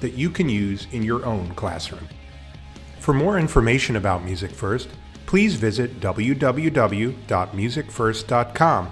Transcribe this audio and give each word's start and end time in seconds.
that 0.00 0.14
you 0.14 0.30
can 0.30 0.48
use 0.48 0.86
in 0.92 1.02
your 1.02 1.24
own 1.24 1.54
classroom. 1.54 2.06
For 2.98 3.14
more 3.14 3.38
information 3.38 3.96
about 3.96 4.24
Music 4.24 4.50
First, 4.50 4.88
please 5.26 5.54
visit 5.54 6.00
www.musicfirst.com. 6.00 8.90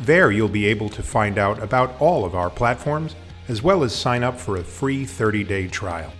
There 0.00 0.32
you'll 0.32 0.48
be 0.48 0.66
able 0.66 0.88
to 0.88 1.02
find 1.02 1.38
out 1.38 1.62
about 1.62 2.00
all 2.00 2.24
of 2.24 2.34
our 2.34 2.50
platforms 2.50 3.14
as 3.48 3.62
well 3.62 3.84
as 3.84 3.94
sign 3.94 4.22
up 4.22 4.38
for 4.38 4.56
a 4.56 4.64
free 4.64 5.04
30 5.04 5.44
day 5.44 5.68
trial. 5.68 6.12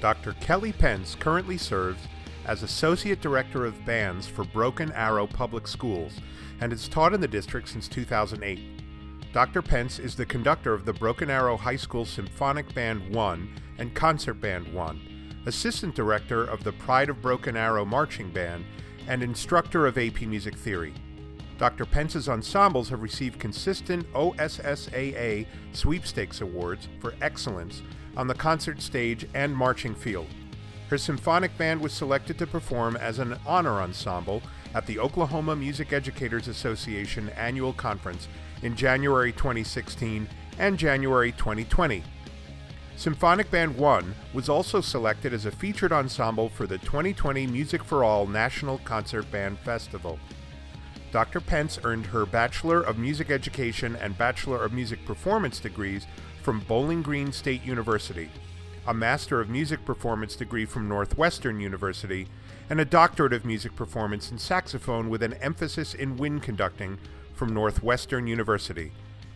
Dr. 0.00 0.32
Kelly 0.40 0.72
Pence 0.72 1.14
currently 1.14 1.58
serves 1.58 2.00
as 2.46 2.62
Associate 2.62 3.20
Director 3.20 3.66
of 3.66 3.84
Bands 3.84 4.26
for 4.26 4.44
Broken 4.44 4.90
Arrow 4.92 5.26
Public 5.26 5.68
Schools 5.68 6.14
and 6.60 6.72
has 6.72 6.88
taught 6.88 7.14
in 7.14 7.20
the 7.20 7.28
district 7.28 7.68
since 7.68 7.86
2008. 7.86 8.79
Dr. 9.32 9.62
Pence 9.62 10.00
is 10.00 10.16
the 10.16 10.26
conductor 10.26 10.74
of 10.74 10.84
the 10.84 10.92
Broken 10.92 11.30
Arrow 11.30 11.56
High 11.56 11.76
School 11.76 12.04
Symphonic 12.04 12.74
Band 12.74 13.14
1 13.14 13.48
and 13.78 13.94
Concert 13.94 14.34
Band 14.34 14.74
1, 14.74 15.44
assistant 15.46 15.94
director 15.94 16.42
of 16.42 16.64
the 16.64 16.72
Pride 16.72 17.08
of 17.08 17.22
Broken 17.22 17.56
Arrow 17.56 17.84
Marching 17.84 18.32
Band, 18.32 18.64
and 19.06 19.22
instructor 19.22 19.86
of 19.86 19.96
AP 19.96 20.22
Music 20.22 20.56
Theory. 20.56 20.92
Dr. 21.58 21.84
Pence's 21.84 22.28
ensembles 22.28 22.88
have 22.88 23.02
received 23.02 23.38
consistent 23.38 24.04
OSSAA 24.14 25.46
sweepstakes 25.74 26.40
awards 26.40 26.88
for 26.98 27.14
excellence 27.22 27.82
on 28.16 28.26
the 28.26 28.34
concert 28.34 28.82
stage 28.82 29.28
and 29.34 29.56
marching 29.56 29.94
field. 29.94 30.26
Her 30.88 30.98
symphonic 30.98 31.56
band 31.56 31.80
was 31.80 31.92
selected 31.92 32.36
to 32.38 32.48
perform 32.48 32.96
as 32.96 33.20
an 33.20 33.38
honor 33.46 33.80
ensemble 33.80 34.42
at 34.74 34.86
the 34.86 34.98
Oklahoma 34.98 35.56
Music 35.56 35.92
Educators 35.92 36.48
Association 36.48 37.28
annual 37.30 37.72
conference 37.72 38.28
in 38.62 38.76
January 38.76 39.32
2016 39.32 40.28
and 40.58 40.78
January 40.78 41.32
2020. 41.32 42.02
Symphonic 42.96 43.50
Band 43.50 43.76
1 43.76 44.14
was 44.34 44.50
also 44.50 44.80
selected 44.80 45.32
as 45.32 45.46
a 45.46 45.50
featured 45.50 45.92
ensemble 45.92 46.50
for 46.50 46.66
the 46.66 46.78
2020 46.78 47.46
Music 47.46 47.82
for 47.82 48.04
All 48.04 48.26
National 48.26 48.78
Concert 48.78 49.30
Band 49.30 49.58
Festival. 49.60 50.18
Dr. 51.10 51.40
Pence 51.40 51.78
earned 51.82 52.06
her 52.06 52.26
Bachelor 52.26 52.82
of 52.82 52.98
Music 52.98 53.30
Education 53.30 53.96
and 53.96 54.16
Bachelor 54.16 54.62
of 54.62 54.72
Music 54.72 55.04
Performance 55.06 55.58
degrees 55.58 56.06
from 56.42 56.60
Bowling 56.60 57.02
Green 57.02 57.32
State 57.32 57.64
University, 57.64 58.30
a 58.86 58.94
Master 58.94 59.40
of 59.40 59.48
Music 59.48 59.84
Performance 59.84 60.36
degree 60.36 60.64
from 60.64 60.88
Northwestern 60.88 61.58
University, 61.58 62.28
and 62.70 62.78
a 62.80 62.84
Doctorate 62.84 63.32
of 63.32 63.44
Music 63.44 63.74
Performance 63.74 64.30
in 64.30 64.38
Saxophone 64.38 65.10
with 65.10 65.24
an 65.24 65.34
emphasis 65.34 65.94
in 65.94 66.16
wind 66.16 66.44
conducting 66.44 66.96
from 67.34 67.52
Northwestern 67.52 68.28
University. 68.28 68.92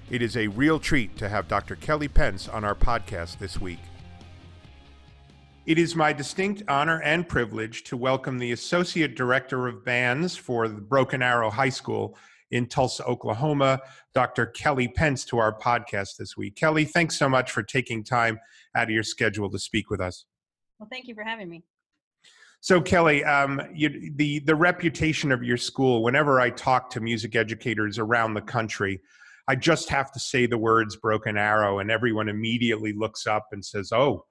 It 0.08 0.22
is 0.22 0.36
a 0.36 0.46
real 0.46 0.78
treat 0.78 1.16
to 1.16 1.28
have 1.28 1.48
Dr. 1.48 1.74
Kelly 1.74 2.06
Pence 2.06 2.48
on 2.48 2.62
our 2.62 2.76
podcast 2.76 3.38
this 3.38 3.60
week. 3.60 3.80
It 5.66 5.80
is 5.80 5.96
my 5.96 6.12
distinct 6.12 6.62
honor 6.68 7.02
and 7.02 7.28
privilege 7.28 7.82
to 7.84 7.96
welcome 7.96 8.38
the 8.38 8.52
Associate 8.52 9.12
Director 9.12 9.66
of 9.66 9.84
Bands 9.84 10.36
for 10.36 10.68
the 10.68 10.80
Broken 10.80 11.20
Arrow 11.20 11.50
High 11.50 11.70
School 11.70 12.16
in 12.52 12.66
Tulsa, 12.66 13.04
Oklahoma, 13.04 13.80
Dr. 14.14 14.46
Kelly 14.46 14.86
Pence, 14.86 15.24
to 15.24 15.38
our 15.38 15.58
podcast 15.58 16.18
this 16.18 16.36
week. 16.36 16.54
Kelly, 16.54 16.84
thanks 16.84 17.18
so 17.18 17.28
much 17.28 17.50
for 17.50 17.64
taking 17.64 18.04
time 18.04 18.38
out 18.76 18.84
of 18.84 18.90
your 18.90 19.02
schedule 19.02 19.50
to 19.50 19.58
speak 19.58 19.90
with 19.90 20.00
us. 20.00 20.24
Well, 20.78 20.88
thank 20.88 21.08
you 21.08 21.16
for 21.16 21.24
having 21.24 21.48
me. 21.48 21.64
So, 22.64 22.80
Kelly, 22.80 23.22
um, 23.24 23.60
you, 23.74 24.10
the 24.16 24.38
the 24.38 24.54
reputation 24.54 25.30
of 25.32 25.42
your 25.42 25.58
school. 25.58 26.02
Whenever 26.02 26.40
I 26.40 26.48
talk 26.48 26.88
to 26.92 27.00
music 27.02 27.36
educators 27.36 27.98
around 27.98 28.32
the 28.32 28.40
country, 28.40 29.02
I 29.46 29.54
just 29.54 29.90
have 29.90 30.10
to 30.12 30.18
say 30.18 30.46
the 30.46 30.56
words 30.56 30.96
"Broken 30.96 31.36
Arrow," 31.36 31.80
and 31.80 31.90
everyone 31.90 32.30
immediately 32.30 32.94
looks 32.94 33.26
up 33.26 33.48
and 33.52 33.62
says, 33.62 33.92
"Oh." 33.92 34.24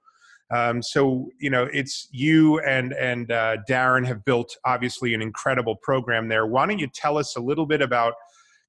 Um, 0.52 0.82
so 0.82 1.30
you 1.40 1.52
know, 1.52 1.70
it's 1.72 2.08
you 2.10 2.60
and 2.62 2.94
and 2.94 3.32
uh, 3.32 3.58
Darren 3.70 4.04
have 4.08 4.26
built 4.26 4.58
obviously 4.66 5.14
an 5.14 5.22
incredible 5.22 5.76
program 5.84 6.28
there. 6.28 6.48
Why 6.48 6.66
don't 6.66 6.80
you 6.80 6.88
tell 6.88 7.20
us 7.20 7.36
a 7.36 7.40
little 7.40 7.68
bit 7.68 7.84
about, 7.84 8.16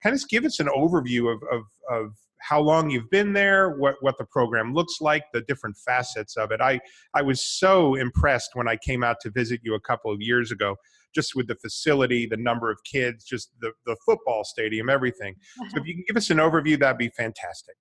kind 0.03 0.15
of 0.15 0.29
give 0.29 0.45
us 0.45 0.61
an 0.61 0.67
overview 0.67 1.33
of 1.33 1.43
of, 1.51 1.63
of 1.91 2.13
how 2.49 2.61
long 2.61 2.91
you've 2.91 3.09
been 3.11 3.33
there, 3.33 3.71
what, 3.71 3.97
what 4.01 4.19
the 4.19 4.25
program 4.27 4.75
looks 4.75 5.01
like, 5.01 5.25
the 5.33 5.41
different 5.43 5.77
facets 5.79 6.37
of 6.37 6.51
it. 6.51 6.61
I, 6.61 6.79
I 7.15 7.23
was 7.23 7.45
so 7.45 7.95
impressed 7.95 8.51
when 8.55 8.69
I 8.69 8.77
came 8.77 9.03
out 9.03 9.17
to 9.23 9.31
visit 9.31 9.61
you 9.63 9.75
a 9.75 9.81
couple 9.81 10.13
of 10.13 10.21
years 10.21 10.53
ago, 10.53 10.77
just 11.15 11.35
with 11.35 11.47
the 11.47 11.55
facility, 11.57 12.27
the 12.27 12.37
number 12.37 12.71
of 12.71 12.79
kids, 12.85 13.25
just 13.25 13.51
the, 13.61 13.73
the 13.87 13.97
football 14.05 14.45
stadium, 14.45 14.91
everything. 14.91 15.35
So 15.71 15.81
if 15.81 15.85
you 15.87 15.95
can 15.95 16.05
give 16.07 16.17
us 16.17 16.31
an 16.31 16.39
overview, 16.39 16.79
that'd 16.79 16.99
be 16.99 17.09
fantastic. 17.11 17.77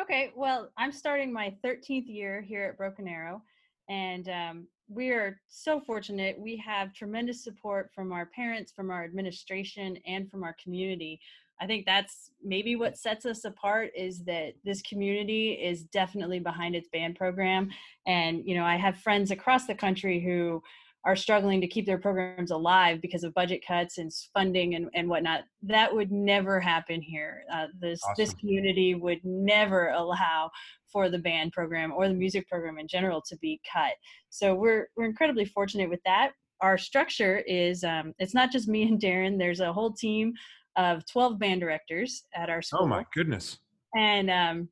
Okay, 0.00 0.32
well, 0.36 0.70
I'm 0.78 0.92
starting 0.92 1.32
my 1.32 1.54
13th 1.64 2.06
year 2.06 2.40
here 2.40 2.64
at 2.64 2.78
Broken 2.78 3.08
Arrow, 3.08 3.42
and 3.90 4.28
um, 4.28 4.66
we 4.88 5.10
are 5.10 5.38
so 5.48 5.80
fortunate. 5.80 6.38
We 6.38 6.56
have 6.64 6.94
tremendous 6.94 7.44
support 7.44 7.90
from 7.94 8.12
our 8.12 8.26
parents, 8.26 8.72
from 8.72 8.90
our 8.90 9.04
administration, 9.04 9.98
and 10.06 10.30
from 10.30 10.44
our 10.44 10.56
community. 10.62 11.20
I 11.60 11.66
think 11.66 11.86
that's 11.86 12.30
maybe 12.42 12.76
what 12.76 12.96
sets 12.96 13.26
us 13.26 13.44
apart 13.44 13.90
is 13.96 14.24
that 14.24 14.54
this 14.64 14.82
community 14.82 15.52
is 15.52 15.84
definitely 15.84 16.38
behind 16.38 16.76
its 16.76 16.88
band 16.88 17.16
program. 17.16 17.70
And, 18.06 18.42
you 18.44 18.54
know, 18.54 18.64
I 18.64 18.76
have 18.76 18.98
friends 18.98 19.30
across 19.30 19.66
the 19.66 19.74
country 19.74 20.20
who 20.20 20.62
are 21.04 21.16
struggling 21.16 21.60
to 21.60 21.66
keep 21.66 21.86
their 21.86 21.98
programs 21.98 22.50
alive 22.50 23.00
because 23.00 23.24
of 23.24 23.32
budget 23.34 23.64
cuts 23.66 23.98
and 23.98 24.12
funding 24.34 24.74
and, 24.74 24.88
and 24.94 25.08
whatnot. 25.08 25.44
That 25.62 25.94
would 25.94 26.12
never 26.12 26.60
happen 26.60 27.00
here. 27.00 27.44
Uh, 27.52 27.66
this 27.80 28.00
awesome. 28.04 28.14
this 28.16 28.34
community 28.34 28.94
would 28.94 29.20
never 29.24 29.88
allow 29.90 30.50
for 30.92 31.08
the 31.08 31.18
band 31.18 31.52
program 31.52 31.92
or 31.92 32.08
the 32.08 32.14
music 32.14 32.48
program 32.48 32.78
in 32.78 32.88
general 32.88 33.22
to 33.22 33.36
be 33.38 33.60
cut. 33.70 33.92
So 34.28 34.54
we're 34.54 34.88
we're 34.96 35.06
incredibly 35.06 35.44
fortunate 35.44 35.88
with 35.88 36.00
that. 36.04 36.32
Our 36.60 36.76
structure 36.76 37.38
is 37.46 37.84
um, 37.84 38.12
it's 38.18 38.34
not 38.34 38.50
just 38.50 38.68
me 38.68 38.82
and 38.82 39.00
Darren. 39.00 39.38
There's 39.38 39.60
a 39.60 39.72
whole 39.72 39.92
team 39.92 40.34
of 40.76 41.04
12 41.10 41.38
band 41.38 41.60
directors 41.60 42.24
at 42.34 42.50
our 42.50 42.62
school. 42.62 42.80
Oh 42.82 42.86
my 42.86 43.04
goodness. 43.14 43.58
And 43.96 44.30
um, 44.30 44.68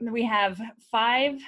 we 0.00 0.24
have 0.24 0.60
five 0.90 1.40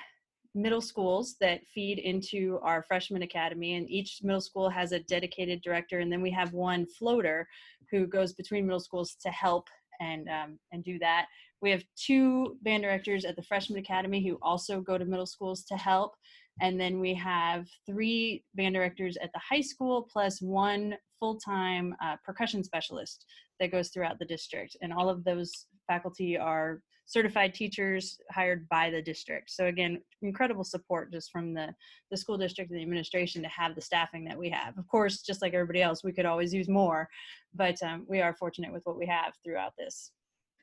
middle 0.55 0.81
schools 0.81 1.37
that 1.41 1.61
feed 1.73 1.99
into 1.99 2.59
our 2.63 2.83
freshman 2.83 3.23
academy 3.23 3.75
and 3.75 3.89
each 3.89 4.21
middle 4.23 4.41
school 4.41 4.69
has 4.69 4.93
a 4.93 5.01
dedicated 5.01 5.63
director 5.63 6.01
and 6.01 6.13
then 6.13 6.21
we 6.21 6.31
have 6.31 6.53
one 6.53 6.85
floater 6.87 7.47
who 7.91 8.07
goes 8.07 8.33
between 8.33 8.67
middle 8.67 8.81
schools 8.81 9.17
to 9.23 9.29
help 9.31 9.69
and 10.01 10.29
um, 10.29 10.59
and 10.73 10.83
do 10.83 10.99
that 10.99 11.27
we 11.63 11.71
have 11.71 11.85
two 11.95 12.57
band 12.63 12.83
directors 12.83 13.25
at 13.25 13.37
the 13.37 13.43
freshman 13.43 13.79
academy 13.79 14.27
who 14.27 14.39
also 14.43 14.81
go 14.81 14.99
to 14.99 15.05
middle 15.05 15.27
schools 15.27 15.63
to 15.65 15.77
help 15.77 16.15
and 16.61 16.81
then 16.81 17.01
we 17.01 17.15
have 17.15 17.67
three 17.87 18.45
band 18.55 18.75
directors 18.75 19.17
at 19.23 19.33
the 19.33 19.41
high 19.41 19.61
school 19.61 20.09
plus 20.11 20.41
one 20.41 20.95
full-time 21.19 21.95
uh, 22.03 22.17
percussion 22.25 22.63
specialist 22.63 23.25
that 23.59 23.73
goes 23.73 23.89
throughout 23.89 24.19
the 24.19 24.25
district 24.25 24.77
and 24.83 24.93
all 24.93 25.09
of 25.09 25.25
those 25.25 25.67
faculty 25.87 26.39
are 26.39 26.81
certified 27.07 27.53
teachers 27.53 28.21
hired 28.31 28.69
by 28.69 28.89
the 28.89 29.03
district. 29.03 29.51
So 29.51 29.67
again 29.67 30.01
incredible 30.23 30.65
support 30.65 31.13
just 31.13 31.31
from 31.33 31.53
the 31.53 31.75
the 32.11 32.17
school 32.17 32.39
district 32.39 32.71
and 32.71 32.79
the 32.79 32.83
administration 32.83 33.43
to 33.43 33.49
have 33.49 33.75
the 33.75 33.81
staffing 33.81 34.25
that 34.27 34.39
we 34.39 34.49
have. 34.51 34.79
Of 34.79 34.87
course 34.87 35.23
just 35.23 35.43
like 35.43 35.53
everybody 35.53 35.83
else 35.83 36.05
we 36.05 36.13
could 36.13 36.27
always 36.27 36.55
use 36.55 36.69
more 36.69 37.09
but 37.55 37.83
um, 37.83 38.07
we 38.09 38.21
are 38.21 38.35
fortunate 38.35 38.73
with 38.73 38.83
what 38.85 38.97
we 38.97 39.07
have 39.07 39.33
throughout 39.45 39.73
this. 39.77 40.13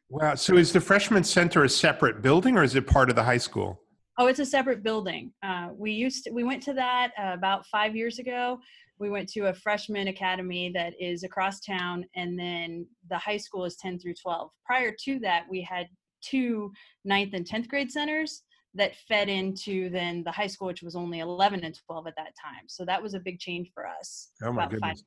Wow 0.10 0.36
so 0.36 0.56
is 0.56 0.72
the 0.72 0.82
freshman 0.82 1.26
center 1.26 1.66
a 1.66 1.70
separate 1.70 2.22
building 2.22 2.58
or 2.58 2.64
is 2.64 2.76
it 2.76 2.88
part 2.88 3.10
of 3.10 3.16
the 3.16 3.24
high 3.24 3.38
school 3.38 3.82
Oh, 4.20 4.28
it's 4.28 4.40
a 4.40 4.46
separate 4.46 4.82
building. 4.82 5.32
Uh, 5.44 5.70
we 5.76 5.92
used 5.92 6.24
to, 6.24 6.32
we 6.32 6.44
went 6.44 6.64
to 6.64 6.74
that 6.74 7.12
uh, 7.20 7.34
about 7.34 7.68
five 7.68 7.96
years 7.96 8.18
ago. 8.18 8.60
We 9.00 9.12
went 9.12 9.30
to 9.30 9.42
a 9.50 9.54
freshman 9.54 10.08
academy 10.08 10.72
that 10.74 10.94
is 11.00 11.24
across 11.24 11.60
town 11.60 12.04
and 12.16 12.38
then 12.38 12.88
the 13.12 13.18
high 13.18 13.38
school 13.38 13.64
is 13.64 13.76
10 13.76 14.00
through 14.00 14.16
12 14.16 14.50
prior 14.66 14.92
to 15.04 15.20
that 15.20 15.44
we 15.50 15.62
had 15.62 15.88
two 16.24 16.72
ninth 17.06 17.34
and 17.34 17.46
10th 17.46 17.68
grade 17.68 17.92
centers 17.92 18.42
that 18.74 18.96
fed 19.08 19.30
into 19.30 19.92
then 19.92 20.24
the 20.24 20.32
high 20.32 20.48
school 20.48 20.68
which 20.68 20.82
was 20.82 20.96
only 20.96 21.20
11 21.20 21.64
and 21.64 21.78
12 21.86 22.08
at 22.08 22.16
that 22.16 22.34
time. 22.44 22.64
So 22.68 22.86
that 22.86 23.02
was 23.02 23.14
a 23.14 23.20
big 23.20 23.38
change 23.38 23.70
for 23.72 23.86
us 23.86 24.30
oh 24.42 24.52
my 24.52 24.68
goodness. 24.68 25.04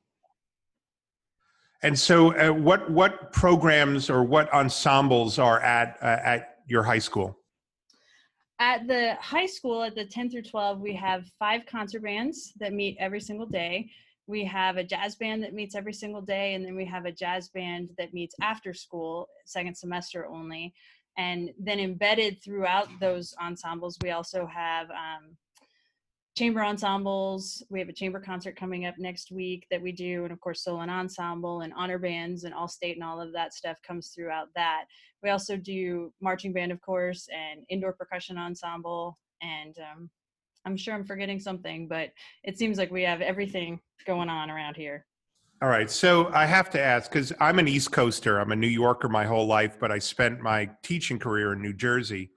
and 1.83 1.99
so 1.99 2.33
uh, 2.37 2.53
what 2.53 2.89
what 2.89 3.33
programs 3.33 4.09
or 4.09 4.23
what 4.23 4.51
ensembles 4.53 5.37
are 5.37 5.59
at 5.59 5.97
uh, 6.01 6.17
at 6.23 6.59
your 6.65 6.83
high 6.83 6.99
school 6.99 7.40
at 8.61 8.87
the 8.87 9.15
high 9.19 9.47
school, 9.47 9.81
at 9.81 9.95
the 9.95 10.05
10 10.05 10.29
through 10.29 10.43
12, 10.43 10.79
we 10.79 10.93
have 10.93 11.25
five 11.39 11.65
concert 11.65 12.03
bands 12.03 12.53
that 12.59 12.73
meet 12.73 12.95
every 12.99 13.19
single 13.19 13.47
day. 13.47 13.89
We 14.27 14.45
have 14.45 14.77
a 14.77 14.83
jazz 14.83 15.15
band 15.15 15.41
that 15.41 15.55
meets 15.55 15.73
every 15.73 15.93
single 15.93 16.21
day, 16.21 16.53
and 16.53 16.63
then 16.63 16.75
we 16.75 16.85
have 16.85 17.05
a 17.05 17.11
jazz 17.11 17.49
band 17.49 17.89
that 17.97 18.13
meets 18.13 18.35
after 18.39 18.71
school, 18.75 19.27
second 19.45 19.75
semester 19.75 20.27
only. 20.27 20.75
And 21.17 21.49
then 21.59 21.79
embedded 21.79 22.41
throughout 22.43 22.87
those 22.99 23.33
ensembles, 23.41 23.97
we 24.03 24.11
also 24.11 24.45
have 24.45 24.91
um, 24.91 25.35
chamber 26.41 26.63
ensembles. 26.63 27.61
We 27.69 27.77
have 27.77 27.89
a 27.89 27.93
chamber 27.93 28.19
concert 28.19 28.55
coming 28.55 28.87
up 28.87 28.95
next 28.97 29.31
week 29.31 29.67
that 29.69 29.79
we 29.79 29.91
do, 29.91 30.23
and 30.23 30.33
of 30.33 30.39
course, 30.39 30.63
solo 30.63 30.79
and 30.79 30.89
ensemble 30.89 31.61
and 31.61 31.71
honor 31.77 31.99
bands 31.99 32.45
and 32.45 32.53
all 32.53 32.67
state 32.67 32.95
and 32.95 33.03
all 33.03 33.21
of 33.21 33.31
that 33.33 33.53
stuff 33.53 33.77
comes 33.85 34.07
throughout 34.07 34.47
that. 34.55 34.85
We 35.21 35.29
also 35.29 35.55
do 35.55 36.11
marching 36.19 36.51
band, 36.51 36.71
of 36.71 36.81
course, 36.81 37.27
and 37.31 37.63
indoor 37.69 37.93
percussion 37.93 38.39
ensemble. 38.39 39.19
And 39.43 39.77
um, 39.77 40.09
I'm 40.65 40.75
sure 40.75 40.95
I'm 40.95 41.05
forgetting 41.05 41.39
something, 41.39 41.87
but 41.87 42.09
it 42.43 42.57
seems 42.57 42.79
like 42.79 42.89
we 42.89 43.03
have 43.03 43.21
everything 43.21 43.79
going 44.07 44.29
on 44.29 44.49
around 44.49 44.75
here. 44.75 45.05
All 45.61 45.69
right. 45.69 45.91
So 45.91 46.31
I 46.33 46.47
have 46.47 46.71
to 46.71 46.81
ask 46.81 47.11
because 47.11 47.31
I'm 47.39 47.59
an 47.59 47.67
East 47.67 47.91
Coaster. 47.91 48.39
I'm 48.39 48.51
a 48.51 48.55
New 48.55 48.65
Yorker 48.65 49.09
my 49.09 49.25
whole 49.25 49.45
life, 49.45 49.77
but 49.79 49.91
I 49.91 49.99
spent 49.99 50.41
my 50.41 50.71
teaching 50.81 51.19
career 51.19 51.53
in 51.53 51.61
New 51.61 51.73
Jersey. 51.73 52.31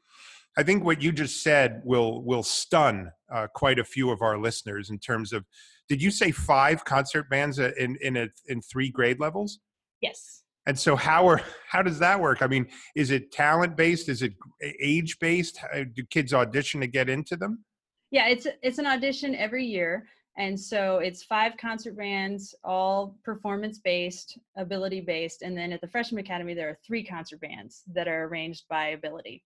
I 0.57 0.63
think 0.63 0.85
what 0.85 1.03
you 1.03 1.13
just 1.13 1.43
said 1.43 1.83
will 1.85 2.23
will 2.25 2.43
stun 2.43 3.11
uh, 3.33 3.49
quite 3.55 3.79
a 3.79 3.85
few 3.85 4.11
of 4.11 4.23
our 4.23 4.39
listeners 4.39 4.91
in 4.91 4.99
terms 4.99 5.33
of. 5.33 5.45
Did 5.89 6.03
you 6.03 6.11
say 6.11 6.31
five 6.31 6.85
concert 6.85 7.29
bands 7.29 7.59
in 7.59 7.97
in 8.01 8.17
a, 8.17 8.29
in 8.47 8.63
three 8.63 8.91
grade 8.91 9.21
levels? 9.21 9.59
Yes. 10.01 10.43
And 10.67 10.79
so 10.79 10.97
how 10.97 11.27
are 11.29 11.43
how 11.69 11.83
does 11.83 11.99
that 11.99 12.19
work? 12.21 12.41
I 12.41 12.47
mean, 12.47 12.67
is 12.95 13.11
it 13.11 13.33
talent 13.33 13.77
based? 13.77 14.09
Is 14.09 14.23
it 14.23 14.33
age 14.81 15.19
based? 15.19 15.61
Do 15.95 16.05
kids 16.07 16.33
audition 16.33 16.81
to 16.81 16.87
get 16.87 17.09
into 17.09 17.37
them? 17.37 17.65
Yeah, 18.11 18.29
it's 18.29 18.47
it's 18.63 18.79
an 18.79 18.87
audition 18.87 19.35
every 19.35 19.67
year, 19.67 20.07
and 20.39 20.59
so 20.59 20.99
it's 20.99 21.25
five 21.25 21.53
concert 21.61 21.97
bands, 21.97 22.55
all 22.65 23.19
performance 23.25 23.79
based, 23.79 24.39
ability 24.57 25.01
based, 25.01 25.43
and 25.43 25.57
then 25.57 25.73
at 25.73 25.81
the 25.81 25.89
freshman 25.89 26.25
academy 26.25 26.55
there 26.55 26.71
are 26.71 26.79
three 26.87 27.05
concert 27.05 27.41
bands 27.41 27.83
that 27.93 28.09
are 28.09 28.25
arranged 28.25 28.65
by 28.71 28.89
ability. 28.89 29.43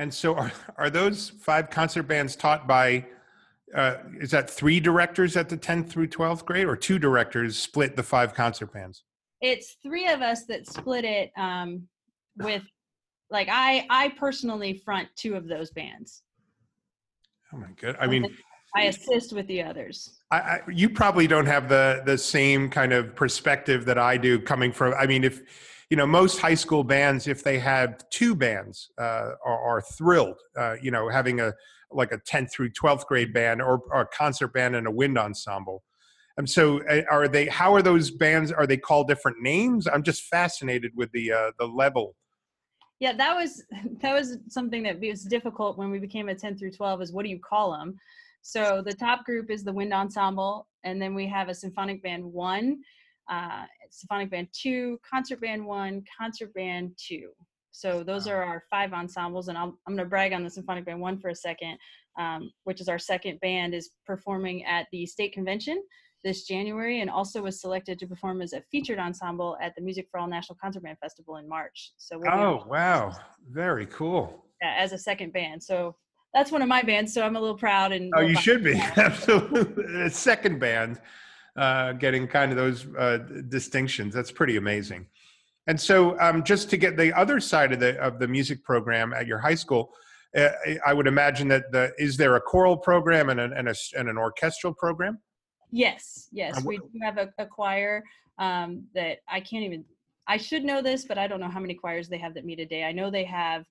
And 0.00 0.12
so 0.12 0.34
are 0.34 0.52
are 0.76 0.90
those 0.90 1.28
five 1.28 1.70
concert 1.70 2.04
bands 2.04 2.34
taught 2.34 2.66
by? 2.66 3.06
Uh, 3.74 3.98
is 4.18 4.32
that 4.32 4.50
three 4.50 4.80
directors 4.80 5.36
at 5.36 5.48
the 5.48 5.56
10th 5.56 5.88
through 5.88 6.08
12th 6.08 6.44
grade, 6.44 6.66
or 6.66 6.74
two 6.74 6.98
directors 6.98 7.56
split 7.56 7.94
the 7.94 8.02
five 8.02 8.34
concert 8.34 8.72
bands? 8.72 9.04
it's 9.40 9.76
three 9.82 10.06
of 10.08 10.22
us 10.22 10.44
that 10.44 10.66
split 10.66 11.04
it 11.04 11.30
um, 11.36 11.82
with 12.36 12.62
like 13.30 13.48
i 13.50 13.86
i 13.90 14.08
personally 14.10 14.80
front 14.84 15.08
two 15.16 15.34
of 15.34 15.46
those 15.46 15.70
bands 15.70 16.22
oh 17.52 17.58
my 17.58 17.68
god 17.80 17.96
i 18.00 18.06
mean 18.06 18.26
i 18.76 18.82
assist 18.82 19.32
with 19.32 19.46
the 19.46 19.62
others 19.62 20.20
I, 20.30 20.36
I, 20.38 20.60
you 20.72 20.88
probably 20.88 21.26
don't 21.26 21.46
have 21.46 21.68
the 21.68 22.02
the 22.06 22.16
same 22.16 22.70
kind 22.70 22.92
of 22.92 23.14
perspective 23.14 23.84
that 23.84 23.98
i 23.98 24.16
do 24.16 24.38
coming 24.38 24.72
from 24.72 24.94
i 24.94 25.06
mean 25.06 25.24
if 25.24 25.42
you 25.90 25.96
know 25.96 26.06
most 26.06 26.40
high 26.40 26.54
school 26.54 26.84
bands 26.84 27.26
if 27.26 27.44
they 27.44 27.58
have 27.58 28.08
two 28.10 28.34
bands 28.34 28.90
uh, 28.98 29.32
are, 29.44 29.60
are 29.60 29.82
thrilled 29.82 30.40
uh, 30.56 30.76
you 30.80 30.90
know 30.90 31.08
having 31.08 31.40
a 31.40 31.52
like 31.92 32.12
a 32.12 32.18
10th 32.18 32.52
through 32.52 32.70
12th 32.70 33.04
grade 33.06 33.32
band 33.34 33.60
or, 33.60 33.80
or 33.90 34.02
a 34.02 34.06
concert 34.06 34.52
band 34.54 34.76
and 34.76 34.86
a 34.86 34.90
wind 34.90 35.18
ensemble 35.18 35.82
and 36.40 36.48
so 36.48 36.80
are 37.10 37.28
they? 37.28 37.46
How 37.46 37.74
are 37.74 37.82
those 37.82 38.10
bands? 38.10 38.50
Are 38.50 38.66
they 38.66 38.78
called 38.78 39.08
different 39.08 39.42
names? 39.42 39.86
I'm 39.86 40.02
just 40.02 40.22
fascinated 40.22 40.92
with 40.96 41.12
the 41.12 41.30
uh, 41.30 41.50
the 41.58 41.66
level. 41.66 42.16
Yeah, 42.98 43.12
that 43.12 43.34
was 43.34 43.62
that 44.00 44.14
was 44.14 44.38
something 44.48 44.82
that 44.84 45.00
was 45.00 45.22
difficult 45.24 45.76
when 45.76 45.90
we 45.90 45.98
became 45.98 46.30
a 46.30 46.34
10 46.34 46.56
through 46.56 46.72
12. 46.72 47.02
Is 47.02 47.12
what 47.12 47.24
do 47.24 47.30
you 47.30 47.38
call 47.38 47.72
them? 47.72 47.94
So 48.40 48.82
the 48.82 48.94
top 48.94 49.26
group 49.26 49.50
is 49.50 49.64
the 49.64 49.72
wind 49.72 49.92
ensemble, 49.92 50.66
and 50.82 51.00
then 51.00 51.14
we 51.14 51.26
have 51.26 51.50
a 51.50 51.54
symphonic 51.54 52.02
band 52.02 52.24
one, 52.24 52.80
uh, 53.30 53.64
symphonic 53.90 54.30
band 54.30 54.48
two, 54.52 54.98
concert 55.08 55.40
band 55.40 55.64
one, 55.64 56.02
concert 56.18 56.52
band 56.54 56.92
two. 56.96 57.30
So 57.72 58.02
those 58.02 58.26
are 58.26 58.42
our 58.42 58.64
five 58.68 58.92
ensembles, 58.92 59.48
and 59.48 59.56
i 59.56 59.62
am 59.62 59.76
going 59.86 59.98
to 59.98 60.04
brag 60.04 60.32
on 60.32 60.42
the 60.42 60.50
symphonic 60.50 60.84
band 60.84 61.00
one 61.00 61.18
for 61.18 61.28
a 61.28 61.34
second, 61.34 61.78
um, 62.18 62.50
which 62.64 62.80
is 62.80 62.88
our 62.88 62.98
second 62.98 63.40
band 63.40 63.74
is 63.74 63.90
performing 64.04 64.64
at 64.64 64.86
the 64.92 65.06
state 65.06 65.32
convention 65.32 65.82
this 66.22 66.44
January 66.44 67.00
and 67.00 67.10
also 67.10 67.42
was 67.42 67.60
selected 67.60 67.98
to 67.98 68.06
perform 68.06 68.42
as 68.42 68.52
a 68.52 68.62
featured 68.70 68.98
ensemble 68.98 69.56
at 69.62 69.74
the 69.74 69.82
Music 69.82 70.06
for 70.10 70.20
All 70.20 70.28
National 70.28 70.56
Concert 70.60 70.82
Band 70.82 70.98
Festival 70.98 71.36
in 71.36 71.48
March. 71.48 71.92
So 71.96 72.18
we'll 72.18 72.32
oh 72.32 72.64
wow, 72.68 73.12
very 73.50 73.86
cool. 73.86 74.44
Yeah, 74.62 74.74
as 74.78 74.92
a 74.92 74.98
second 74.98 75.32
band. 75.32 75.62
So 75.62 75.96
that's 76.34 76.52
one 76.52 76.62
of 76.62 76.68
my 76.68 76.82
bands. 76.82 77.14
So 77.14 77.22
I'm 77.22 77.36
a 77.36 77.40
little 77.40 77.56
proud 77.56 77.92
and. 77.92 78.12
Oh, 78.14 78.20
you 78.20 78.36
should 78.36 78.62
be 78.62 78.74
absolutely 78.96 80.10
second 80.10 80.60
band, 80.60 81.00
uh, 81.60 81.92
getting 81.92 82.26
kind 82.26 82.50
of 82.50 82.56
those 82.56 82.86
uh, 82.98 83.18
distinctions. 83.48 84.14
That's 84.14 84.32
pretty 84.32 84.56
amazing. 84.56 85.06
And 85.66 85.78
so, 85.78 86.18
um, 86.18 86.42
just 86.42 86.70
to 86.70 86.78
get 86.78 86.96
the 86.96 87.12
other 87.12 87.38
side 87.38 87.72
of 87.72 87.80
the 87.80 87.98
of 88.00 88.18
the 88.18 88.26
music 88.26 88.64
program 88.64 89.12
at 89.12 89.26
your 89.26 89.38
high 89.38 89.54
school. 89.54 89.92
Uh, 90.36 90.48
I 90.86 90.94
would 90.94 91.08
imagine 91.08 91.48
that 91.48 91.72
the 91.72 91.92
is 91.98 92.16
there 92.16 92.36
a 92.36 92.40
choral 92.40 92.76
program 92.76 93.30
and, 93.30 93.40
an 93.40 93.52
and, 93.52 93.68
a, 93.68 93.74
and 93.98 94.08
an 94.08 94.16
orchestral 94.16 94.72
program? 94.72 95.18
Yes, 95.72 96.28
yes, 96.32 96.64
we 96.64 96.78
do 96.78 96.98
have 97.02 97.18
a, 97.18 97.28
a 97.38 97.46
choir 97.46 98.02
um, 98.38 98.84
that 98.94 99.18
I 99.28 99.40
can't 99.40 99.64
even. 99.64 99.84
I 100.26 100.36
should 100.36 100.64
know 100.64 100.80
this, 100.80 101.04
but 101.04 101.18
I 101.18 101.26
don't 101.26 101.40
know 101.40 101.50
how 101.50 101.60
many 101.60 101.74
choirs 101.74 102.08
they 102.08 102.18
have 102.18 102.34
that 102.34 102.44
meet 102.44 102.60
a 102.60 102.64
day. 102.64 102.84
I 102.84 102.92
know 102.92 103.10
they 103.10 103.24
have 103.24 103.64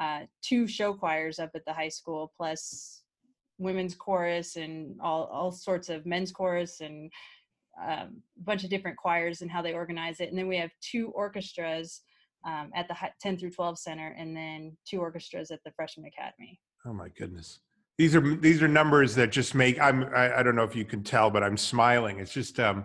uh, 0.00 0.20
two 0.42 0.66
show 0.66 0.94
choirs 0.94 1.38
up 1.38 1.50
at 1.54 1.64
the 1.66 1.72
high 1.72 1.90
school, 1.90 2.32
plus 2.36 3.02
women's 3.58 3.94
chorus 3.94 4.56
and 4.56 4.98
all 5.00 5.24
all 5.26 5.52
sorts 5.52 5.88
of 5.88 6.06
men's 6.06 6.32
chorus 6.32 6.80
and 6.80 7.10
um, 7.82 8.22
a 8.38 8.42
bunch 8.42 8.64
of 8.64 8.70
different 8.70 8.96
choirs 8.96 9.42
and 9.42 9.50
how 9.50 9.62
they 9.62 9.74
organize 9.74 10.20
it. 10.20 10.28
And 10.28 10.38
then 10.38 10.48
we 10.48 10.56
have 10.56 10.70
two 10.80 11.10
orchestras 11.14 12.02
um, 12.46 12.70
at 12.74 12.88
the 12.88 12.96
10 13.20 13.38
through 13.38 13.50
12 13.50 13.78
center, 13.78 14.14
and 14.18 14.36
then 14.36 14.76
two 14.88 15.00
orchestras 15.00 15.50
at 15.50 15.60
the 15.64 15.72
freshman 15.72 16.06
academy. 16.06 16.60
Oh 16.86 16.92
my 16.92 17.08
goodness 17.08 17.60
these 17.98 18.14
are 18.14 18.36
these 18.36 18.62
are 18.62 18.68
numbers 18.68 19.14
that 19.14 19.30
just 19.30 19.54
make 19.54 19.80
i'm 19.80 20.04
i, 20.14 20.38
I 20.38 20.42
don't 20.42 20.56
know 20.56 20.64
if 20.64 20.76
you 20.76 20.84
can 20.84 21.02
tell 21.02 21.30
but 21.30 21.42
i'm 21.42 21.56
smiling 21.56 22.18
it's 22.18 22.32
just 22.32 22.60
um 22.60 22.84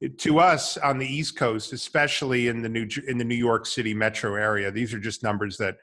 it, 0.00 0.18
to 0.20 0.38
us 0.38 0.76
on 0.78 0.98
the 0.98 1.06
east 1.06 1.36
coast 1.36 1.72
especially 1.72 2.48
in 2.48 2.62
the 2.62 2.68
new 2.68 2.86
in 3.08 3.18
the 3.18 3.24
new 3.24 3.34
york 3.34 3.66
city 3.66 3.94
metro 3.94 4.34
area 4.34 4.70
these 4.70 4.92
are 4.92 5.00
just 5.00 5.22
numbers 5.22 5.56
that 5.56 5.76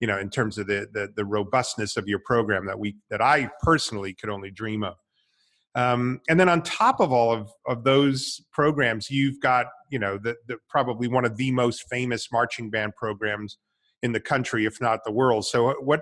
you 0.00 0.06
know 0.06 0.18
in 0.18 0.30
terms 0.30 0.58
of 0.58 0.66
the 0.66 0.88
the, 0.92 1.08
the 1.16 1.24
robustness 1.24 1.96
of 1.96 2.08
your 2.08 2.20
program 2.20 2.66
that 2.66 2.78
we 2.78 2.96
that 3.10 3.22
i 3.22 3.48
personally 3.62 4.14
could 4.14 4.30
only 4.30 4.50
dream 4.50 4.82
of 4.82 4.94
um, 5.78 6.20
and 6.28 6.40
then 6.40 6.48
on 6.48 6.62
top 6.62 6.98
of 7.00 7.12
all 7.12 7.32
of, 7.32 7.52
of 7.68 7.84
those 7.84 8.40
programs 8.52 9.10
you've 9.10 9.40
got 9.40 9.66
you 9.90 9.98
know 9.98 10.18
the, 10.18 10.34
the 10.48 10.56
probably 10.68 11.06
one 11.08 11.24
of 11.24 11.36
the 11.36 11.50
most 11.52 11.88
famous 11.88 12.32
marching 12.32 12.68
band 12.68 12.94
programs 12.96 13.58
in 14.02 14.12
the 14.12 14.20
country 14.20 14.64
if 14.66 14.80
not 14.80 15.04
the 15.04 15.12
world. 15.12 15.46
So 15.46 15.74
what 15.80 16.00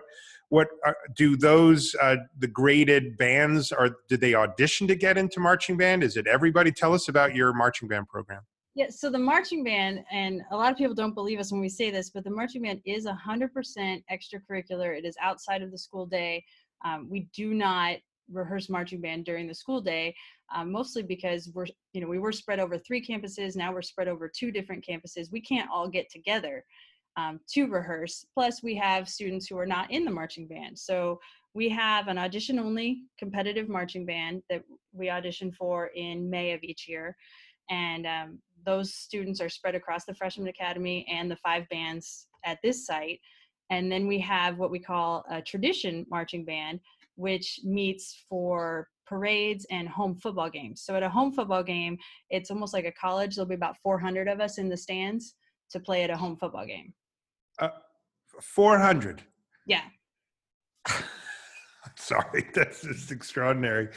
what 0.48 0.68
are, 0.84 0.92
uh, 0.92 0.94
do 1.16 1.36
those 1.36 1.94
uh, 2.00 2.16
the 2.38 2.46
graded 2.46 3.16
bands 3.18 3.72
are 3.72 3.90
did 4.08 4.20
they 4.20 4.34
audition 4.34 4.86
to 4.88 4.94
get 4.94 5.18
into 5.18 5.40
marching 5.40 5.76
band? 5.76 6.02
Is 6.02 6.16
it 6.16 6.26
everybody? 6.26 6.72
Tell 6.72 6.94
us 6.94 7.08
about 7.08 7.34
your 7.34 7.52
marching 7.52 7.88
band 7.88 8.08
program. 8.08 8.42
Yeah 8.74 8.86
so 8.90 9.10
the 9.10 9.18
marching 9.18 9.62
band 9.62 10.04
and 10.10 10.40
a 10.52 10.56
lot 10.56 10.72
of 10.72 10.78
people 10.78 10.94
don't 10.94 11.14
believe 11.14 11.38
us 11.38 11.52
when 11.52 11.60
we 11.60 11.68
say 11.68 11.90
this 11.90 12.10
but 12.10 12.24
the 12.24 12.30
marching 12.30 12.62
band 12.62 12.80
is 12.86 13.06
100% 13.06 14.02
extracurricular. 14.10 14.96
It 14.96 15.04
is 15.04 15.16
outside 15.20 15.62
of 15.62 15.70
the 15.70 15.78
school 15.78 16.06
day. 16.06 16.44
Um, 16.84 17.08
we 17.10 17.28
do 17.34 17.54
not 17.54 17.96
rehearse 18.30 18.68
marching 18.68 19.00
band 19.00 19.24
during 19.24 19.46
the 19.46 19.54
school 19.54 19.80
day 19.80 20.14
um, 20.54 20.70
mostly 20.72 21.02
because 21.02 21.50
we're 21.54 21.66
you 21.92 22.00
know 22.00 22.08
we 22.08 22.18
were 22.18 22.32
spread 22.32 22.58
over 22.58 22.78
three 22.78 23.04
campuses 23.04 23.56
now 23.56 23.72
we're 23.72 23.82
spread 23.82 24.08
over 24.08 24.28
two 24.28 24.50
different 24.50 24.84
campuses 24.84 25.30
we 25.30 25.40
can't 25.40 25.70
all 25.70 25.88
get 25.88 26.10
together 26.10 26.64
um, 27.16 27.40
to 27.48 27.66
rehearse. 27.66 28.26
Plus, 28.34 28.62
we 28.62 28.74
have 28.76 29.08
students 29.08 29.46
who 29.46 29.58
are 29.58 29.66
not 29.66 29.90
in 29.90 30.04
the 30.04 30.10
marching 30.10 30.46
band. 30.46 30.78
So 30.78 31.18
we 31.54 31.68
have 31.70 32.08
an 32.08 32.18
audition 32.18 32.58
only 32.58 33.02
competitive 33.18 33.68
marching 33.68 34.04
band 34.04 34.42
that 34.50 34.62
we 34.92 35.08
audition 35.08 35.52
for 35.52 35.86
in 35.88 36.28
May 36.28 36.52
of 36.52 36.62
each 36.62 36.86
year. 36.88 37.16
And 37.70 38.06
um, 38.06 38.38
those 38.64 38.94
students 38.94 39.40
are 39.40 39.48
spread 39.48 39.74
across 39.74 40.04
the 40.04 40.14
Freshman 40.14 40.48
Academy 40.48 41.06
and 41.10 41.30
the 41.30 41.36
five 41.36 41.68
bands 41.70 42.26
at 42.44 42.58
this 42.62 42.86
site. 42.86 43.20
And 43.70 43.90
then 43.90 44.06
we 44.06 44.20
have 44.20 44.58
what 44.58 44.70
we 44.70 44.78
call 44.78 45.24
a 45.30 45.42
tradition 45.42 46.06
marching 46.08 46.44
band, 46.44 46.80
which 47.16 47.60
meets 47.64 48.24
for 48.28 48.88
parades 49.06 49.66
and 49.70 49.88
home 49.88 50.16
football 50.16 50.50
games. 50.50 50.82
So 50.82 50.94
at 50.96 51.02
a 51.02 51.08
home 51.08 51.32
football 51.32 51.62
game, 51.62 51.98
it's 52.30 52.50
almost 52.50 52.74
like 52.74 52.84
a 52.84 52.92
college. 52.92 53.36
There'll 53.36 53.48
be 53.48 53.54
about 53.54 53.76
400 53.82 54.28
of 54.28 54.40
us 54.40 54.58
in 54.58 54.68
the 54.68 54.76
stands 54.76 55.34
to 55.70 55.80
play 55.80 56.02
at 56.02 56.10
a 56.10 56.16
home 56.16 56.36
football 56.36 56.66
game. 56.66 56.92
Uh, 57.58 57.68
400. 58.40 59.22
Yeah. 59.66 59.82
Sorry, 61.96 62.48
that's 62.54 62.82
just 62.82 63.10
extraordinary. 63.10 63.88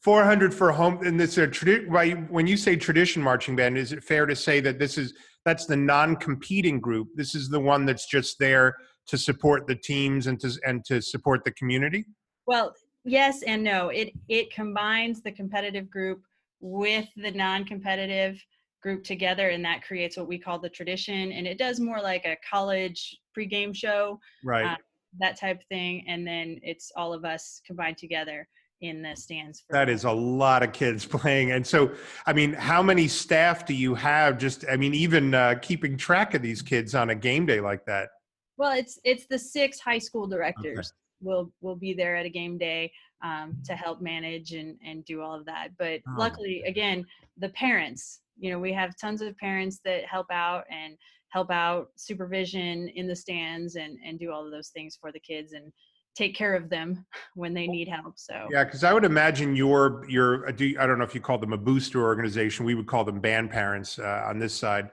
400 0.00 0.54
for 0.54 0.70
home 0.70 1.04
and 1.04 1.18
this 1.18 1.32
is 1.32 1.38
a 1.38 1.48
tradi- 1.48 2.30
when 2.30 2.46
you 2.46 2.56
say 2.56 2.76
tradition 2.76 3.20
marching 3.20 3.56
band 3.56 3.76
is 3.76 3.92
it 3.92 4.04
fair 4.04 4.24
to 4.24 4.36
say 4.36 4.60
that 4.60 4.78
this 4.78 4.96
is 4.96 5.12
that's 5.44 5.66
the 5.66 5.74
non-competing 5.74 6.78
group 6.78 7.08
this 7.16 7.34
is 7.34 7.48
the 7.48 7.58
one 7.58 7.84
that's 7.84 8.06
just 8.06 8.38
there 8.38 8.76
to 9.06 9.16
support 9.16 9.66
the 9.66 9.74
teams 9.74 10.26
and 10.26 10.38
to 10.40 10.52
and 10.66 10.84
to 10.84 11.00
support 11.00 11.44
the 11.44 11.52
community? 11.52 12.04
Well, 12.46 12.74
yes 13.04 13.42
and 13.42 13.62
no. 13.62 13.88
It 13.88 14.12
it 14.28 14.52
combines 14.52 15.22
the 15.22 15.32
competitive 15.32 15.90
group 15.90 16.22
with 16.60 17.06
the 17.16 17.30
non-competitive 17.30 18.42
group 18.82 19.04
together 19.04 19.48
and 19.48 19.64
that 19.64 19.82
creates 19.82 20.16
what 20.16 20.28
we 20.28 20.38
call 20.38 20.58
the 20.58 20.68
tradition 20.68 21.32
and 21.32 21.46
it 21.46 21.58
does 21.58 21.80
more 21.80 22.00
like 22.00 22.24
a 22.24 22.36
college 22.48 23.18
pregame 23.36 23.74
show 23.74 24.18
right 24.44 24.64
uh, 24.64 24.76
that 25.18 25.38
type 25.38 25.60
of 25.60 25.66
thing 25.66 26.04
and 26.06 26.26
then 26.26 26.60
it's 26.62 26.92
all 26.96 27.12
of 27.12 27.24
us 27.24 27.60
combined 27.66 27.96
together 27.96 28.46
in 28.82 29.02
the 29.02 29.16
stands 29.16 29.64
that 29.70 29.88
is 29.88 30.04
a 30.04 30.12
lot 30.12 30.62
of 30.62 30.72
kids 30.72 31.04
playing 31.16 31.52
and 31.52 31.66
so 31.66 31.90
i 32.26 32.32
mean 32.32 32.52
how 32.52 32.82
many 32.82 33.08
staff 33.08 33.66
do 33.66 33.74
you 33.74 33.94
have 33.94 34.38
just 34.38 34.64
i 34.70 34.76
mean 34.76 34.94
even 34.94 35.34
uh, 35.34 35.54
keeping 35.62 35.96
track 35.96 36.34
of 36.34 36.42
these 36.42 36.62
kids 36.62 36.94
on 36.94 37.10
a 37.10 37.14
game 37.14 37.44
day 37.44 37.60
like 37.60 37.84
that 37.86 38.10
well 38.56 38.72
it's 38.72 39.00
it's 39.04 39.26
the 39.26 39.38
six 39.38 39.80
high 39.80 39.98
school 39.98 40.26
directors. 40.26 40.92
Will 41.20 41.52
will 41.60 41.76
be 41.76 41.94
there 41.94 42.16
at 42.16 42.26
a 42.26 42.30
game 42.30 42.58
day 42.58 42.92
um, 43.22 43.56
to 43.64 43.74
help 43.74 44.00
manage 44.00 44.52
and 44.52 44.76
and 44.84 45.04
do 45.04 45.22
all 45.22 45.34
of 45.34 45.44
that. 45.46 45.68
But 45.78 46.00
oh. 46.08 46.14
luckily 46.18 46.62
again 46.66 47.04
the 47.38 47.48
parents 47.50 48.20
you 48.38 48.50
know 48.50 48.58
we 48.58 48.72
have 48.72 48.96
tons 48.96 49.22
of 49.22 49.36
parents 49.38 49.80
that 49.84 50.04
help 50.04 50.26
out 50.30 50.64
and 50.70 50.96
help 51.30 51.50
out 51.50 51.88
supervision 51.96 52.88
in 52.88 53.06
the 53.06 53.16
stands 53.16 53.76
and 53.76 53.98
and 54.04 54.18
do 54.18 54.32
all 54.32 54.44
of 54.44 54.50
those 54.50 54.68
things 54.68 54.96
for 55.00 55.12
the 55.12 55.20
kids 55.20 55.52
and 55.52 55.72
take 56.14 56.34
care 56.34 56.54
of 56.54 56.70
them 56.70 57.04
when 57.34 57.52
they 57.52 57.66
need 57.66 57.88
help 57.88 58.14
so. 58.16 58.46
Yeah 58.50 58.64
because 58.64 58.84
i 58.84 58.92
would 58.92 59.04
imagine 59.04 59.56
your 59.56 60.04
your 60.08 60.48
i 60.48 60.52
don't 60.52 60.98
know 60.98 61.04
if 61.04 61.14
you 61.14 61.20
call 61.20 61.38
them 61.38 61.52
a 61.52 61.58
booster 61.58 62.02
organization 62.02 62.64
we 62.64 62.74
would 62.74 62.86
call 62.86 63.04
them 63.04 63.20
band 63.20 63.50
parents 63.50 63.98
uh, 63.98 64.24
on 64.26 64.38
this 64.38 64.54
side 64.54 64.90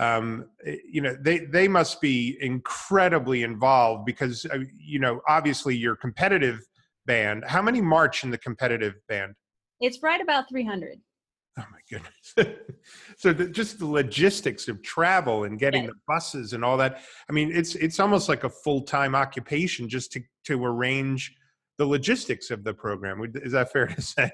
um, 0.00 0.46
eh, 0.66 0.76
you 0.90 1.00
know 1.00 1.16
they 1.20 1.40
they 1.40 1.68
must 1.68 2.00
be 2.00 2.36
incredibly 2.40 3.42
involved 3.42 4.06
because 4.06 4.46
uh, 4.46 4.58
you 4.76 4.98
know 4.98 5.20
obviously 5.28 5.76
you're 5.76 5.96
competitive 5.96 6.60
band 7.06 7.44
how 7.46 7.62
many 7.62 7.80
march 7.80 8.24
in 8.24 8.30
the 8.30 8.38
competitive 8.38 8.94
band 9.08 9.34
it's 9.80 10.02
right 10.02 10.20
about 10.20 10.48
300 10.48 10.98
Oh 11.58 11.64
my 11.72 11.80
goodness! 11.90 12.58
so 13.18 13.32
the, 13.32 13.48
just 13.48 13.80
the 13.80 13.86
logistics 13.86 14.68
of 14.68 14.80
travel 14.82 15.44
and 15.44 15.58
getting 15.58 15.84
the 15.84 15.94
buses 16.06 16.52
and 16.52 16.64
all 16.64 16.76
that. 16.76 17.02
I 17.28 17.32
mean, 17.32 17.50
it's 17.52 17.74
it's 17.74 17.98
almost 17.98 18.28
like 18.28 18.44
a 18.44 18.48
full 18.48 18.82
time 18.82 19.16
occupation 19.16 19.88
just 19.88 20.12
to 20.12 20.22
to 20.44 20.64
arrange 20.64 21.34
the 21.76 21.84
logistics 21.84 22.50
of 22.50 22.62
the 22.62 22.72
program. 22.72 23.20
Is 23.34 23.52
that 23.52 23.72
fair 23.72 23.88
to 23.88 24.00
say? 24.00 24.30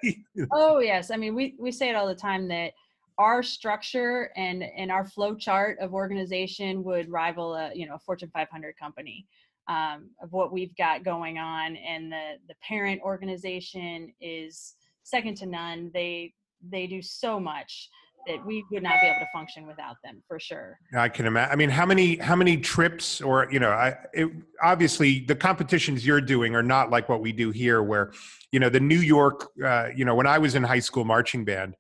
oh 0.52 0.78
yes. 0.80 1.10
I 1.10 1.16
mean, 1.16 1.34
we 1.34 1.56
we 1.58 1.72
say 1.72 1.88
it 1.88 1.96
all 1.96 2.06
the 2.06 2.14
time 2.14 2.48
that 2.48 2.72
our 3.18 3.42
structure 3.42 4.30
and 4.36 4.62
and 4.62 4.90
our 4.90 5.04
flow 5.04 5.34
chart 5.34 5.78
of 5.80 5.94
organization 5.94 6.84
would 6.84 7.10
rival 7.10 7.54
a 7.54 7.72
you 7.74 7.86
know 7.86 7.94
a 7.94 7.98
Fortune 7.98 8.30
500 8.32 8.74
company. 8.78 9.26
Um, 9.68 10.10
of 10.22 10.30
what 10.30 10.52
we've 10.52 10.76
got 10.76 11.02
going 11.02 11.38
on, 11.38 11.74
and 11.74 12.12
the 12.12 12.34
the 12.46 12.54
parent 12.62 13.00
organization 13.02 14.12
is 14.20 14.74
second 15.02 15.36
to 15.38 15.46
none. 15.46 15.90
They 15.92 16.34
they 16.70 16.86
do 16.86 17.02
so 17.02 17.40
much 17.40 17.90
that 18.26 18.44
we 18.44 18.64
would 18.70 18.82
not 18.82 19.00
be 19.00 19.06
able 19.06 19.20
to 19.20 19.26
function 19.32 19.66
without 19.66 19.96
them 20.02 20.22
for 20.26 20.38
sure. 20.38 20.78
I 20.96 21.08
can 21.08 21.26
imagine. 21.26 21.52
I 21.52 21.56
mean, 21.56 21.70
how 21.70 21.86
many 21.86 22.16
how 22.16 22.36
many 22.36 22.56
trips 22.58 23.20
or 23.20 23.48
you 23.50 23.60
know, 23.60 23.70
I 23.70 23.96
it, 24.12 24.30
obviously 24.62 25.20
the 25.20 25.36
competitions 25.36 26.04
you're 26.04 26.20
doing 26.20 26.54
are 26.54 26.62
not 26.62 26.90
like 26.90 27.08
what 27.08 27.20
we 27.20 27.32
do 27.32 27.50
here, 27.50 27.82
where 27.82 28.12
you 28.52 28.60
know 28.60 28.68
the 28.68 28.80
New 28.80 28.98
York. 28.98 29.48
Uh, 29.64 29.88
you 29.94 30.04
know, 30.04 30.14
when 30.14 30.26
I 30.26 30.38
was 30.38 30.54
in 30.54 30.62
high 30.62 30.80
school 30.80 31.04
marching 31.04 31.44
band, 31.44 31.76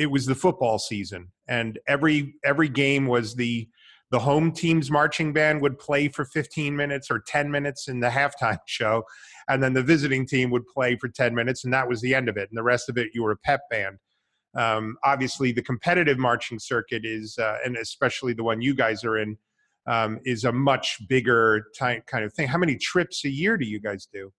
it 0.00 0.10
was 0.10 0.26
the 0.26 0.34
football 0.34 0.78
season, 0.78 1.28
and 1.48 1.78
every 1.86 2.34
every 2.44 2.68
game 2.68 3.06
was 3.06 3.34
the 3.34 3.68
the 4.10 4.18
home 4.18 4.50
team's 4.50 4.90
marching 4.90 5.32
band 5.32 5.62
would 5.62 5.78
play 5.78 6.08
for 6.08 6.24
15 6.24 6.74
minutes 6.74 7.12
or 7.12 7.20
10 7.20 7.48
minutes 7.48 7.86
in 7.86 8.00
the 8.00 8.08
halftime 8.08 8.58
show 8.66 9.04
and 9.48 9.62
then 9.62 9.72
the 9.72 9.84
visiting 9.84 10.26
team 10.26 10.50
would 10.50 10.66
play 10.66 10.96
for 10.96 11.08
10 11.08 11.32
minutes 11.32 11.62
and 11.62 11.72
that 11.72 11.88
was 11.88 12.00
the 12.00 12.12
end 12.12 12.28
of 12.28 12.36
it 12.36 12.48
and 12.50 12.58
the 12.58 12.62
rest 12.62 12.88
of 12.88 12.98
it 12.98 13.10
you 13.14 13.22
were 13.22 13.30
a 13.30 13.36
pep 13.36 13.60
band 13.70 13.98
um, 14.54 14.96
obviously, 15.04 15.52
the 15.52 15.62
competitive 15.62 16.18
marching 16.18 16.58
circuit 16.58 17.04
is, 17.04 17.38
uh, 17.38 17.58
and 17.64 17.76
especially 17.76 18.32
the 18.32 18.42
one 18.42 18.60
you 18.60 18.74
guys 18.74 19.04
are 19.04 19.18
in, 19.18 19.36
um, 19.86 20.18
is 20.24 20.44
a 20.44 20.52
much 20.52 20.98
bigger 21.08 21.66
type 21.78 22.06
kind 22.06 22.24
of 22.24 22.32
thing. 22.34 22.48
How 22.48 22.58
many 22.58 22.76
trips 22.76 23.24
a 23.24 23.30
year 23.30 23.56
do 23.56 23.64
you 23.64 23.80
guys 23.80 24.06
do? 24.12 24.32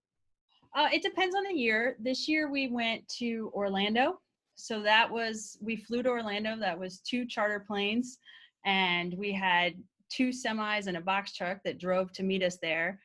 Uh, 0.75 0.87
it 0.93 1.01
depends 1.01 1.35
on 1.35 1.43
the 1.43 1.53
year. 1.53 1.97
This 1.99 2.27
year 2.27 2.49
we 2.49 2.67
went 2.67 3.07
to 3.19 3.51
Orlando. 3.53 4.19
So 4.55 4.81
that 4.83 5.09
was, 5.09 5.57
we 5.61 5.77
flew 5.77 6.03
to 6.03 6.09
Orlando. 6.09 6.57
That 6.59 6.79
was 6.79 6.99
two 6.99 7.25
charter 7.25 7.63
planes. 7.65 8.19
And 8.65 9.15
we 9.17 9.33
had 9.33 9.73
two 10.09 10.29
semis 10.29 10.87
and 10.87 10.97
a 10.97 11.01
box 11.01 11.33
truck 11.33 11.59
that 11.65 11.79
drove 11.79 12.11
to 12.13 12.23
meet 12.23 12.43
us 12.43 12.57
there. 12.61 12.99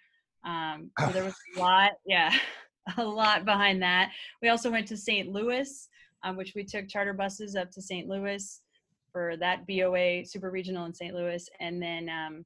Um, 0.45 0.91
so 1.01 1.07
there 1.09 1.25
was 1.25 1.35
a 1.57 1.61
lot, 1.61 1.93
yeah, 2.07 2.33
a 2.99 3.05
lot 3.05 3.45
behind 3.45 3.83
that. 3.83 4.11
We 4.43 4.49
also 4.49 4.71
went 4.71 4.87
to 4.89 4.97
St. 4.97 5.33
Louis 5.33 5.89
um, 6.27 6.37
which 6.37 6.55
we 6.55 6.65
took 6.65 6.89
charter 6.89 7.13
buses 7.13 7.57
up 7.57 7.71
to 7.73 7.83
St. 7.83 8.09
Louis 8.09 8.61
for 9.13 9.37
that 9.39 9.67
BOA 9.67 10.25
super 10.25 10.51
regional 10.51 10.85
in 10.85 10.95
St. 10.95 11.15
Louis. 11.15 11.49
And 11.61 11.81
then 11.81 12.09
um, 12.09 12.45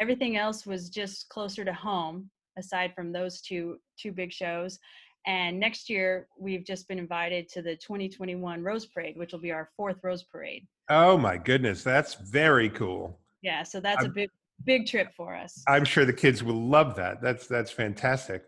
everything 0.00 0.36
else 0.36 0.66
was 0.66 0.90
just 0.90 1.28
closer 1.28 1.64
to 1.64 1.72
home 1.72 2.30
aside 2.58 2.92
from 2.94 3.12
those 3.12 3.40
two 3.40 3.78
two 3.98 4.12
big 4.12 4.32
shows. 4.32 4.78
And 5.26 5.60
next 5.60 5.90
year, 5.90 6.28
we've 6.38 6.64
just 6.64 6.88
been 6.88 6.98
invited 6.98 7.48
to 7.50 7.62
the 7.62 7.76
2021 7.76 8.62
Rose 8.62 8.86
Parade, 8.86 9.16
which 9.16 9.32
will 9.32 9.40
be 9.40 9.52
our 9.52 9.68
fourth 9.76 9.96
Rose 10.02 10.22
Parade. 10.22 10.66
Oh 10.88 11.18
my 11.18 11.36
goodness, 11.36 11.82
that's 11.82 12.14
very 12.14 12.70
cool. 12.70 13.20
Yeah, 13.42 13.62
so 13.62 13.80
that's 13.80 14.04
I'm, 14.04 14.10
a 14.10 14.12
big 14.12 14.30
big 14.64 14.86
trip 14.86 15.12
for 15.16 15.34
us. 15.34 15.62
I'm 15.68 15.84
sure 15.84 16.04
the 16.04 16.12
kids 16.12 16.42
will 16.42 16.60
love 16.68 16.96
that. 16.96 17.22
That's 17.22 17.46
that's 17.46 17.70
fantastic. 17.70 18.44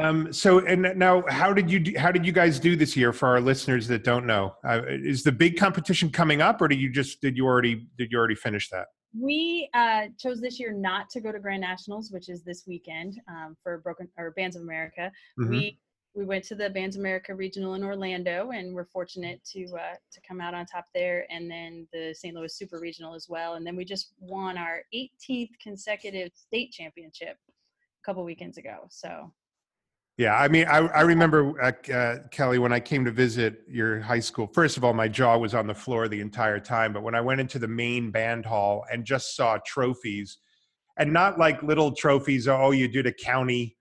Um, 0.00 0.32
so, 0.32 0.60
and 0.60 0.82
now, 0.96 1.24
how 1.28 1.52
did 1.52 1.70
you 1.70 1.80
do, 1.80 1.98
how 1.98 2.12
did 2.12 2.24
you 2.24 2.32
guys 2.32 2.60
do 2.60 2.76
this 2.76 2.96
year 2.96 3.12
for 3.12 3.28
our 3.28 3.40
listeners 3.40 3.88
that 3.88 4.04
don't 4.04 4.26
know? 4.26 4.54
Uh, 4.64 4.82
is 4.86 5.22
the 5.22 5.32
big 5.32 5.56
competition 5.56 6.10
coming 6.10 6.40
up, 6.40 6.60
or 6.60 6.68
did 6.68 6.80
you 6.80 6.90
just 6.90 7.20
did 7.20 7.36
you 7.36 7.46
already 7.46 7.88
did 7.98 8.10
you 8.12 8.18
already 8.18 8.34
finish 8.34 8.68
that? 8.70 8.86
We 9.18 9.68
uh, 9.74 10.04
chose 10.18 10.40
this 10.40 10.58
year 10.58 10.72
not 10.72 11.10
to 11.10 11.20
go 11.20 11.32
to 11.32 11.38
Grand 11.38 11.60
Nationals, 11.60 12.10
which 12.10 12.28
is 12.28 12.42
this 12.42 12.64
weekend 12.66 13.20
um, 13.28 13.56
for 13.62 13.78
Broken 13.78 14.08
or 14.16 14.30
Bands 14.32 14.56
of 14.56 14.62
America. 14.62 15.12
Mm-hmm. 15.38 15.50
We 15.50 15.78
we 16.14 16.24
went 16.26 16.44
to 16.44 16.54
the 16.54 16.68
Bands 16.68 16.96
of 16.96 17.00
America 17.00 17.34
Regional 17.34 17.74
in 17.74 17.82
Orlando, 17.82 18.50
and 18.50 18.74
we're 18.74 18.84
fortunate 18.84 19.42
to 19.52 19.64
uh, 19.74 19.94
to 20.12 20.20
come 20.26 20.40
out 20.40 20.54
on 20.54 20.66
top 20.66 20.84
there. 20.94 21.26
And 21.30 21.50
then 21.50 21.86
the 21.92 22.14
St. 22.14 22.34
Louis 22.34 22.54
Super 22.54 22.78
Regional 22.78 23.14
as 23.14 23.26
well. 23.28 23.54
And 23.54 23.66
then 23.66 23.76
we 23.76 23.84
just 23.84 24.12
won 24.20 24.58
our 24.58 24.82
18th 24.94 25.50
consecutive 25.62 26.30
state 26.34 26.70
championship 26.72 27.36
a 27.48 28.04
couple 28.04 28.24
weekends 28.24 28.58
ago. 28.58 28.86
So 28.90 29.32
yeah, 30.18 30.36
I 30.36 30.48
mean, 30.48 30.66
I, 30.68 30.78
I 30.78 31.00
remember 31.02 31.60
uh, 31.60 31.90
uh, 31.90 32.18
Kelly 32.30 32.58
when 32.58 32.72
I 32.72 32.80
came 32.80 33.04
to 33.06 33.10
visit 33.10 33.62
your 33.66 34.00
high 34.00 34.20
school. 34.20 34.46
First 34.52 34.76
of 34.76 34.84
all, 34.84 34.92
my 34.92 35.08
jaw 35.08 35.38
was 35.38 35.54
on 35.54 35.66
the 35.66 35.74
floor 35.74 36.06
the 36.06 36.20
entire 36.20 36.60
time. 36.60 36.92
But 36.92 37.02
when 37.02 37.14
I 37.14 37.20
went 37.22 37.40
into 37.40 37.58
the 37.58 37.68
main 37.68 38.10
band 38.10 38.44
hall 38.44 38.84
and 38.92 39.06
just 39.06 39.34
saw 39.34 39.58
trophies, 39.66 40.38
and 40.98 41.12
not 41.12 41.38
like 41.38 41.62
little 41.62 41.92
trophies, 41.92 42.46
oh, 42.46 42.72
you 42.72 42.88
did 42.88 43.06
a 43.06 43.12
county 43.12 43.76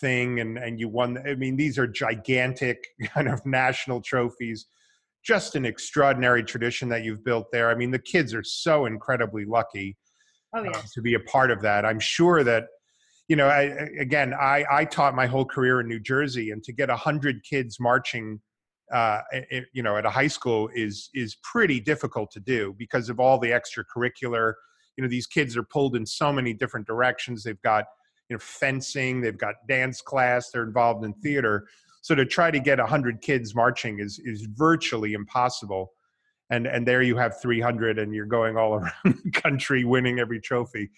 thing 0.00 0.38
and 0.38 0.56
and 0.56 0.78
you 0.78 0.88
won. 0.88 1.18
I 1.26 1.34
mean, 1.34 1.56
these 1.56 1.78
are 1.78 1.86
gigantic 1.88 2.86
kind 3.06 3.28
of 3.28 3.44
national 3.44 4.02
trophies. 4.02 4.66
Just 5.24 5.56
an 5.56 5.64
extraordinary 5.64 6.44
tradition 6.44 6.88
that 6.90 7.04
you've 7.04 7.24
built 7.24 7.46
there. 7.52 7.70
I 7.70 7.74
mean, 7.74 7.90
the 7.90 7.98
kids 7.98 8.34
are 8.34 8.44
so 8.44 8.86
incredibly 8.86 9.44
lucky 9.44 9.96
oh, 10.54 10.62
yes. 10.62 10.76
uh, 10.76 10.82
to 10.94 11.02
be 11.02 11.14
a 11.14 11.20
part 11.20 11.50
of 11.50 11.60
that. 11.62 11.84
I'm 11.84 12.00
sure 12.00 12.44
that 12.44 12.66
you 13.32 13.36
know, 13.36 13.48
I, 13.48 13.62
again, 13.98 14.34
I, 14.34 14.66
I 14.70 14.84
taught 14.84 15.14
my 15.14 15.24
whole 15.24 15.46
career 15.46 15.80
in 15.80 15.88
New 15.88 16.00
Jersey, 16.00 16.50
and 16.50 16.62
to 16.64 16.70
get 16.70 16.90
hundred 16.90 17.42
kids 17.44 17.78
marching, 17.80 18.42
uh, 18.92 19.20
it, 19.32 19.64
you 19.72 19.82
know, 19.82 19.96
at 19.96 20.04
a 20.04 20.10
high 20.10 20.26
school 20.26 20.68
is 20.74 21.08
is 21.14 21.38
pretty 21.42 21.80
difficult 21.80 22.30
to 22.32 22.40
do 22.40 22.74
because 22.76 23.08
of 23.08 23.18
all 23.18 23.38
the 23.38 23.48
extracurricular. 23.48 24.52
You 24.98 25.04
know, 25.04 25.08
these 25.08 25.26
kids 25.26 25.56
are 25.56 25.62
pulled 25.62 25.96
in 25.96 26.04
so 26.04 26.30
many 26.30 26.52
different 26.52 26.86
directions. 26.86 27.42
They've 27.42 27.62
got 27.62 27.86
you 28.28 28.36
know 28.36 28.38
fencing, 28.38 29.22
they've 29.22 29.38
got 29.38 29.54
dance 29.66 30.02
class, 30.02 30.50
they're 30.50 30.64
involved 30.64 31.02
in 31.02 31.14
theater. 31.14 31.66
So 32.02 32.14
to 32.14 32.26
try 32.26 32.50
to 32.50 32.60
get 32.60 32.78
hundred 32.80 33.22
kids 33.22 33.54
marching 33.54 33.98
is 33.98 34.20
is 34.22 34.46
virtually 34.58 35.14
impossible. 35.14 35.92
And 36.50 36.66
and 36.66 36.86
there 36.86 37.00
you 37.00 37.16
have 37.16 37.40
300, 37.40 37.98
and 37.98 38.14
you're 38.14 38.26
going 38.26 38.58
all 38.58 38.74
around 39.04 39.20
the 39.24 39.30
country 39.32 39.84
winning 39.84 40.18
every 40.18 40.38
trophy. 40.38 40.90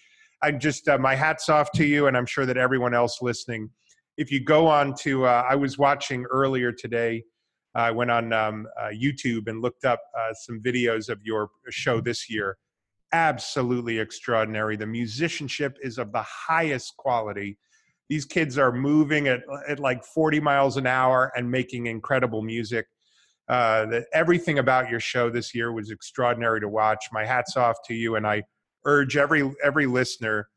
I 0.45 0.51
just 0.51 0.87
uh, 0.87 0.99
my 0.99 1.15
hats 1.15 1.49
off 1.49 1.71
to 1.71 1.83
you, 1.83 2.05
and 2.05 2.15
I'm 2.15 2.27
sure 2.27 2.45
that 2.45 2.55
everyone 2.55 2.93
else 2.93 3.19
listening. 3.19 3.71
If 4.15 4.31
you 4.31 4.39
go 4.39 4.67
on 4.67 4.93
to, 4.97 5.25
uh, 5.25 5.43
I 5.49 5.55
was 5.55 5.79
watching 5.79 6.23
earlier 6.25 6.71
today. 6.71 7.23
I 7.73 7.89
went 7.89 8.11
on 8.11 8.31
um, 8.31 8.67
uh, 8.79 8.89
YouTube 8.89 9.47
and 9.47 9.63
looked 9.63 9.85
up 9.85 9.99
uh, 10.15 10.33
some 10.35 10.61
videos 10.61 11.09
of 11.09 11.19
your 11.23 11.49
show 11.71 11.99
this 11.99 12.29
year. 12.29 12.57
Absolutely 13.11 13.97
extraordinary. 13.97 14.75
The 14.75 14.85
musicianship 14.85 15.79
is 15.81 15.97
of 15.97 16.11
the 16.11 16.21
highest 16.21 16.95
quality. 16.95 17.57
These 18.07 18.25
kids 18.25 18.59
are 18.59 18.71
moving 18.71 19.27
at, 19.27 19.41
at 19.67 19.79
like 19.79 20.05
40 20.05 20.41
miles 20.41 20.77
an 20.77 20.85
hour 20.85 21.31
and 21.35 21.49
making 21.49 21.87
incredible 21.87 22.43
music. 22.43 22.85
Uh, 23.49 23.87
that 23.87 24.05
everything 24.13 24.59
about 24.59 24.91
your 24.91 24.99
show 24.99 25.29
this 25.31 25.55
year 25.55 25.71
was 25.71 25.89
extraordinary 25.89 26.59
to 26.61 26.69
watch. 26.69 27.05
My 27.11 27.25
hats 27.25 27.57
off 27.57 27.77
to 27.87 27.95
you, 27.95 28.15
and 28.15 28.27
I 28.27 28.43
urge 28.85 29.17
every 29.17 29.51
every 29.63 29.85
listener 29.85 30.47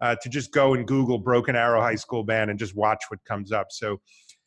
uh, 0.00 0.16
to 0.22 0.28
just 0.28 0.52
go 0.52 0.74
and 0.74 0.86
Google 0.86 1.18
Broken 1.18 1.56
Arrow 1.56 1.80
High 1.80 1.94
School 1.94 2.24
Band 2.24 2.50
and 2.50 2.58
just 2.58 2.76
watch 2.76 3.02
what 3.08 3.20
comes 3.24 3.52
up. 3.52 3.68
So, 3.70 4.00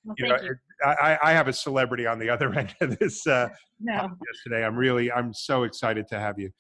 Well, 0.04 0.16
you 0.18 0.28
know, 0.28 0.38
you. 0.42 0.56
I, 0.86 1.18
I 1.24 1.32
have 1.34 1.48
a 1.48 1.54
celebrity 1.54 2.06
on 2.06 2.20
the 2.20 2.30
other 2.34 2.54
end 2.54 2.76
of 2.82 2.98
this 3.00 3.26
uh, 3.26 3.50
No. 3.80 4.10
today. 4.44 4.64
I'm 4.64 4.76
really, 4.76 5.12
I'm 5.12 5.34
so 5.34 5.64
excited 5.64 6.08
to 6.10 6.20
have 6.20 6.38
you. 6.38 6.52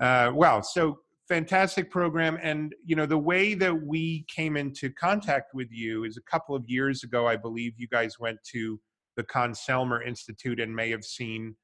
Uh, 0.00 0.32
well, 0.34 0.62
so 0.62 0.98
fantastic 1.28 1.90
program, 1.90 2.38
and 2.42 2.74
you 2.84 2.96
know, 2.96 3.06
the 3.06 3.18
way 3.18 3.54
that 3.54 3.74
we 3.74 4.24
came 4.28 4.56
into 4.56 4.90
contact 4.90 5.54
with 5.54 5.68
you 5.70 6.04
is 6.04 6.16
a 6.18 6.30
couple 6.30 6.54
of 6.54 6.62
years 6.66 7.02
ago. 7.02 7.26
I 7.26 7.36
believe 7.36 7.72
you 7.76 7.88
guys 7.88 8.18
went 8.18 8.38
to 8.52 8.78
the 9.16 9.22
Conn-Selmer 9.22 10.06
Institute 10.06 10.60
and 10.60 10.74
may 10.76 10.90
have 10.90 11.04
seen 11.04 11.56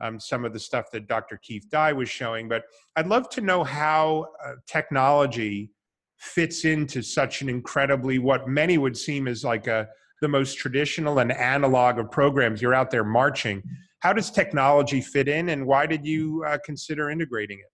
um, 0.00 0.20
some 0.20 0.44
of 0.44 0.52
the 0.52 0.58
stuff 0.58 0.90
that 0.92 1.08
Dr. 1.08 1.38
Keith 1.42 1.66
Dye 1.70 1.92
was 1.92 2.08
showing. 2.08 2.48
But 2.48 2.64
I'd 2.96 3.06
love 3.06 3.28
to 3.30 3.40
know 3.40 3.64
how 3.64 4.26
uh, 4.44 4.52
technology 4.66 5.70
fits 6.18 6.64
into 6.64 7.02
such 7.02 7.42
an 7.42 7.48
incredibly 7.48 8.18
what 8.18 8.48
many 8.48 8.78
would 8.78 8.96
seem 8.96 9.28
as 9.28 9.44
like 9.44 9.66
a 9.66 9.88
the 10.22 10.28
most 10.28 10.56
traditional 10.56 11.18
and 11.18 11.30
analog 11.30 11.98
of 11.98 12.10
programs. 12.10 12.62
You're 12.62 12.74
out 12.74 12.90
there 12.90 13.04
marching. 13.04 13.62
How 14.00 14.12
does 14.12 14.30
technology 14.30 15.00
fit 15.00 15.28
in, 15.28 15.50
and 15.50 15.66
why 15.66 15.86
did 15.86 16.06
you 16.06 16.44
uh, 16.46 16.58
consider 16.64 17.10
integrating 17.10 17.58
it? 17.58 17.66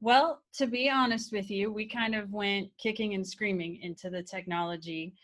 Well, 0.00 0.40
to 0.54 0.66
be 0.66 0.90
honest 0.90 1.30
with 1.32 1.50
you, 1.50 1.72
we 1.72 1.86
kind 1.86 2.14
of 2.14 2.32
went 2.32 2.70
kicking 2.78 3.14
and 3.14 3.26
screaming 3.26 3.80
into 3.82 4.10
the 4.10 4.22
technology. 4.22 5.14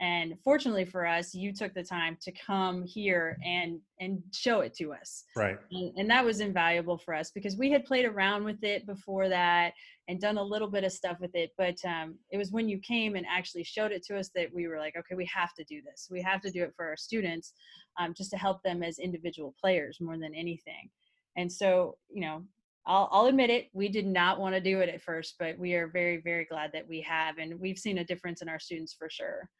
And 0.00 0.34
fortunately 0.44 0.84
for 0.84 1.04
us, 1.06 1.34
you 1.34 1.52
took 1.52 1.74
the 1.74 1.82
time 1.82 2.16
to 2.22 2.32
come 2.32 2.84
here 2.84 3.36
and 3.44 3.80
and 4.00 4.22
show 4.32 4.60
it 4.60 4.72
to 4.74 4.92
us. 4.92 5.24
Right. 5.34 5.58
And, 5.72 5.92
and 5.98 6.10
that 6.10 6.24
was 6.24 6.38
invaluable 6.38 6.98
for 6.98 7.14
us 7.14 7.32
because 7.32 7.56
we 7.56 7.70
had 7.72 7.84
played 7.84 8.04
around 8.04 8.44
with 8.44 8.62
it 8.62 8.86
before 8.86 9.28
that 9.28 9.72
and 10.06 10.20
done 10.20 10.38
a 10.38 10.42
little 10.42 10.68
bit 10.68 10.84
of 10.84 10.92
stuff 10.92 11.18
with 11.20 11.34
it. 11.34 11.50
But 11.58 11.76
um, 11.84 12.14
it 12.30 12.38
was 12.38 12.52
when 12.52 12.68
you 12.68 12.78
came 12.78 13.16
and 13.16 13.26
actually 13.28 13.64
showed 13.64 13.90
it 13.90 14.04
to 14.04 14.16
us 14.16 14.30
that 14.36 14.54
we 14.54 14.68
were 14.68 14.78
like, 14.78 14.94
okay, 14.96 15.16
we 15.16 15.28
have 15.34 15.52
to 15.54 15.64
do 15.64 15.82
this. 15.82 16.08
We 16.10 16.22
have 16.22 16.40
to 16.42 16.50
do 16.50 16.62
it 16.62 16.74
for 16.76 16.86
our 16.86 16.96
students 16.96 17.52
um, 17.98 18.14
just 18.16 18.30
to 18.30 18.36
help 18.36 18.62
them 18.62 18.84
as 18.84 19.00
individual 19.00 19.54
players 19.60 19.98
more 20.00 20.16
than 20.16 20.34
anything. 20.34 20.90
And 21.36 21.50
so, 21.50 21.96
you 22.08 22.20
know, 22.20 22.44
I'll, 22.86 23.08
I'll 23.12 23.26
admit 23.26 23.50
it, 23.50 23.68
we 23.74 23.88
did 23.88 24.06
not 24.06 24.40
want 24.40 24.54
to 24.54 24.60
do 24.60 24.80
it 24.80 24.88
at 24.88 25.02
first, 25.02 25.34
but 25.38 25.58
we 25.58 25.74
are 25.74 25.88
very, 25.88 26.18
very 26.18 26.46
glad 26.46 26.70
that 26.72 26.88
we 26.88 27.02
have. 27.02 27.36
And 27.38 27.60
we've 27.60 27.78
seen 27.78 27.98
a 27.98 28.04
difference 28.04 28.40
in 28.40 28.48
our 28.48 28.58
students 28.58 28.94
for 28.94 29.10
sure. 29.10 29.50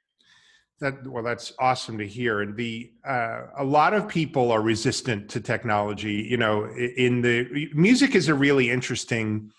That 0.80 1.06
well, 1.06 1.24
that's 1.24 1.52
awesome 1.58 1.98
to 1.98 2.06
hear. 2.06 2.40
And 2.40 2.56
the 2.56 2.92
uh, 3.06 3.46
a 3.56 3.64
lot 3.64 3.94
of 3.94 4.06
people 4.06 4.52
are 4.52 4.62
resistant 4.62 5.28
to 5.30 5.40
technology. 5.40 6.26
You 6.30 6.36
know, 6.36 6.66
in 6.66 7.20
the 7.22 7.68
music 7.74 8.14
is 8.14 8.28
a 8.28 8.34
really 8.34 8.70
interesting 8.70 9.50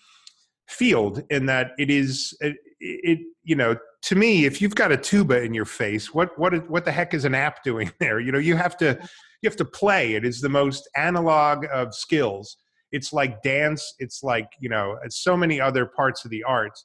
field 0.70 1.22
in 1.30 1.46
that 1.46 1.72
it 1.78 1.90
is 1.90 2.32
it, 2.40 2.56
it 2.78 3.18
you 3.42 3.56
know 3.56 3.76
to 4.02 4.14
me 4.14 4.44
if 4.44 4.62
you've 4.62 4.76
got 4.76 4.92
a 4.92 4.96
tuba 4.96 5.42
in 5.42 5.52
your 5.52 5.64
face 5.64 6.14
what 6.14 6.38
what 6.38 6.70
what 6.70 6.84
the 6.84 6.92
heck 6.92 7.12
is 7.12 7.24
an 7.24 7.34
app 7.34 7.64
doing 7.64 7.90
there 7.98 8.20
you 8.20 8.30
know 8.30 8.38
you 8.38 8.56
have 8.56 8.76
to 8.76 8.96
you 9.42 9.48
have 9.48 9.56
to 9.56 9.64
play 9.64 10.14
it 10.14 10.24
is 10.24 10.40
the 10.40 10.48
most 10.48 10.88
analog 10.96 11.66
of 11.72 11.92
skills 11.92 12.56
it's 12.92 13.12
like 13.12 13.42
dance 13.42 13.94
it's 13.98 14.22
like 14.22 14.52
you 14.60 14.68
know 14.68 14.96
so 15.08 15.36
many 15.36 15.60
other 15.60 15.84
parts 15.84 16.24
of 16.24 16.30
the 16.30 16.44
arts 16.44 16.84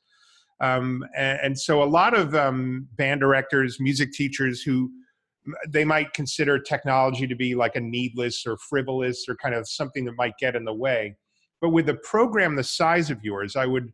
um, 0.62 1.05
and, 1.15 1.39
and 1.43 1.59
so 1.59 1.83
a 1.83 1.85
lot 1.85 2.17
of 2.17 2.33
um, 2.35 2.88
band 2.95 3.21
directors 3.21 3.79
music 3.79 4.12
teachers 4.13 4.62
who 4.62 4.89
they 5.69 5.85
might 5.85 6.13
consider 6.13 6.57
technology 6.57 7.27
to 7.27 7.35
be 7.35 7.55
like 7.55 7.75
a 7.75 7.79
needless 7.79 8.45
or 8.47 8.57
frivolous 8.57 9.25
or 9.27 9.35
kind 9.35 9.53
of 9.53 9.67
something 9.67 10.05
that 10.05 10.15
might 10.17 10.33
get 10.39 10.55
in 10.55 10.65
the 10.65 10.74
way. 10.74 11.15
But 11.62 11.69
with 11.69 11.89
a 11.89 11.95
program 11.95 12.55
the 12.55 12.63
size 12.63 13.09
of 13.09 13.24
yours 13.24 13.55
i 13.55 13.65
would 13.65 13.91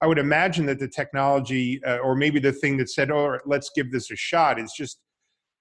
i 0.00 0.06
would 0.06 0.18
imagine 0.18 0.66
that 0.66 0.78
the 0.78 0.88
technology 0.88 1.82
uh, 1.84 1.98
or 1.98 2.14
maybe 2.14 2.40
the 2.40 2.52
thing 2.52 2.76
that 2.78 2.88
said 2.88 3.10
oh 3.10 3.38
let's 3.44 3.70
give 3.74 3.92
this 3.92 4.10
a 4.10 4.16
shot 4.16 4.58
is 4.58 4.72
just 4.76 5.00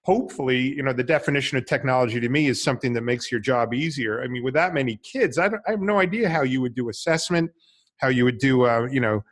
hopefully 0.03 0.75
you 0.75 0.83
know 0.83 0.93
the 0.93 1.03
definition 1.03 1.57
of 1.57 1.65
technology 1.65 2.19
to 2.19 2.29
me 2.29 2.47
is 2.47 2.63
something 2.63 2.93
that 2.93 3.01
makes 3.01 3.31
your 3.31 3.41
job 3.41 3.73
easier. 3.73 4.23
I 4.23 4.27
mean 4.27 4.43
with 4.43 4.53
that 4.53 4.73
many 4.73 4.97
kids 4.97 5.37
i, 5.37 5.47
I 5.47 5.71
have 5.71 5.81
no 5.81 5.99
idea 5.99 6.29
how 6.29 6.43
you 6.43 6.61
would 6.61 6.75
do 6.75 6.89
assessment 6.89 7.51
how 7.97 8.07
you 8.07 8.23
would 8.23 8.37
do 8.37 8.65
uh, 8.65 8.87
you 8.89 9.01
know 9.01 9.23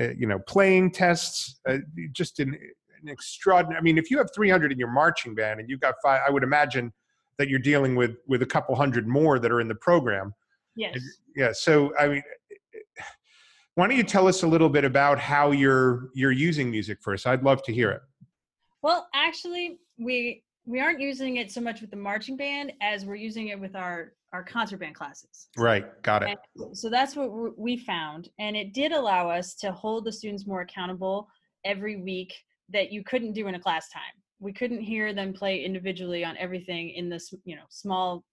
uh, 0.00 0.10
you 0.16 0.26
know 0.26 0.38
playing 0.40 0.90
tests 0.90 1.60
uh, 1.68 1.78
just 2.12 2.40
an, 2.40 2.54
an 3.02 3.08
extraordinary 3.08 3.78
i 3.78 3.82
mean 3.82 3.98
if 3.98 4.10
you 4.10 4.18
have 4.18 4.28
300 4.34 4.72
in 4.72 4.78
your 4.78 4.90
marching 4.90 5.34
band 5.34 5.60
and 5.60 5.68
you've 5.68 5.80
got 5.80 5.94
five 6.02 6.20
i 6.26 6.30
would 6.30 6.42
imagine 6.42 6.92
that 7.38 7.48
you're 7.48 7.58
dealing 7.58 7.96
with 7.96 8.16
with 8.26 8.42
a 8.42 8.46
couple 8.46 8.74
hundred 8.74 9.06
more 9.06 9.38
that 9.38 9.50
are 9.50 9.60
in 9.60 9.68
the 9.68 9.74
program. 9.74 10.34
Yes. 10.76 10.98
yeah 11.36 11.52
so 11.52 11.92
i 11.98 12.08
mean 12.08 12.22
why 13.74 13.86
don't 13.86 13.96
you 13.96 14.02
tell 14.02 14.28
us 14.28 14.42
a 14.42 14.46
little 14.46 14.68
bit 14.68 14.84
about 14.84 15.18
how 15.18 15.50
you're 15.50 16.08
you're 16.14 16.32
using 16.32 16.70
music 16.70 16.98
first 17.02 17.26
i'd 17.26 17.42
love 17.42 17.62
to 17.64 17.72
hear 17.72 17.90
it. 17.90 18.02
Well, 18.82 19.08
actually, 19.14 19.78
we 19.98 20.42
we 20.66 20.80
aren't 20.80 21.00
using 21.00 21.36
it 21.36 21.50
so 21.50 21.60
much 21.60 21.80
with 21.80 21.90
the 21.90 21.96
marching 21.96 22.36
band 22.36 22.72
as 22.80 23.04
we're 23.04 23.14
using 23.16 23.48
it 23.48 23.58
with 23.58 23.74
our 23.74 24.12
our 24.32 24.42
concert 24.42 24.78
band 24.78 24.94
classes. 24.94 25.48
right 25.56 26.02
got 26.02 26.22
it 26.22 26.38
And 26.56 26.76
so 26.76 26.88
that's 26.88 27.14
what 27.16 27.30
we- 27.32 27.50
we 27.56 27.76
found, 27.76 28.30
and 28.38 28.56
it 28.56 28.72
did 28.72 28.92
allow 28.92 29.28
us 29.30 29.54
to 29.56 29.72
hold 29.72 30.04
the 30.04 30.12
students 30.12 30.46
more 30.46 30.62
accountable 30.62 31.28
every 31.64 31.96
week 31.96 32.32
that 32.70 32.90
you 32.90 33.04
couldn't 33.04 33.32
do 33.34 33.46
in 33.46 33.54
a 33.54 33.60
class 33.60 33.88
time. 33.90 34.14
We 34.40 34.52
couldn't 34.52 34.80
hear 34.80 35.12
them 35.12 35.32
play 35.32 35.62
individually 35.64 36.24
on 36.24 36.36
everything 36.38 36.90
in 36.90 37.08
this 37.08 37.32
you 37.44 37.56
know 37.56 37.66
small 37.68 38.24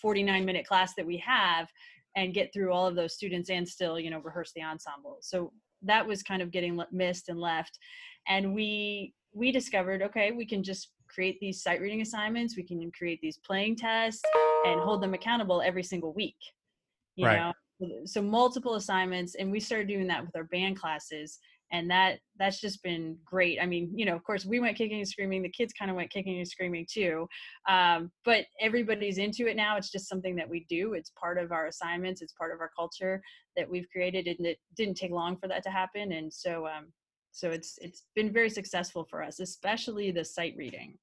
49 0.00 0.44
minute 0.44 0.66
class 0.66 0.94
that 0.94 1.04
we 1.06 1.16
have 1.18 1.68
and 2.16 2.34
get 2.34 2.52
through 2.52 2.72
all 2.72 2.86
of 2.86 2.94
those 2.94 3.14
students 3.14 3.50
and 3.50 3.68
still 3.68 3.98
you 3.98 4.10
know 4.10 4.20
rehearse 4.20 4.52
the 4.52 4.62
ensemble 4.62 5.18
so 5.20 5.52
that 5.82 6.06
was 6.06 6.22
kind 6.22 6.42
of 6.42 6.50
getting 6.50 6.80
missed 6.92 7.28
and 7.28 7.38
left 7.40 7.78
and 8.28 8.54
we 8.54 9.12
we 9.32 9.52
discovered 9.52 10.00
okay 10.02 10.30
we 10.32 10.46
can 10.46 10.62
just 10.62 10.92
create 11.12 11.38
these 11.40 11.62
sight 11.62 11.80
reading 11.80 12.00
assignments 12.00 12.56
we 12.56 12.62
can 12.62 12.90
create 12.92 13.20
these 13.20 13.38
playing 13.38 13.76
tests 13.76 14.22
and 14.66 14.80
hold 14.80 15.02
them 15.02 15.14
accountable 15.14 15.60
every 15.62 15.82
single 15.82 16.12
week 16.12 16.36
you 17.16 17.26
Right. 17.26 17.38
know 17.38 17.52
so 18.04 18.20
multiple 18.20 18.74
assignments 18.74 19.34
and 19.34 19.50
we 19.50 19.60
started 19.60 19.88
doing 19.88 20.06
that 20.06 20.24
with 20.24 20.36
our 20.36 20.44
band 20.44 20.78
classes 20.78 21.38
and 21.72 21.90
that 21.90 22.18
that's 22.38 22.60
just 22.60 22.82
been 22.82 23.16
great 23.24 23.58
i 23.60 23.66
mean 23.66 23.90
you 23.94 24.04
know 24.04 24.14
of 24.14 24.22
course 24.24 24.44
we 24.44 24.60
went 24.60 24.76
kicking 24.76 24.98
and 24.98 25.08
screaming 25.08 25.42
the 25.42 25.48
kids 25.48 25.72
kind 25.72 25.90
of 25.90 25.96
went 25.96 26.10
kicking 26.10 26.38
and 26.38 26.48
screaming 26.48 26.86
too 26.90 27.26
um, 27.68 28.10
but 28.24 28.44
everybody's 28.60 29.18
into 29.18 29.46
it 29.46 29.56
now 29.56 29.76
it's 29.76 29.90
just 29.90 30.08
something 30.08 30.36
that 30.36 30.48
we 30.48 30.66
do 30.68 30.94
it's 30.94 31.12
part 31.18 31.38
of 31.38 31.52
our 31.52 31.66
assignments 31.66 32.22
it's 32.22 32.34
part 32.34 32.52
of 32.52 32.60
our 32.60 32.70
culture 32.76 33.22
that 33.56 33.68
we've 33.68 33.88
created 33.90 34.26
and 34.26 34.46
it 34.46 34.58
didn't 34.76 34.96
take 34.96 35.10
long 35.10 35.36
for 35.36 35.48
that 35.48 35.62
to 35.62 35.70
happen 35.70 36.12
and 36.12 36.32
so 36.32 36.66
um, 36.66 36.92
so 37.32 37.50
it's 37.50 37.78
it's 37.80 38.04
been 38.14 38.32
very 38.32 38.50
successful 38.50 39.04
for 39.04 39.22
us 39.22 39.40
especially 39.40 40.10
the 40.10 40.24
sight 40.24 40.54
reading 40.56 40.98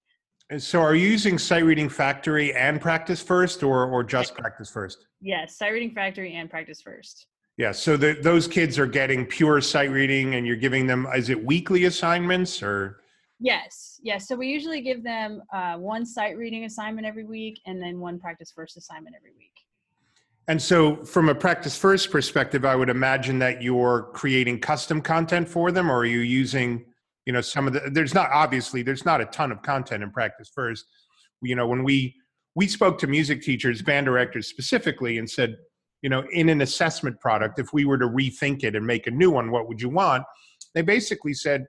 And 0.50 0.62
so 0.62 0.82
are 0.82 0.96
you 0.96 1.08
using 1.10 1.38
sight 1.38 1.63
reading 1.63 1.90
factory 1.90 2.54
and 2.54 2.80
practice 2.80 3.22
first 3.22 3.63
or 3.63 3.86
or 3.86 4.04
just 4.04 4.36
practice 4.36 4.70
first 4.70 5.08
yes 5.22 5.58
sight 5.58 5.74
reading 5.74 5.92
factory 5.92 6.36
and 6.36 6.50
practice 6.50 6.82
first 6.82 7.28
yeah 7.58 7.72
so 7.72 7.98
the, 7.98 8.18
those 8.22 8.48
kids 8.48 8.78
are 8.78 8.88
getting 8.88 9.26
pure 9.26 9.62
sight 9.62 9.92
reading 9.92 10.36
and 10.36 10.46
you're 10.46 10.56
giving 10.56 10.88
them 10.88 11.08
is 11.16 11.30
it 11.30 11.44
weekly 11.44 11.86
assignments 11.86 12.62
or 12.62 13.02
Yes, 13.40 14.00
yes. 14.02 14.28
So 14.28 14.36
we 14.36 14.48
usually 14.48 14.82
give 14.82 15.04
them 15.04 15.44
uh, 15.54 15.76
one 15.76 16.06
sight 16.06 16.38
reading 16.38 16.66
assignment 16.66 17.06
every 17.06 17.24
week 17.24 17.60
and 17.66 17.82
then 17.82 18.00
one 18.00 18.20
practice 18.20 18.52
first 18.56 18.78
assignment 18.78 19.16
every 19.16 19.34
week. 19.38 19.54
And 20.50 20.62
so, 20.62 21.04
from 21.04 21.28
a 21.28 21.36
practice 21.36 21.78
first 21.78 22.10
perspective, 22.10 22.64
I 22.64 22.76
would 22.76 22.90
imagine 22.90 23.40
that 23.40 23.62
you're 23.62 24.10
creating 24.14 24.60
custom 24.60 25.02
content 25.02 25.50
for 25.50 25.72
them, 25.72 25.92
or 25.92 26.00
are 26.00 26.06
you 26.06 26.20
using, 26.20 26.86
you 27.26 27.34
know, 27.34 27.42
some 27.42 27.68
of 27.68 27.74
the? 27.74 27.82
There's 27.92 28.14
not 28.14 28.30
obviously 28.32 28.82
there's 28.82 29.04
not 29.04 29.20
a 29.20 29.26
ton 29.26 29.52
of 29.52 29.62
content 29.62 30.04
in 30.04 30.12
practice 30.12 30.50
first. 30.54 30.86
You 31.42 31.56
know, 31.56 31.68
when 31.68 31.84
we 31.84 32.16
we 32.56 32.66
spoke 32.68 32.98
to 33.00 33.08
music 33.08 33.42
teachers, 33.42 33.82
band 33.82 34.06
directors 34.06 34.48
specifically, 34.48 35.18
and 35.18 35.30
said, 35.30 35.58
you 36.02 36.10
know, 36.10 36.24
in 36.32 36.48
an 36.48 36.62
assessment 36.62 37.20
product, 37.20 37.60
if 37.60 37.74
we 37.74 37.84
were 37.84 37.98
to 37.98 38.08
rethink 38.08 38.64
it 38.64 38.76
and 38.76 38.88
make 38.88 39.06
a 39.06 39.12
new 39.12 39.30
one, 39.30 39.52
what 39.52 39.68
would 39.68 39.82
you 39.82 39.90
want? 39.90 40.24
They 40.74 40.82
basically 40.82 41.34
said, 41.34 41.66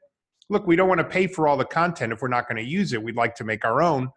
look, 0.50 0.66
we 0.66 0.76
don't 0.76 0.88
want 0.88 1.00
to 1.00 1.04
pay 1.04 1.26
for 1.26 1.48
all 1.48 1.56
the 1.56 1.64
content 1.64 2.12
if 2.12 2.22
we're 2.22 2.28
not 2.28 2.48
going 2.48 2.62
to 2.62 2.70
use 2.70 2.92
it. 2.92 3.02
We'd 3.02 3.16
like 3.16 3.34
to 3.36 3.44
make 3.44 3.64
our 3.64 3.82
own. 3.82 4.08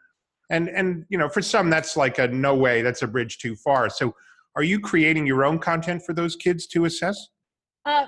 And 0.51 0.69
and 0.69 1.05
you 1.09 1.17
know, 1.17 1.29
for 1.29 1.41
some, 1.41 1.71
that's 1.71 1.97
like 1.97 2.19
a 2.19 2.27
no 2.27 2.55
way. 2.55 2.83
That's 2.83 3.01
a 3.01 3.07
bridge 3.07 3.39
too 3.39 3.55
far. 3.55 3.89
So 3.89 4.13
are 4.55 4.63
you 4.63 4.79
creating 4.79 5.25
your 5.25 5.45
own 5.45 5.59
content 5.59 6.03
for 6.05 6.13
those 6.13 6.35
kids 6.35 6.67
to 6.67 6.85
assess? 6.85 7.29
Uh, 7.85 8.07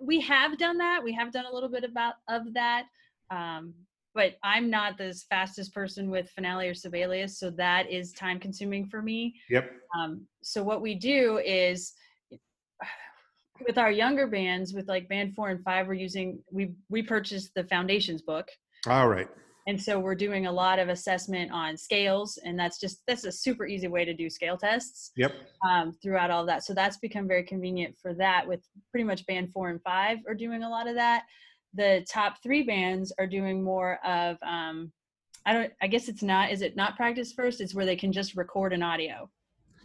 we 0.00 0.20
have 0.20 0.58
done 0.58 0.78
that. 0.78 1.02
We 1.02 1.12
have 1.12 1.32
done 1.32 1.46
a 1.50 1.52
little 1.52 1.68
bit 1.68 1.84
about 1.84 2.14
of 2.28 2.54
that. 2.54 2.84
Um, 3.30 3.74
but 4.14 4.36
I'm 4.42 4.70
not 4.70 4.98
the 4.98 5.14
fastest 5.28 5.74
person 5.74 6.10
with 6.10 6.30
Finale 6.30 6.68
or 6.68 6.74
Sibelius, 6.74 7.38
so 7.38 7.50
that 7.50 7.90
is 7.90 8.12
time 8.12 8.40
consuming 8.40 8.86
for 8.86 9.02
me. 9.02 9.34
Yep. 9.50 9.70
Um, 9.96 10.26
so 10.42 10.62
what 10.62 10.80
we 10.80 10.94
do 10.94 11.38
is 11.44 11.92
with 13.66 13.78
our 13.78 13.90
younger 13.90 14.26
bands, 14.26 14.72
with 14.72 14.88
like 14.88 15.08
band 15.08 15.34
four 15.34 15.50
and 15.50 15.62
five, 15.62 15.86
we're 15.86 15.94
using 15.94 16.40
we 16.50 16.72
we 16.88 17.02
purchased 17.02 17.52
the 17.54 17.64
foundations 17.64 18.22
book, 18.22 18.48
All 18.86 19.08
right. 19.08 19.28
And 19.68 19.80
so 19.80 19.98
we're 19.98 20.14
doing 20.14 20.46
a 20.46 20.52
lot 20.52 20.78
of 20.78 20.88
assessment 20.88 21.52
on 21.52 21.76
scales 21.76 22.38
and 22.42 22.58
that's 22.58 22.80
just 22.80 23.02
that's 23.06 23.24
a 23.24 23.30
super 23.30 23.66
easy 23.66 23.86
way 23.86 24.02
to 24.02 24.14
do 24.14 24.30
scale 24.30 24.56
tests 24.56 25.12
yep. 25.14 25.34
um, 25.68 25.92
throughout 26.02 26.30
all 26.30 26.46
that. 26.46 26.64
So 26.64 26.72
that's 26.72 26.96
become 26.96 27.28
very 27.28 27.44
convenient 27.44 27.94
for 28.00 28.14
that 28.14 28.48
with 28.48 28.60
pretty 28.90 29.04
much 29.04 29.26
band 29.26 29.52
four 29.52 29.68
and 29.68 29.80
five 29.82 30.18
are 30.26 30.34
doing 30.34 30.62
a 30.62 30.68
lot 30.68 30.88
of 30.88 30.94
that. 30.94 31.24
The 31.74 32.04
top 32.10 32.42
three 32.42 32.62
bands 32.62 33.12
are 33.18 33.26
doing 33.26 33.62
more 33.62 33.98
of 34.04 34.38
um, 34.42 34.90
i 35.46 35.52
don't 35.52 35.72
i 35.82 35.86
guess 35.86 36.08
it's 36.08 36.22
not 36.22 36.50
is 36.50 36.62
it 36.62 36.74
not 36.74 36.96
practice 36.96 37.34
first? 37.34 37.60
It's 37.60 37.74
where 37.74 37.86
they 37.86 37.96
can 37.96 38.10
just 38.10 38.36
record 38.36 38.72
an 38.72 38.82
audio. 38.82 39.28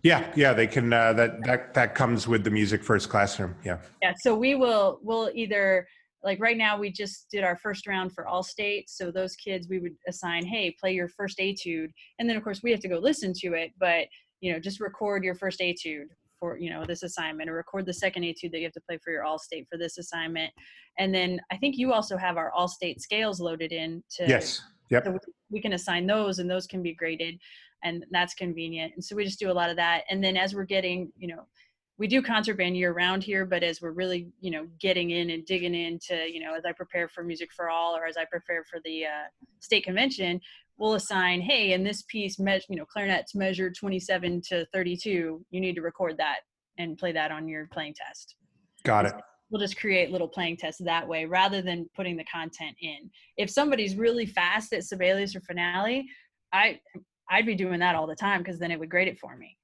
Yeah 0.02 0.32
yeah 0.34 0.54
they 0.54 0.68
can 0.68 0.94
uh, 0.94 1.12
that 1.12 1.44
that 1.44 1.74
that 1.74 1.94
comes 1.94 2.26
with 2.26 2.46
the 2.46 2.52
music 2.52 2.86
first 2.86 3.10
classroom 3.10 3.54
yeah. 3.66 3.80
Yeah 4.02 4.14
so 4.22 4.34
we 4.34 4.56
will 4.56 5.00
we'll 5.04 5.30
either 5.34 5.86
like 6.24 6.40
right 6.40 6.58
now 6.58 6.78
we 6.78 6.92
just 6.92 7.28
did 7.30 7.44
our 7.44 7.58
first 7.58 7.86
round 7.88 8.14
for 8.14 8.28
all 8.28 8.44
states 8.44 8.98
so 8.98 9.12
those 9.12 9.36
kids 9.36 9.68
we 9.70 9.80
would 9.80 9.96
assign 10.08 10.46
hey 10.46 10.76
play 10.80 10.94
your 10.94 11.10
first 11.10 11.40
etude. 11.40 11.92
And 12.20 12.30
then 12.30 12.38
of 12.38 12.44
course 12.44 12.62
we 12.64 12.72
have 12.72 12.80
to 12.82 12.88
go 12.88 12.98
listen 12.98 13.34
to 13.42 13.54
it 13.54 13.72
but 13.80 14.06
you 14.42 14.52
know 14.52 14.60
just 14.60 14.80
record 14.80 15.24
your 15.24 15.36
first 15.36 15.62
etude 15.62 16.08
for 16.40 16.58
you 16.58 16.70
know 16.70 16.86
this 16.86 17.04
assignment 17.04 17.50
or 17.50 17.54
record 17.54 17.86
the 17.86 17.94
second 17.94 18.24
etude 18.24 18.52
that 18.52 18.60
you 18.60 18.66
have 18.66 18.74
to 18.74 18.82
play 18.82 18.98
for 19.04 19.12
your 19.12 19.24
all 19.24 19.40
state 19.40 19.68
for 19.70 19.78
this 19.78 19.98
assignment. 19.98 20.52
And 21.00 21.14
then 21.14 21.40
i 21.52 21.58
think 21.58 21.78
you 21.78 21.94
also 21.94 22.18
have 22.18 22.38
our 22.38 22.52
all 22.52 22.68
state 22.68 23.02
scales 23.02 23.40
loaded 23.40 23.72
in 23.72 24.04
to 24.18 24.28
yes. 24.28 24.62
Yep. 24.90 25.06
so 25.06 25.18
we 25.50 25.62
can 25.62 25.74
assign 25.74 26.06
those 26.06 26.40
and 26.40 26.50
those 26.50 26.68
can 26.68 26.84
be 26.84 26.94
graded 26.94 27.40
and 27.84 28.06
that's 28.12 28.34
convenient. 28.34 28.94
And 28.96 29.04
so 29.04 29.16
we 29.16 29.26
just 29.26 29.40
do 29.40 29.52
a 29.52 29.54
lot 29.54 29.70
of 29.70 29.76
that. 29.76 30.04
And 30.10 30.24
then 30.24 30.38
as 30.38 30.56
we're 30.56 30.64
getting 30.64 31.12
you 31.18 31.28
know 31.28 31.44
we 31.98 32.08
do 32.08 32.22
concert 32.22 32.58
band 32.58 32.76
year 32.76 32.92
round 32.92 33.24
here, 33.24 33.46
but 33.46 33.64
as 33.64 33.82
we're 33.82 33.92
really, 33.92 34.28
you 34.42 34.50
know, 34.50 34.68
getting 34.80 35.12
in 35.12 35.30
and 35.30 35.46
digging 35.46 35.76
into, 35.76 36.16
you 36.32 36.40
know, 36.40 36.56
as 36.56 36.66
I 36.66 36.72
prepare 36.72 37.08
for 37.08 37.24
Music 37.24 37.52
for 37.56 37.70
All 37.70 37.96
or 37.96 38.06
as 38.06 38.18
I 38.18 38.26
prepare 38.26 38.64
for 38.64 38.80
the 38.84 39.06
uh, 39.06 39.28
state 39.60 39.84
convention, 39.84 40.40
we'll 40.78 40.96
assign, 40.96 41.40
hey, 41.42 41.74
in 41.74 41.84
this 41.84 42.04
piece, 42.04 42.40
me- 42.40 42.62
you 42.68 42.78
know, 42.78 42.86
clarinets 42.86 43.36
measured 43.36 43.76
27 43.80 44.42
to 44.50 44.66
32. 44.74 45.46
You 45.52 45.62
need 45.62 45.76
to 45.76 45.82
record 45.82 46.18
that 46.18 46.40
and 46.80 46.98
play 46.98 47.12
that 47.12 47.32
on 47.32 47.48
your 47.48 47.68
playing 47.72 47.94
test. 47.94 48.36
Got 48.84 49.06
it. 49.06 49.14
We'll 49.52 49.62
just 49.62 49.78
create 49.78 50.10
little 50.10 50.28
playing 50.28 50.58
tests 50.58 50.82
that 50.84 51.08
way 51.08 51.26
rather 51.26 51.62
than 51.62 51.88
putting 51.96 52.18
the 52.18 52.24
content 52.24 52.76
in. 52.82 53.12
If 53.38 53.52
somebody's 53.52 53.96
really 53.96 54.26
fast 54.26 54.74
at 54.74 54.84
Sibelius 54.84 55.36
or 55.36 55.42
Finale, 55.42 56.08
I 56.52 56.80
I'd 57.30 57.46
be 57.46 57.56
doing 57.56 57.80
that 57.80 57.96
all 57.96 58.08
the 58.08 58.16
time 58.16 58.42
because 58.42 58.58
then 58.58 58.72
it 58.72 58.80
would 58.80 58.90
grade 58.90 59.08
it 59.08 59.20
for 59.20 59.38
me. 59.38 59.56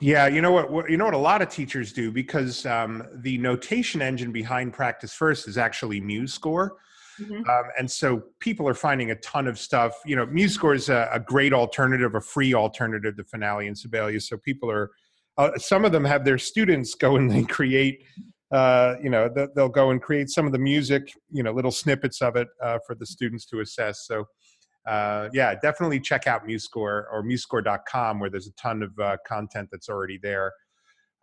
Yeah, 0.00 0.26
you 0.26 0.42
know 0.42 0.52
what, 0.52 0.70
what, 0.70 0.90
You 0.90 0.96
know 0.96 1.06
what 1.06 1.14
a 1.14 1.18
lot 1.18 1.40
of 1.40 1.48
teachers 1.48 1.92
do 1.92 2.12
because 2.12 2.66
um, 2.66 3.02
the 3.14 3.38
notation 3.38 4.02
engine 4.02 4.30
behind 4.30 4.72
Practice 4.72 5.14
First 5.14 5.48
is 5.48 5.56
actually 5.56 6.00
MuseScore, 6.02 6.70
mm-hmm. 7.18 7.48
um, 7.48 7.64
and 7.78 7.90
so 7.90 8.22
people 8.40 8.68
are 8.68 8.74
finding 8.74 9.10
a 9.10 9.16
ton 9.16 9.46
of 9.46 9.58
stuff. 9.58 9.94
You 10.04 10.16
know, 10.16 10.26
MuseScore 10.26 10.76
is 10.76 10.88
a, 10.90 11.08
a 11.12 11.20
great 11.20 11.54
alternative, 11.54 12.14
a 12.14 12.20
free 12.20 12.52
alternative 12.52 13.16
to 13.16 13.24
Finale 13.24 13.68
and 13.68 13.78
Sibelius. 13.78 14.28
So 14.28 14.36
people 14.36 14.70
are, 14.70 14.90
uh, 15.38 15.52
some 15.56 15.86
of 15.86 15.92
them 15.92 16.04
have 16.04 16.24
their 16.24 16.38
students 16.38 16.94
go 16.94 17.16
and 17.16 17.30
they 17.30 17.44
create. 17.44 18.04
Uh, 18.52 18.94
you 19.02 19.10
know, 19.10 19.28
they'll 19.56 19.68
go 19.68 19.90
and 19.90 20.00
create 20.00 20.28
some 20.30 20.46
of 20.46 20.52
the 20.52 20.58
music, 20.58 21.10
you 21.30 21.42
know, 21.42 21.50
little 21.52 21.72
snippets 21.72 22.22
of 22.22 22.36
it 22.36 22.46
uh, 22.62 22.78
for 22.86 22.94
the 22.94 23.04
students 23.04 23.44
to 23.46 23.60
assess. 23.60 24.06
So 24.06 24.24
uh, 24.86 25.28
yeah, 25.32 25.54
definitely 25.54 25.98
check 25.98 26.26
out 26.26 26.46
MuseScore 26.46 27.04
or 27.12 27.24
MuseScore.com 27.24 28.20
where 28.20 28.30
there's 28.30 28.46
a 28.46 28.52
ton 28.52 28.82
of 28.82 28.92
uh, 28.98 29.16
content 29.26 29.68
that's 29.72 29.88
already 29.88 30.18
there. 30.22 30.52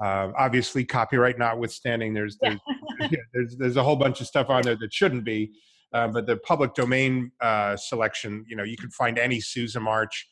Uh, 0.04 0.32
obviously, 0.38 0.84
copyright 0.84 1.39
notwithstanding, 1.39 2.13
there's 2.13 2.38
there's, 2.41 2.60
yeah. 2.99 3.08
there's, 3.34 3.56
there's 3.58 3.78
a 3.78 3.84
whole 3.84 3.95
bunch 3.95 4.19
of 4.19 4.28
stuff 4.28 4.49
on 4.49 4.63
there 4.63 4.76
that 4.76 4.93
shouldn't 4.93 5.23
be. 5.23 5.52
Uh, 5.93 6.08
but 6.08 6.26
the 6.26 6.38
public 6.38 6.73
domain 6.73 7.32
uh, 7.39 7.78
selection, 7.78 8.43
you 8.49 8.56
know, 8.56 8.63
you 8.63 8.76
can 8.76 8.89
find 8.89 9.17
any 9.17 9.39
Sousa 9.39 9.80
march. 9.80 10.28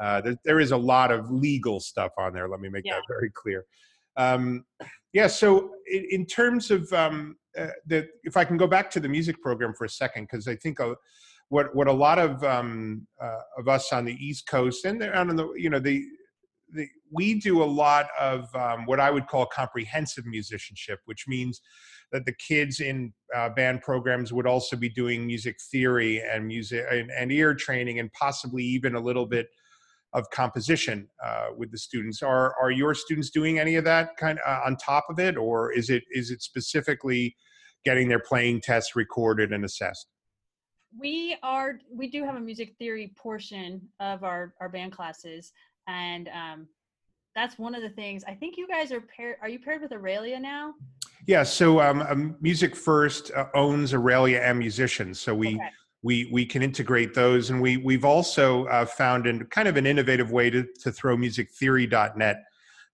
Uh, 0.00 0.20
there, 0.22 0.36
there 0.44 0.60
is 0.60 0.72
a 0.72 0.76
lot 0.76 1.12
of 1.12 1.30
legal 1.30 1.78
stuff 1.78 2.10
on 2.18 2.32
there. 2.32 2.48
Let 2.48 2.60
me 2.60 2.68
make 2.68 2.84
yeah. 2.86 2.94
that 2.94 3.02
very 3.08 3.30
clear. 3.34 3.64
Um, 4.16 4.64
yeah. 5.12 5.26
So 5.26 5.70
in, 5.86 6.06
in 6.10 6.26
terms 6.26 6.70
of 6.70 6.90
um, 6.92 7.36
the, 7.86 8.08
if 8.24 8.36
I 8.38 8.44
can 8.44 8.56
go 8.56 8.66
back 8.66 8.90
to 8.92 9.00
the 9.00 9.08
music 9.08 9.40
program 9.42 9.74
for 9.74 9.84
a 9.84 9.90
second, 9.90 10.24
because 10.24 10.48
I 10.48 10.56
think. 10.56 10.80
I'll, 10.80 10.96
what 11.52 11.74
what 11.74 11.86
a 11.86 11.92
lot 11.92 12.18
of 12.18 12.42
um, 12.44 13.06
uh, 13.22 13.40
of 13.58 13.68
us 13.68 13.92
on 13.92 14.06
the 14.06 14.14
East 14.14 14.46
Coast 14.46 14.86
and 14.86 14.98
there, 14.98 15.14
on 15.14 15.36
the 15.36 15.52
you 15.54 15.68
know 15.68 15.78
the, 15.78 16.02
the 16.74 16.88
we 17.10 17.38
do 17.38 17.62
a 17.62 17.64
lot 17.64 18.06
of 18.18 18.48
um, 18.56 18.86
what 18.86 18.98
I 18.98 19.10
would 19.10 19.26
call 19.26 19.44
comprehensive 19.44 20.24
musicianship, 20.24 21.00
which 21.04 21.26
means 21.28 21.60
that 22.10 22.24
the 22.24 22.32
kids 22.32 22.80
in 22.80 23.12
uh, 23.36 23.50
band 23.50 23.82
programs 23.82 24.32
would 24.32 24.46
also 24.46 24.76
be 24.76 24.88
doing 24.88 25.26
music 25.26 25.56
theory 25.70 26.22
and 26.22 26.46
music 26.46 26.86
and, 26.90 27.10
and 27.10 27.30
ear 27.30 27.54
training 27.54 27.98
and 27.98 28.10
possibly 28.14 28.64
even 28.64 28.94
a 28.94 29.00
little 29.00 29.26
bit 29.26 29.48
of 30.14 30.24
composition 30.30 31.06
uh, 31.22 31.48
with 31.54 31.70
the 31.70 31.78
students. 31.78 32.22
Are 32.22 32.54
are 32.62 32.70
your 32.70 32.94
students 32.94 33.28
doing 33.28 33.58
any 33.58 33.76
of 33.76 33.84
that 33.84 34.16
kind 34.16 34.38
of, 34.38 34.50
uh, 34.50 34.60
on 34.64 34.76
top 34.76 35.04
of 35.10 35.18
it, 35.18 35.36
or 35.36 35.70
is 35.70 35.90
it 35.90 36.04
is 36.12 36.30
it 36.30 36.40
specifically 36.40 37.36
getting 37.84 38.08
their 38.08 38.20
playing 38.20 38.62
tests 38.62 38.96
recorded 38.96 39.52
and 39.52 39.66
assessed? 39.66 40.06
We 40.98 41.36
are 41.42 41.78
we 41.90 42.08
do 42.08 42.24
have 42.24 42.36
a 42.36 42.40
music 42.40 42.74
theory 42.78 43.12
portion 43.16 43.80
of 44.00 44.24
our 44.24 44.54
our 44.60 44.68
band 44.68 44.92
classes. 44.92 45.52
And 45.88 46.28
um 46.28 46.68
that's 47.34 47.58
one 47.58 47.74
of 47.74 47.80
the 47.80 47.88
things 47.88 48.22
i 48.28 48.34
think 48.34 48.58
you 48.58 48.68
guys 48.68 48.92
are 48.92 49.00
paired 49.00 49.36
are 49.40 49.48
you 49.48 49.58
paired 49.58 49.80
with 49.80 49.90
Auralia 49.90 50.40
now? 50.40 50.74
Yeah 51.26 51.42
so 51.42 51.80
um, 51.80 52.02
um 52.02 52.36
music 52.40 52.76
first 52.76 53.30
uh, 53.32 53.46
owns 53.54 53.92
Auralia 53.92 54.40
and 54.40 54.58
musicians. 54.58 55.18
So 55.20 55.34
we 55.34 55.54
okay. 55.56 55.70
we 56.02 56.28
we 56.32 56.44
can 56.44 56.62
integrate 56.62 57.14
those. 57.14 57.50
And 57.50 57.60
we 57.60 57.76
we've 57.78 58.04
also 58.04 58.66
uh, 58.66 58.84
found 58.84 59.26
in 59.26 59.44
kind 59.46 59.68
of 59.68 59.76
an 59.76 59.86
innovative 59.86 60.30
way 60.30 60.50
to 60.50 60.66
to 60.82 60.92
throw 60.92 61.16
musictheory.net 61.16 62.42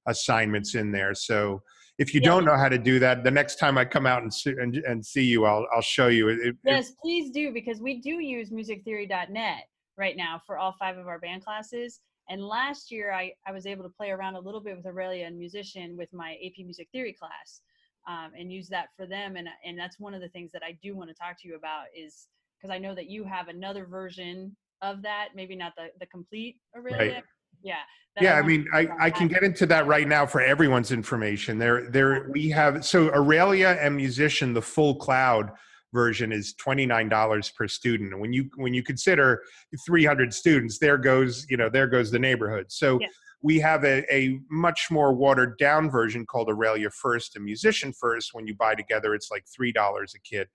assignments 0.07 0.75
in 0.75 0.91
there. 0.93 1.15
So 1.15 1.63
if 1.99 2.15
you 2.15 2.21
yeah. 2.23 2.29
don't 2.29 2.45
know 2.45 2.57
how 2.57 2.69
to 2.69 2.79
do 2.79 2.99
that, 3.01 3.25
the 3.25 3.31
next 3.31 3.57
time 3.57 3.77
I 3.77 3.85
come 3.85 4.07
out 4.07 4.23
and 4.23 4.33
see, 4.33 4.51
and, 4.51 4.77
and 4.77 5.05
see 5.05 5.25
you, 5.25 5.45
I'll 5.45 5.67
I'll 5.75 5.83
show 5.83 6.07
you. 6.09 6.29
It, 6.29 6.57
yes, 6.65 6.91
it, 6.91 6.97
please 7.03 7.31
do 7.31 7.53
because 7.53 7.81
we 7.81 8.01
do 8.01 8.21
use 8.23 8.51
musictheory.net 8.51 9.63
right 9.97 10.17
now 10.17 10.41
for 10.47 10.59
all 10.59 10.75
five 10.79 10.97
of 10.97 11.09
our 11.09 11.19
band 11.19 11.45
classes. 11.45 12.01
And 12.31 12.45
last 12.45 12.91
year, 12.91 13.13
I, 13.13 13.33
I 13.47 13.53
was 13.53 13.67
able 13.67 13.83
to 13.85 13.91
play 13.91 14.11
around 14.11 14.37
a 14.37 14.41
little 14.41 14.61
bit 14.61 14.77
with 14.77 14.85
Auralia 14.85 15.27
and 15.27 15.39
Musition 15.39 15.97
with 15.97 16.13
my 16.13 16.37
AP 16.45 16.65
Music 16.65 16.87
Theory 16.93 17.17
class, 17.19 17.63
um, 18.07 18.31
and 18.39 18.53
use 18.53 18.69
that 18.69 18.89
for 18.97 19.07
them. 19.07 19.37
And 19.37 19.49
and 19.65 19.77
that's 19.77 19.99
one 19.99 20.15
of 20.15 20.21
the 20.21 20.29
things 20.29 20.53
that 20.53 20.63
I 20.63 20.79
do 20.83 20.97
want 20.97 21.11
to 21.11 21.15
talk 21.15 21.41
to 21.43 21.49
you 21.49 21.57
about 21.57 21.87
is 21.97 22.29
because 22.61 22.73
I 22.73 22.79
know 22.79 22.95
that 22.95 23.11
you 23.11 23.25
have 23.25 23.49
another 23.49 23.87
version 23.87 24.57
of 24.83 25.03
that, 25.03 25.31
maybe 25.35 25.57
not 25.57 25.73
the 25.77 25.89
the 25.99 26.07
complete 26.07 26.59
Auralia, 26.77 26.99
right 26.99 27.25
yeah 27.63 27.77
yeah 28.21 28.35
i 28.35 28.43
mean 28.43 28.67
i 28.73 28.89
i 29.01 29.11
can 29.11 29.29
get 29.29 29.43
into 29.43 29.67
that 29.67 29.87
right 29.87 30.09
now 30.09 30.27
for 30.27 30.41
everyone's 30.41 30.93
information. 30.93 31.59
There 31.59 31.91
there 31.91 32.31
we 32.33 32.49
have 32.51 32.85
so 32.85 33.09
Auralia 33.11 33.79
and 33.85 33.97
Musition 33.97 34.53
the 34.53 34.63
full 34.63 34.97
cloud 34.97 35.51
version 35.95 36.33
is 36.33 36.55
$29 36.55 37.55
per 37.55 37.67
student. 37.67 38.13
And 38.13 38.21
when 38.21 38.33
you 38.33 38.51
when 38.57 38.75
you 38.75 38.83
consider 38.83 39.43
300 39.87 40.33
students 40.35 40.79
there 40.79 40.99
goes 40.99 41.47
you 41.49 41.57
know 41.57 41.69
there 41.69 41.87
goes 41.87 42.11
the 42.11 42.19
neighborhood. 42.19 42.67
So 42.69 42.99
yeah. 43.01 43.09
we 43.43 43.59
have 43.61 43.85
a, 43.85 44.05
a 44.15 44.39
much 44.51 44.89
more 44.91 45.15
watered 45.15 45.57
down 45.59 45.91
version 45.91 46.27
called 46.27 46.49
Auralia 46.49 46.93
first 46.93 47.37
and 47.37 47.45
Musition 47.45 47.93
first. 47.93 48.35
When 48.35 48.47
you 48.47 48.55
buy 48.55 48.75
together 48.75 49.15
it's 49.15 49.31
like 49.31 49.45
$3 49.47 49.75
a 49.75 50.19
kid. 50.21 50.49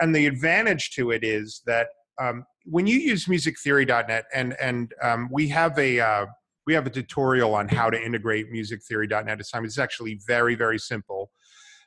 And 0.00 0.14
the 0.14 0.26
advantage 0.26 0.92
to 0.92 1.10
it 1.10 1.22
is 1.22 1.62
that 1.66 1.88
um, 2.20 2.44
when 2.64 2.86
you 2.86 2.98
use 2.98 3.26
musictheory.net 3.26 4.24
and 4.34 4.56
and 4.60 4.92
um, 5.02 5.28
we 5.30 5.48
have 5.48 5.78
a 5.78 6.00
uh, 6.00 6.26
we 6.66 6.74
have 6.74 6.86
a 6.86 6.90
tutorial 6.90 7.54
on 7.54 7.68
how 7.68 7.90
to 7.90 8.00
integrate 8.00 8.52
musictheory.net 8.52 9.40
assignments. 9.40 9.76
It's 9.76 9.82
actually 9.82 10.20
very, 10.26 10.54
very 10.54 10.78
simple. 10.78 11.30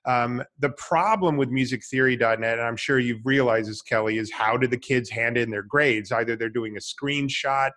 Um, 0.06 0.44
the 0.60 0.70
problem 0.72 1.36
with 1.36 1.50
musictheory.net, 1.50 2.60
and 2.60 2.62
I'm 2.62 2.78
sure 2.78 3.00
you've 3.00 3.26
realized 3.26 3.70
this, 3.70 3.82
Kelly, 3.82 4.18
is 4.18 4.32
how 4.32 4.56
do 4.56 4.68
the 4.68 4.78
kids 4.78 5.10
hand 5.10 5.38
in 5.38 5.50
their 5.50 5.64
grades? 5.64 6.12
Either 6.12 6.36
they're 6.36 6.50
doing 6.50 6.78
a 6.78 6.80
screenshot 6.80 7.72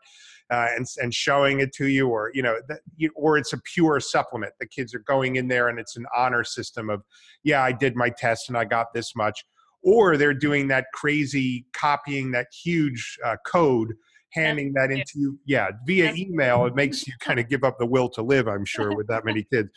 uh, 0.51 0.67
and, 0.77 0.87
and 0.99 1.15
showing 1.15 1.61
it 1.61 1.73
to 1.75 1.89
you, 1.89 2.09
or 2.09 2.31
you 2.35 2.43
know, 2.43 2.57
that, 2.69 2.81
you, 2.97 3.11
or 3.15 3.39
it's 3.39 3.55
a 3.55 3.61
pure 3.73 3.99
supplement. 4.01 4.53
The 4.61 4.67
kids 4.67 4.95
are 4.95 5.05
going 5.07 5.37
in 5.37 5.49
there 5.49 5.69
and 5.69 5.79
it's 5.79 5.97
an 5.97 6.05
honor 6.15 6.45
system 6.45 6.91
of, 6.91 7.03
yeah, 7.45 7.63
I 7.63 7.73
did 7.73 7.97
my 7.97 8.11
test 8.11 8.49
and 8.49 8.59
I 8.59 8.65
got 8.65 8.93
this 8.93 9.17
much, 9.17 9.45
or 9.83 10.17
they're 10.17 10.35
doing 10.35 10.69
that 10.69 10.87
crazy 10.95 11.67
copying 11.73 12.31
that 12.33 12.47
huge 12.65 13.19
uh, 13.25 13.37
code 13.47 13.95
handing 14.33 14.73
that 14.75 14.91
into 14.91 15.13
you. 15.15 15.39
Yeah 15.47 15.71
via 15.87 16.13
email 16.15 16.67
it 16.67 16.75
makes 16.83 17.07
you 17.07 17.15
kind 17.21 17.41
of 17.41 17.49
give 17.49 17.65
up 17.65 17.79
the 17.79 17.87
will 17.87 18.09
to 18.11 18.23
live 18.23 18.47
i'm 18.47 18.65
sure 18.65 18.95
with 18.95 19.07
that 19.09 19.25
many 19.25 19.45
kids. 19.45 19.71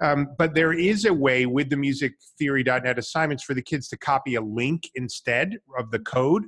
Um, 0.00 0.28
but 0.38 0.54
there 0.54 0.72
is 0.72 1.06
a 1.06 1.12
way 1.12 1.46
with 1.46 1.70
the 1.70 1.76
musictheory.net 1.76 2.98
assignments 2.98 3.42
for 3.42 3.54
the 3.54 3.62
kids 3.62 3.88
to 3.88 3.96
copy 3.96 4.36
a 4.36 4.40
link 4.40 4.88
instead 4.94 5.58
of 5.76 5.90
the 5.90 5.98
code. 5.98 6.44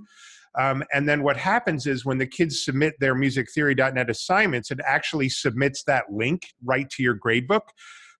Um, 0.59 0.83
and 0.92 1.09
then 1.09 1.22
what 1.22 1.37
happens 1.37 1.87
is 1.87 2.04
when 2.04 2.18
the 2.18 2.26
kids 2.26 2.64
submit 2.64 2.94
their 2.98 3.14
musictheory.net 3.14 4.11
assignments 4.11 4.70
it 4.70 4.80
actually 4.85 5.28
submits 5.28 5.85
that 5.85 6.04
link 6.11 6.42
right 6.64 6.90
to 6.90 7.02
your 7.02 7.16
gradebook 7.16 7.68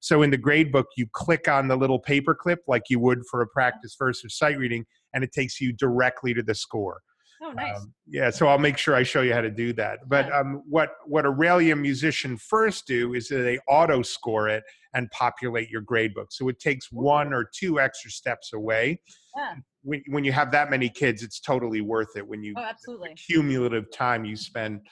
so 0.01 0.23
in 0.23 0.31
the 0.31 0.39
gradebook 0.39 0.85
you 0.97 1.07
click 1.13 1.49
on 1.49 1.69
the 1.69 1.77
little 1.77 1.99
paper 1.99 2.35
clip 2.35 2.61
like 2.67 2.83
you 2.91 2.99
would 2.99 3.21
for 3.31 3.43
a 3.43 3.47
practice 3.49 3.95
first 3.97 4.25
or 4.25 4.29
sight 4.29 4.59
reading 4.59 4.85
and 5.15 5.23
it 5.23 5.33
takes 5.33 5.61
you 5.61 5.73
directly 5.73 6.35
to 6.35 6.43
the 6.43 6.55
score 6.55 7.01
Oh, 7.43 7.53
nice. 7.53 7.77
Um, 7.77 7.95
yeah, 8.07 8.29
so 8.29 8.49
I'll 8.49 8.59
make 8.59 8.77
sure 8.77 8.95
I 8.95 9.03
show 9.03 9.23
you 9.23 9.33
how 9.33 9.41
to 9.41 9.51
do 9.51 9.73
that. 9.75 10.01
But 10.09 10.31
um, 10.33 10.63
what 10.69 10.91
what 11.07 11.25
Auralia 11.25 11.79
Musition 11.79 12.37
first 12.37 12.87
do 12.87 13.15
is 13.15 13.29
that 13.29 13.39
they 13.39 13.59
auto 13.67 14.03
score 14.03 14.49
it 14.49 14.63
and 14.93 15.11
populate 15.11 15.71
your 15.71 15.81
gradebook. 15.83 16.27
So 16.31 16.49
it 16.49 16.59
takes 16.61 16.93
one 16.93 17.33
or 17.33 17.49
two 17.59 17.81
extra 17.81 18.11
steps 18.11 18.53
away. 18.53 19.01
Yeah. 19.35 19.55
When 19.83 20.03
when 20.09 20.25
you 20.25 20.33
have 20.33 20.51
that 20.53 20.69
many 20.69 20.91
kids, 20.91 21.23
it's 21.23 21.41
totally 21.41 21.81
worth 21.81 22.15
it. 22.15 22.27
When 22.29 22.43
you 22.43 22.53
Oh, 22.59 22.63
absolutely. 22.63 23.15
cumulative 23.15 23.91
time 23.91 24.27
you 24.27 24.37
spend, 24.37 24.83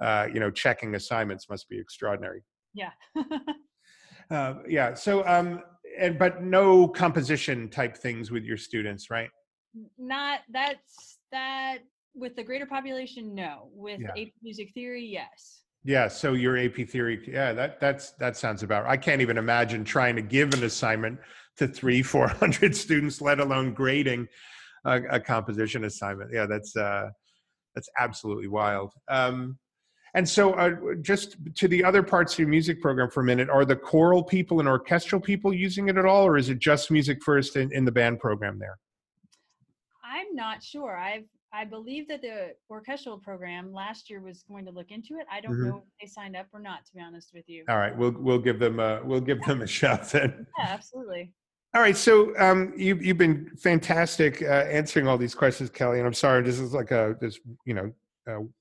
uh, 0.00 0.28
you 0.32 0.40
know, 0.40 0.50
checking 0.50 0.94
assignments 0.94 1.50
must 1.50 1.68
be 1.68 1.78
extraordinary. 1.78 2.42
Yeah. 2.72 2.92
Uh, 4.30 4.54
yeah. 4.68 4.94
So 4.94 5.26
um, 5.26 5.62
and 5.98 6.18
but 6.18 6.42
no 6.42 6.88
composition 6.88 7.68
type 7.68 7.96
things 7.96 8.30
with 8.30 8.44
your 8.44 8.56
students, 8.56 9.10
right? 9.10 9.30
Not 9.98 10.40
that's 10.50 11.18
that 11.32 11.78
with 12.14 12.36
the 12.36 12.42
greater 12.42 12.66
population, 12.66 13.34
no. 13.34 13.70
With 13.72 14.00
Yeah. 14.00 14.10
AP 14.10 14.32
music 14.42 14.72
theory, 14.74 15.04
yes. 15.04 15.62
Yeah, 15.84 16.08
so 16.08 16.32
your 16.32 16.58
AP 16.58 16.88
theory, 16.88 17.24
yeah, 17.26 17.52
that 17.52 17.80
that's 17.80 18.10
that 18.12 18.36
sounds 18.36 18.62
about. 18.62 18.86
I 18.86 18.96
can't 18.96 19.20
even 19.22 19.38
imagine 19.38 19.84
trying 19.84 20.16
to 20.16 20.22
give 20.22 20.52
an 20.52 20.64
assignment 20.64 21.18
to 21.56 21.68
three, 21.68 22.02
four 22.02 22.28
hundred 22.28 22.76
students, 22.76 23.20
let 23.20 23.40
alone 23.40 23.72
grading 23.74 24.26
a, 24.84 25.00
a 25.10 25.20
composition 25.20 25.84
assignment. 25.84 26.30
Yeah, 26.32 26.46
that's 26.46 26.76
uh, 26.76 27.08
that's 27.74 27.88
absolutely 27.98 28.48
wild. 28.48 28.92
Um, 29.08 29.58
and 30.18 30.28
so, 30.28 30.52
uh, 30.54 30.74
just 31.00 31.36
to 31.54 31.68
the 31.68 31.84
other 31.84 32.02
parts 32.02 32.32
of 32.32 32.40
your 32.40 32.48
music 32.48 32.82
program 32.82 33.08
for 33.08 33.20
a 33.20 33.24
minute, 33.24 33.48
are 33.48 33.64
the 33.64 33.76
choral 33.76 34.20
people 34.24 34.58
and 34.58 34.68
orchestral 34.68 35.20
people 35.20 35.54
using 35.54 35.88
it 35.88 35.96
at 35.96 36.04
all, 36.04 36.26
or 36.26 36.36
is 36.36 36.48
it 36.48 36.58
just 36.58 36.90
music 36.90 37.22
first 37.22 37.54
in, 37.54 37.72
in 37.72 37.84
the 37.84 37.92
band 37.92 38.18
program 38.18 38.58
there? 38.58 38.78
I'm 40.02 40.34
not 40.34 40.60
sure. 40.60 40.96
I've 40.96 41.22
I 41.52 41.64
believe 41.64 42.08
that 42.08 42.20
the 42.20 42.54
orchestral 42.68 43.16
program 43.18 43.72
last 43.72 44.10
year 44.10 44.20
was 44.20 44.42
going 44.48 44.64
to 44.64 44.72
look 44.72 44.90
into 44.90 45.14
it. 45.14 45.26
I 45.32 45.40
don't 45.40 45.52
Mhm. 45.54 45.68
know 45.68 45.76
if 45.78 45.84
they 46.00 46.06
signed 46.08 46.34
up 46.36 46.46
or 46.52 46.58
not, 46.58 46.84
to 46.86 46.92
be 46.94 47.00
honest 47.00 47.30
with 47.32 47.48
you. 47.48 47.64
All 47.68 47.78
right, 47.78 47.96
we'll 47.96 48.10
we'll 48.18 48.40
give 48.40 48.58
them 48.58 48.80
a 48.80 49.00
we'll 49.04 49.20
give 49.20 49.40
them 49.42 49.62
a 49.62 49.66
shot 49.68 50.10
then. 50.10 50.46
Yeah, 50.58 50.66
absolutely. 50.70 51.32
All 51.74 51.80
right, 51.80 51.96
so 51.96 52.36
um, 52.38 52.72
you, 52.76 52.96
you've 52.96 53.18
been 53.18 53.50
fantastic 53.56 54.42
uh, 54.42 54.46
answering 54.46 55.06
all 55.06 55.16
these 55.18 55.34
questions, 55.34 55.70
Kelly. 55.70 55.98
And 55.98 56.06
I'm 56.08 56.14
sorry, 56.14 56.42
this 56.42 56.58
is 56.58 56.72
like 56.74 56.90
a 56.90 57.14
this 57.20 57.38
you 57.64 57.74
know 57.74 57.92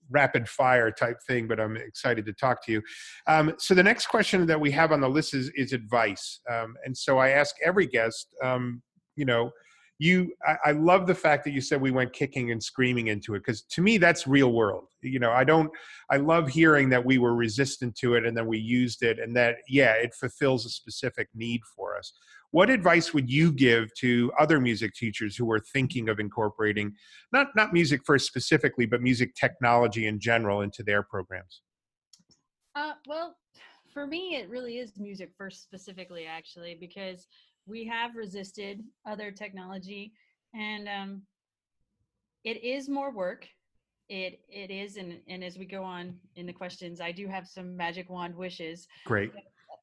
rapid 0.09 0.47
fire 0.47 0.91
type 0.91 1.17
thing, 1.27 1.47
but 1.47 1.59
I'm 1.59 1.77
excited 1.77 2.25
to 2.25 2.33
talk 2.33 2.63
to 2.65 2.71
you. 2.71 2.81
Um, 3.27 3.53
so 3.57 3.73
the 3.73 3.83
next 3.83 4.07
question 4.07 4.45
that 4.47 4.59
we 4.59 4.71
have 4.71 4.91
on 4.91 5.01
the 5.01 5.09
list 5.09 5.33
is 5.33 5.49
is 5.55 5.73
advice, 5.73 6.39
um, 6.49 6.75
and 6.85 6.97
so 6.97 7.17
I 7.17 7.29
ask 7.29 7.55
every 7.63 7.87
guest, 7.87 8.27
um, 8.43 8.81
you 9.15 9.25
know, 9.25 9.51
you 9.99 10.31
I, 10.45 10.57
I 10.65 10.71
love 10.71 11.07
the 11.07 11.15
fact 11.15 11.43
that 11.45 11.51
you 11.51 11.61
said 11.61 11.81
we 11.81 11.91
went 11.91 12.13
kicking 12.13 12.51
and 12.51 12.61
screaming 12.61 13.07
into 13.07 13.35
it 13.35 13.39
because 13.39 13.63
to 13.63 13.81
me 13.81 13.97
that's 13.97 14.27
real 14.27 14.53
world. 14.53 14.85
You 15.01 15.19
know, 15.19 15.31
I 15.31 15.43
don't 15.43 15.71
I 16.09 16.17
love 16.17 16.47
hearing 16.47 16.89
that 16.89 17.03
we 17.03 17.17
were 17.17 17.35
resistant 17.35 17.95
to 17.97 18.15
it 18.15 18.25
and 18.25 18.37
then 18.37 18.47
we 18.47 18.59
used 18.59 19.03
it 19.03 19.19
and 19.19 19.35
that 19.35 19.57
yeah, 19.67 19.93
it 19.93 20.13
fulfills 20.13 20.65
a 20.65 20.69
specific 20.69 21.29
need 21.33 21.61
for 21.75 21.97
us. 21.97 22.13
What 22.51 22.69
advice 22.69 23.13
would 23.13 23.29
you 23.29 23.51
give 23.51 23.93
to 23.95 24.31
other 24.39 24.59
music 24.59 24.93
teachers 24.93 25.35
who 25.35 25.51
are 25.51 25.59
thinking 25.59 26.07
of 26.09 26.19
incorporating 26.19 26.93
not 27.33 27.47
not 27.55 27.73
music 27.73 28.01
first 28.05 28.25
specifically, 28.25 28.85
but 28.85 29.01
music 29.01 29.35
technology 29.35 30.07
in 30.07 30.19
general 30.19 30.61
into 30.61 30.83
their 30.83 31.03
programs? 31.03 31.61
Uh, 32.75 32.93
well, 33.07 33.35
for 33.91 34.05
me, 34.05 34.35
it 34.35 34.49
really 34.49 34.77
is 34.77 34.93
music 34.97 35.31
first, 35.37 35.63
specifically, 35.63 36.25
actually, 36.25 36.77
because 36.79 37.27
we 37.65 37.85
have 37.85 38.15
resisted 38.15 38.83
other 39.05 39.31
technology, 39.31 40.13
and 40.53 40.87
um, 40.87 41.21
it 42.43 42.63
is 42.63 42.87
more 42.87 43.11
work. 43.11 43.47
It 44.07 44.39
it 44.47 44.71
is, 44.71 44.95
and 44.95 45.19
and 45.27 45.43
as 45.43 45.57
we 45.57 45.65
go 45.65 45.83
on 45.83 46.15
in 46.35 46.45
the 46.45 46.53
questions, 46.53 47.01
I 47.01 47.11
do 47.11 47.27
have 47.27 47.45
some 47.47 47.75
magic 47.75 48.09
wand 48.09 48.35
wishes. 48.35 48.87
Great. 49.05 49.31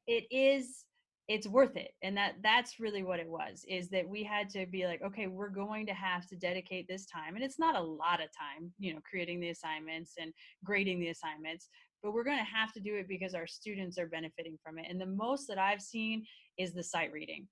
It 0.07 0.25
is 0.31 0.85
it's 1.27 1.47
worth 1.47 1.75
it 1.75 1.91
and 2.03 2.15
that 2.15 2.33
that's 2.43 2.79
really 2.79 3.01
what 3.01 3.19
it 3.19 3.27
was 3.27 3.65
is 3.67 3.89
that 3.89 4.07
we 4.07 4.23
had 4.23 4.47
to 4.47 4.65
be 4.67 4.85
like 4.85 5.01
okay 5.01 5.25
we're 5.27 5.49
going 5.49 5.85
to 5.85 5.93
have 5.93 6.27
to 6.27 6.35
dedicate 6.35 6.87
this 6.87 7.05
time 7.07 7.35
and 7.35 7.43
it's 7.43 7.57
not 7.57 7.75
a 7.75 7.81
lot 7.81 8.21
of 8.21 8.27
time 8.37 8.71
you 8.77 8.93
know 8.93 8.99
creating 9.09 9.39
the 9.39 9.49
assignments 9.49 10.13
and 10.19 10.31
grading 10.63 10.99
the 10.99 11.09
assignments 11.09 11.69
but 12.03 12.13
we're 12.13 12.23
going 12.23 12.37
to 12.37 12.43
have 12.43 12.71
to 12.71 12.79
do 12.79 12.95
it 12.95 13.07
because 13.07 13.33
our 13.33 13.47
students 13.47 13.97
are 13.97 14.07
benefiting 14.07 14.57
from 14.63 14.77
it 14.77 14.85
and 14.89 15.01
the 15.01 15.05
most 15.05 15.47
that 15.47 15.57
i've 15.57 15.81
seen 15.81 16.23
is 16.57 16.73
the 16.73 16.83
sight 16.83 17.11
reading 17.11 17.47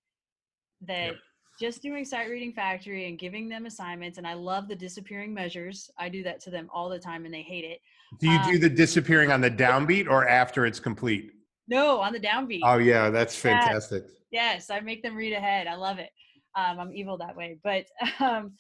that 0.82 1.06
Yep. 1.06 1.16
just 1.60 1.82
doing 1.82 2.06
sight 2.06 2.30
reading 2.30 2.52
factory 2.54 3.08
and 3.08 3.18
giving 3.18 3.50
them 3.50 3.66
assignments 3.66 4.20
and 4.20 4.28
i 4.28 4.34
love 4.34 4.68
the 4.68 4.76
disappearing 4.76 5.34
measures 5.34 5.90
i 5.98 6.08
do 6.10 6.22
that 6.22 6.40
to 6.42 6.52
them 6.52 6.70
all 6.72 6.90
the 6.90 7.00
time 7.00 7.26
and 7.26 7.34
they 7.34 7.42
hate 7.42 7.66
it 7.66 7.80
Do 8.20 8.28
you 8.30 8.38
do 8.40 8.54
Um, 8.54 8.60
the 8.60 8.70
disappearing 8.70 9.32
on 9.32 9.42
the 9.42 9.50
downbeat 9.52 10.08
or 10.08 10.28
after 10.28 10.68
it's 10.68 10.80
complete? 10.80 11.32
No 11.68 12.00
on 12.00 12.14
the 12.14 12.20
downbeat 12.20 12.62
Oh 12.64 12.78
yeah, 12.78 13.10
that's 13.10 13.36
fantastic. 13.36 14.06
Yes, 14.32 14.70
I 14.72 14.80
make 14.80 15.04
them 15.04 15.16
read 15.16 15.34
ahead. 15.34 15.68
I 15.68 15.76
love 15.76 16.00
it. 16.00 16.10
Um, 16.56 16.80
I'm 16.80 16.94
evil 16.94 17.18
that 17.18 17.36
way, 17.36 17.58
but 17.64 17.86
um, 18.20 18.54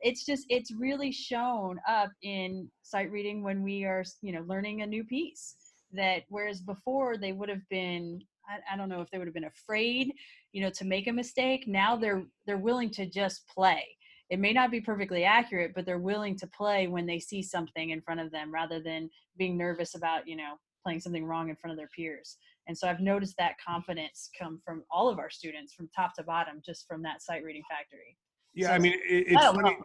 it's 0.00 0.24
just 0.26 0.44
it's 0.48 0.72
really 0.72 1.10
shown 1.10 1.78
up 1.88 2.10
in 2.22 2.70
sight 2.82 3.10
reading 3.10 3.42
when 3.42 3.62
we 3.62 3.84
are 3.84 4.04
you 4.22 4.32
know 4.32 4.44
learning 4.46 4.82
a 4.82 4.86
new 4.86 5.04
piece. 5.04 5.56
That 5.92 6.24
whereas 6.28 6.60
before 6.60 7.16
they 7.16 7.32
would 7.32 7.48
have 7.48 7.66
been 7.70 8.20
I, 8.48 8.74
I 8.74 8.76
don't 8.76 8.88
know 8.88 9.00
if 9.00 9.10
they 9.10 9.18
would 9.18 9.26
have 9.26 9.34
been 9.34 9.44
afraid 9.44 10.12
you 10.52 10.62
know 10.62 10.70
to 10.70 10.84
make 10.84 11.06
a 11.06 11.12
mistake. 11.12 11.66
Now 11.66 11.96
they're 11.96 12.24
they're 12.46 12.58
willing 12.58 12.90
to 12.90 13.06
just 13.06 13.48
play. 13.48 13.84
It 14.28 14.40
may 14.40 14.52
not 14.52 14.72
be 14.72 14.80
perfectly 14.80 15.24
accurate, 15.24 15.72
but 15.74 15.86
they're 15.86 15.98
willing 15.98 16.36
to 16.38 16.48
play 16.48 16.88
when 16.88 17.06
they 17.06 17.20
see 17.20 17.42
something 17.42 17.90
in 17.90 18.02
front 18.02 18.20
of 18.20 18.32
them 18.32 18.52
rather 18.52 18.80
than 18.82 19.08
being 19.38 19.56
nervous 19.56 19.94
about 19.94 20.28
you 20.28 20.36
know 20.36 20.56
playing 20.86 21.00
something 21.00 21.24
wrong 21.24 21.48
in 21.48 21.56
front 21.56 21.72
of 21.72 21.76
their 21.76 21.88
peers. 21.88 22.36
And 22.68 22.78
so 22.78 22.86
I've 22.88 23.00
noticed 23.00 23.34
that 23.38 23.56
confidence 23.66 24.30
come 24.38 24.60
from 24.64 24.84
all 24.88 25.08
of 25.08 25.18
our 25.18 25.30
students 25.30 25.74
from 25.74 25.88
top 25.94 26.14
to 26.14 26.22
bottom, 26.22 26.62
just 26.64 26.86
from 26.86 27.02
that 27.02 27.22
sight 27.22 27.42
reading 27.42 27.62
factory. 27.68 28.16
Yeah, 28.54 28.68
So 28.68 28.74
I 28.74 28.78
mean, 28.78 28.92
it, 28.92 29.24
it's 29.28 29.44
I 29.44 29.52
funny. 29.52 29.70
know. 29.70 29.76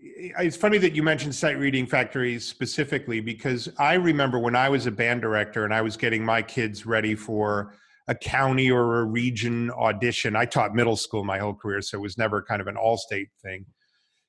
It's 0.00 0.56
funny 0.56 0.78
that 0.78 0.94
you 0.94 1.02
mentioned 1.02 1.34
sight 1.34 1.58
reading 1.58 1.84
factories 1.86 2.44
specifically 2.44 3.20
because 3.20 3.68
I 3.78 3.94
remember 3.94 4.38
when 4.38 4.54
I 4.54 4.68
was 4.68 4.86
a 4.86 4.92
band 4.92 5.22
director 5.22 5.64
and 5.64 5.74
I 5.74 5.82
was 5.82 5.96
getting 5.96 6.24
my 6.24 6.40
kids 6.40 6.86
ready 6.86 7.16
for 7.16 7.74
a 8.06 8.14
county 8.14 8.70
or 8.70 9.00
a 9.00 9.04
region 9.04 9.70
audition. 9.72 10.36
I 10.36 10.44
taught 10.44 10.74
middle 10.74 10.96
school 10.96 11.24
my 11.24 11.38
whole 11.38 11.54
career, 11.54 11.82
so 11.82 11.98
it 11.98 12.00
was 12.00 12.16
never 12.16 12.42
kind 12.42 12.60
of 12.60 12.68
an 12.68 12.76
all-state 12.76 13.28
thing. 13.42 13.64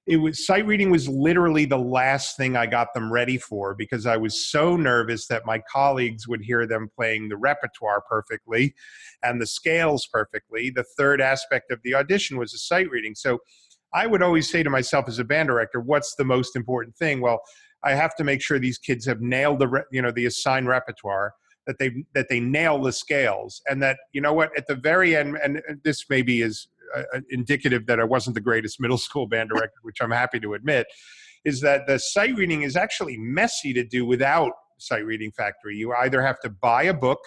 It 0.10 0.18
was 0.18 0.44
sight 0.44 0.66
reading 0.66 0.90
was 0.90 1.08
literally 1.08 1.66
the 1.66 1.78
last 1.78 2.36
thing 2.36 2.58
I 2.58 2.66
got 2.66 2.96
them 2.96 3.14
ready 3.14 3.38
for 3.38 3.76
because 3.76 4.08
I 4.08 4.18
was 4.18 4.50
so 4.50 4.76
nervous 4.76 5.28
that 5.28 5.46
my 5.46 5.62
colleagues 5.72 6.28
would 6.28 6.42
hear 6.42 6.66
them 6.66 6.90
playing 6.96 7.30
the 7.30 7.38
repertoire 7.38 8.02
perfectly 8.02 8.74
and 9.22 9.40
the 9.40 9.46
scales 9.46 10.08
perfectly. 10.12 10.72
The 10.72 10.86
third 10.98 11.22
aspect 11.22 11.72
of 11.72 11.80
the 11.84 11.94
audition 11.94 12.38
was 12.40 12.56
a 12.56 12.58
sight 12.58 12.90
reading. 12.90 13.14
So 13.14 13.38
I 13.94 14.08
would 14.08 14.24
always 14.24 14.50
say 14.50 14.64
to 14.64 14.70
myself 14.72 15.06
as 15.08 15.20
a 15.20 15.24
band 15.24 15.50
director, 15.50 15.80
what's 15.80 16.16
the 16.16 16.26
most 16.26 16.56
important 16.56 16.96
thing? 16.96 17.22
Well, 17.22 17.42
I 17.84 17.94
have 17.94 18.16
to 18.16 18.24
make 18.24 18.42
sure 18.42 18.58
these 18.58 18.80
kids 18.80 19.06
have 19.06 19.22
nailed 19.22 19.60
the 19.60 19.84
you 19.92 20.02
know 20.02 20.12
the 20.12 20.26
assigned 20.26 20.68
repertoire 20.68 21.36
that 21.68 21.78
they 21.78 22.04
that 22.16 22.30
they 22.30 22.40
nail 22.40 22.82
the 22.82 22.92
scales 22.92 23.62
and 23.70 23.82
that 23.84 23.98
you 24.12 24.22
know 24.22 24.34
what 24.34 24.50
at 24.58 24.66
the 24.66 24.76
very 24.76 25.16
end 25.16 25.38
and 25.44 25.62
this 25.84 26.06
maybe 26.10 26.42
is 26.42 26.68
uh, 26.96 27.20
indicative 27.30 27.86
that 27.88 28.00
I 28.00 28.04
wasn't 28.04 28.36
the 28.36 28.42
greatest 28.42 28.80
middle 28.80 28.98
school 28.98 29.28
band 29.28 29.50
director, 29.50 29.80
which 29.84 29.98
I'm 30.02 30.12
happy 30.12 30.40
to 30.40 30.54
admit, 30.54 30.88
is 31.46 31.62
that 31.62 31.88
the 31.88 32.00
sight 32.00 32.36
reading 32.36 32.64
is 32.64 32.76
actually 32.76 33.18
messy 33.18 33.74
to 33.74 33.84
do 33.84 34.06
without 34.06 34.52
sight 34.80 35.06
reading 35.06 35.32
factory. 35.32 35.76
You 35.78 35.94
either 35.94 36.22
have 36.22 36.40
to 36.42 36.50
buy 36.50 36.84
a 36.84 36.94
book 36.94 37.20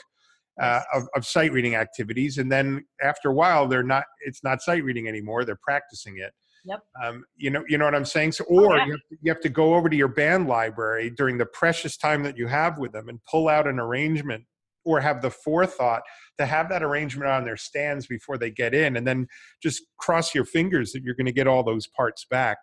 uh, 0.61 0.83
of, 0.93 1.05
of 1.17 1.27
sight 1.27 1.53
reading 1.53 1.75
activities, 1.75 2.39
and 2.39 2.51
then 2.53 2.85
after 3.03 3.31
a 3.31 3.35
while, 3.35 3.67
they're 3.67 3.83
not. 3.83 4.05
It's 4.27 4.45
not 4.45 4.61
sight 4.63 4.85
reading 4.85 5.09
anymore. 5.09 5.45
They're 5.45 5.59
practicing 5.63 6.19
it. 6.19 6.33
Yep. 6.65 6.81
Um, 7.03 7.25
you 7.37 7.51
know, 7.51 7.65
you 7.69 7.77
know 7.77 7.85
what 7.87 7.95
I'm 7.95 8.05
saying. 8.05 8.33
So, 8.33 8.45
or 8.45 8.77
yeah. 8.77 8.87
you, 8.87 8.93
have 8.93 9.01
to, 9.01 9.17
you 9.23 9.33
have 9.33 9.41
to 9.41 9.49
go 9.49 9.75
over 9.75 9.89
to 9.89 9.97
your 9.97 10.09
band 10.09 10.47
library 10.47 11.11
during 11.11 11.39
the 11.39 11.47
precious 11.47 11.97
time 11.97 12.23
that 12.23 12.37
you 12.37 12.47
have 12.47 12.79
with 12.79 12.93
them 12.93 13.09
and 13.09 13.19
pull 13.29 13.49
out 13.49 13.67
an 13.67 13.81
arrangement, 13.81 14.45
or 14.85 15.01
have 15.01 15.23
the 15.23 15.31
forethought 15.31 16.03
to 16.39 16.47
have 16.47 16.69
that 16.69 16.83
arrangement 16.83 17.31
on 17.31 17.45
their 17.45 17.57
stands 17.57 18.07
before 18.07 18.39
they 18.39 18.51
get 18.51 18.75
in, 18.75 18.97
and 18.97 19.07
then 19.07 19.27
just 19.63 19.83
cross 19.99 20.35
your 20.35 20.45
fingers 20.45 20.93
that 20.93 21.03
you're 21.03 21.15
going 21.15 21.27
to 21.27 21.33
get 21.33 21.47
all 21.47 21.63
those 21.63 21.87
parts 21.87 22.27
back. 22.31 22.59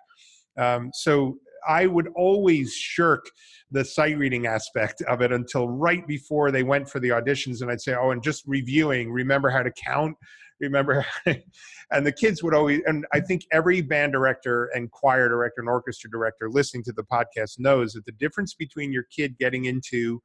Um, 0.57 0.91
so 0.93 1.37
I 1.67 1.87
would 1.87 2.09
always 2.15 2.73
shirk 2.73 3.25
the 3.71 3.85
sight 3.85 4.17
reading 4.17 4.47
aspect 4.47 5.01
of 5.03 5.21
it 5.21 5.31
until 5.31 5.67
right 5.67 6.05
before 6.07 6.51
they 6.51 6.63
went 6.63 6.89
for 6.89 6.99
the 6.99 7.09
auditions, 7.09 7.61
and 7.61 7.71
I'd 7.71 7.81
say, 7.81 7.95
"Oh, 7.95 8.11
and 8.11 8.23
just 8.23 8.43
reviewing, 8.47 9.11
remember 9.11 9.49
how 9.49 9.63
to 9.63 9.71
count." 9.71 10.15
Remember, 10.59 11.05
and 11.25 12.05
the 12.05 12.11
kids 12.11 12.43
would 12.43 12.53
always, 12.53 12.81
and 12.85 13.05
I 13.13 13.21
think 13.21 13.43
every 13.51 13.81
band 13.81 14.11
director 14.11 14.69
and 14.73 14.91
choir 14.91 15.29
director 15.29 15.61
and 15.61 15.69
orchestra 15.69 16.09
director 16.09 16.49
listening 16.49 16.83
to 16.83 16.91
the 16.91 17.03
podcast 17.03 17.59
knows 17.59 17.93
that 17.93 18.05
the 18.05 18.11
difference 18.11 18.53
between 18.53 18.91
your 18.91 19.05
kid 19.15 19.37
getting 19.37 19.65
into 19.65 20.21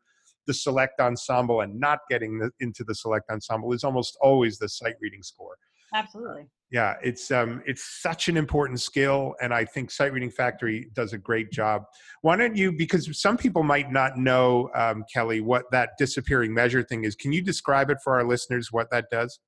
the 0.47 0.55
select 0.55 1.01
ensemble 1.01 1.61
and 1.63 1.79
not 1.79 2.01
getting 2.11 2.39
the, 2.39 2.51
into 2.61 2.85
the 2.85 2.95
select 2.95 3.31
ensemble 3.31 3.73
is 3.73 3.85
almost 3.85 4.17
always 4.21 4.59
the 4.59 4.69
sight 4.69 4.95
reading 5.01 5.23
score. 5.23 5.57
Absolutely. 5.95 6.47
yeah 6.73 6.95
it's 7.05 7.31
um 7.31 7.63
it's 7.67 8.01
such 8.03 8.29
an 8.29 8.37
important 8.37 8.81
skill 8.81 9.35
and 9.41 9.55
i 9.55 9.65
think 9.65 9.93
sight 9.93 10.13
reading 10.13 10.31
factory 10.31 10.91
does 10.93 11.13
a 11.13 11.19
great 11.19 11.53
job. 11.53 11.85
Why 12.23 12.35
don't 12.35 12.57
you 12.57 12.73
because 12.73 13.21
some 13.21 13.37
people 13.37 13.63
might 13.63 13.93
not 13.93 14.19
know 14.19 14.71
um, 14.75 15.05
kelly 15.13 15.41
what 15.41 15.71
that 15.71 15.91
disappearing 15.99 16.53
measure 16.53 16.83
thing 16.83 17.05
is. 17.05 17.15
Can 17.15 17.33
you 17.33 17.43
describe 17.43 17.91
it 17.91 17.99
for 18.03 18.17
our 18.17 18.25
listeners 18.25 18.73
what 18.73 18.91
that 18.91 19.05
does? 19.11 19.39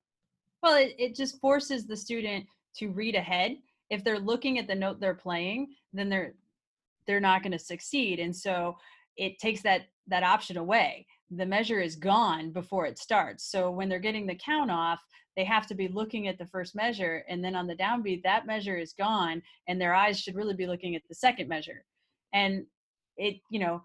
Well 0.63 0.77
it, 0.77 0.95
it 0.97 1.15
just 1.15 1.41
forces 1.41 1.85
the 1.85 1.97
student 1.97 2.45
to 2.77 2.89
read 2.89 3.15
ahead. 3.15 3.57
If 3.89 4.05
they're 4.05 4.19
looking 4.19 4.57
at 4.57 4.67
the 4.67 4.75
note 4.75 5.01
they're 5.01 5.13
playing 5.13 5.67
then 5.91 6.07
they're 6.07 6.33
they're 7.07 7.19
not 7.19 7.41
going 7.41 7.53
to 7.53 7.59
succeed. 7.59 8.19
And 8.19 8.35
so 8.35 8.77
it 9.17 9.39
takes 9.39 9.61
that 9.63 9.83
that 10.07 10.23
option 10.23 10.57
away. 10.57 11.05
The 11.31 11.45
measure 11.45 11.81
is 11.81 11.95
gone 11.95 12.51
before 12.51 12.85
it 12.85 12.97
starts. 12.97 13.51
So 13.51 13.69
when 13.69 13.89
they're 13.89 13.99
getting 13.99 14.25
the 14.25 14.35
count 14.35 14.71
off 14.71 14.99
they 15.35 15.43
have 15.43 15.67
to 15.67 15.75
be 15.75 15.87
looking 15.87 16.27
at 16.27 16.39
the 16.39 16.47
first 16.47 16.75
measure 16.75 17.23
and 17.29 17.43
then 17.43 17.55
on 17.55 17.67
the 17.67 17.75
downbeat 17.75 18.23
that 18.23 18.47
measure 18.47 18.75
is 18.75 18.93
gone 18.93 19.39
and 19.67 19.79
their 19.79 19.93
eyes 19.93 20.19
should 20.19 20.33
really 20.33 20.55
be 20.55 20.65
looking 20.65 20.95
at 20.95 21.03
the 21.07 21.13
second 21.13 21.47
measure. 21.47 21.85
And 22.33 22.65
it 23.17 23.37
you 23.49 23.59
know 23.59 23.81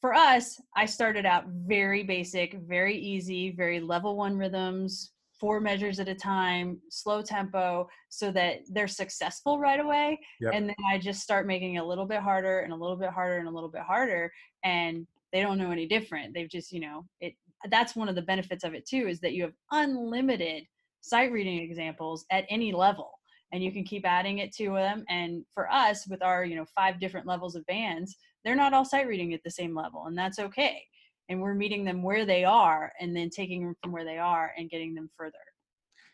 for 0.00 0.12
us 0.12 0.60
i 0.76 0.84
started 0.84 1.24
out 1.24 1.44
very 1.46 2.02
basic 2.02 2.54
very 2.66 2.96
easy 2.96 3.50
very 3.50 3.80
level 3.80 4.16
one 4.16 4.36
rhythms 4.36 5.12
four 5.42 5.58
measures 5.58 5.98
at 5.98 6.06
a 6.06 6.14
time 6.14 6.80
slow 6.88 7.20
tempo 7.20 7.88
so 8.08 8.30
that 8.30 8.60
they're 8.70 8.86
successful 8.86 9.58
right 9.58 9.80
away 9.80 10.16
yep. 10.40 10.52
and 10.54 10.68
then 10.68 10.76
i 10.88 10.96
just 10.96 11.20
start 11.20 11.48
making 11.48 11.74
it 11.74 11.80
a 11.80 11.84
little 11.84 12.06
bit 12.06 12.20
harder 12.20 12.60
and 12.60 12.72
a 12.72 12.76
little 12.76 12.94
bit 12.96 13.10
harder 13.10 13.38
and 13.38 13.48
a 13.48 13.50
little 13.50 13.68
bit 13.68 13.82
harder 13.82 14.32
and 14.62 15.04
they 15.32 15.42
don't 15.42 15.58
know 15.58 15.72
any 15.72 15.84
different 15.84 16.32
they've 16.32 16.48
just 16.48 16.70
you 16.70 16.78
know 16.78 17.04
it 17.20 17.34
that's 17.72 17.96
one 17.96 18.08
of 18.08 18.14
the 18.14 18.22
benefits 18.22 18.62
of 18.62 18.72
it 18.72 18.86
too 18.86 19.08
is 19.08 19.18
that 19.18 19.32
you 19.32 19.42
have 19.42 19.52
unlimited 19.72 20.62
sight 21.00 21.32
reading 21.32 21.58
examples 21.58 22.24
at 22.30 22.46
any 22.48 22.72
level 22.72 23.10
and 23.50 23.64
you 23.64 23.72
can 23.72 23.82
keep 23.82 24.06
adding 24.06 24.38
it 24.38 24.52
to 24.52 24.74
them 24.74 25.04
and 25.08 25.44
for 25.52 25.68
us 25.72 26.06
with 26.06 26.22
our 26.22 26.44
you 26.44 26.54
know 26.54 26.66
five 26.72 27.00
different 27.00 27.26
levels 27.26 27.56
of 27.56 27.66
bands 27.66 28.16
they're 28.44 28.54
not 28.54 28.72
all 28.72 28.84
sight 28.84 29.08
reading 29.08 29.34
at 29.34 29.42
the 29.42 29.50
same 29.50 29.74
level 29.74 30.04
and 30.06 30.16
that's 30.16 30.38
okay 30.38 30.84
and 31.28 31.40
we're 31.40 31.54
meeting 31.54 31.84
them 31.84 32.02
where 32.02 32.24
they 32.24 32.44
are 32.44 32.92
and 33.00 33.16
then 33.16 33.30
taking 33.30 33.64
them 33.64 33.74
from 33.82 33.92
where 33.92 34.04
they 34.04 34.18
are 34.18 34.52
and 34.56 34.70
getting 34.70 34.94
them 34.94 35.08
further 35.16 35.32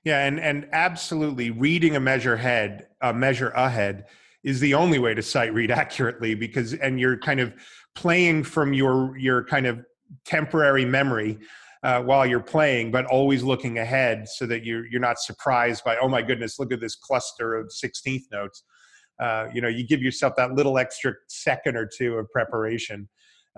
yeah 0.04 0.26
and 0.26 0.38
and 0.40 0.68
absolutely 0.72 1.50
reading 1.50 1.96
a 1.96 2.00
measure 2.00 2.36
head 2.36 2.88
a 3.02 3.12
measure 3.12 3.50
ahead 3.50 4.06
is 4.44 4.60
the 4.60 4.74
only 4.74 4.98
way 4.98 5.14
to 5.14 5.22
sight 5.22 5.52
read 5.52 5.70
accurately 5.82 6.34
because 6.34 6.74
and 6.74 7.00
you're 7.00 7.18
kind 7.18 7.40
of 7.40 7.52
playing 7.94 8.44
from 8.44 8.72
your 8.72 9.16
your 9.18 9.44
kind 9.44 9.66
of 9.66 9.84
temporary 10.24 10.84
memory 10.84 11.38
uh, 11.82 12.02
while 12.02 12.26
you're 12.26 12.40
playing, 12.40 12.90
but 12.90 13.06
always 13.06 13.42
looking 13.42 13.78
ahead 13.78 14.28
so 14.28 14.46
that 14.46 14.64
you're 14.64 14.86
you're 14.86 15.00
not 15.00 15.18
surprised 15.18 15.84
by 15.84 15.96
oh 16.00 16.08
my 16.08 16.22
goodness, 16.22 16.58
look 16.58 16.72
at 16.72 16.80
this 16.80 16.96
cluster 16.96 17.54
of 17.54 17.72
sixteenth 17.72 18.24
notes. 18.32 18.64
Uh, 19.20 19.48
you 19.52 19.60
know, 19.60 19.68
you 19.68 19.86
give 19.86 20.00
yourself 20.00 20.34
that 20.36 20.52
little 20.52 20.78
extra 20.78 21.12
second 21.28 21.76
or 21.76 21.88
two 21.96 22.14
of 22.14 22.30
preparation. 22.30 23.08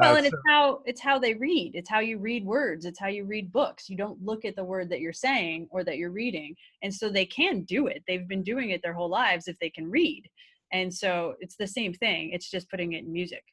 Uh, 0.00 0.06
well, 0.06 0.16
and 0.16 0.26
so, 0.26 0.32
it's 0.32 0.42
how 0.46 0.82
it's 0.86 1.00
how 1.00 1.18
they 1.18 1.34
read. 1.34 1.72
It's 1.74 1.88
how 1.88 2.00
you 2.00 2.18
read 2.18 2.44
words. 2.44 2.84
It's 2.84 2.98
how 2.98 3.08
you 3.08 3.24
read 3.24 3.52
books. 3.52 3.90
You 3.90 3.96
don't 3.96 4.22
look 4.24 4.44
at 4.44 4.56
the 4.56 4.64
word 4.64 4.88
that 4.90 5.00
you're 5.00 5.12
saying 5.12 5.68
or 5.70 5.84
that 5.84 5.98
you're 5.98 6.10
reading, 6.10 6.56
and 6.82 6.92
so 6.92 7.08
they 7.08 7.26
can 7.26 7.62
do 7.62 7.86
it. 7.86 8.02
They've 8.06 8.26
been 8.26 8.42
doing 8.42 8.70
it 8.70 8.82
their 8.82 8.94
whole 8.94 9.10
lives 9.10 9.48
if 9.48 9.58
they 9.58 9.70
can 9.70 9.90
read, 9.90 10.28
and 10.72 10.92
so 10.92 11.34
it's 11.40 11.56
the 11.56 11.66
same 11.66 11.92
thing. 11.92 12.30
It's 12.32 12.50
just 12.50 12.70
putting 12.70 12.92
it 12.94 13.04
in 13.04 13.12
music. 13.12 13.44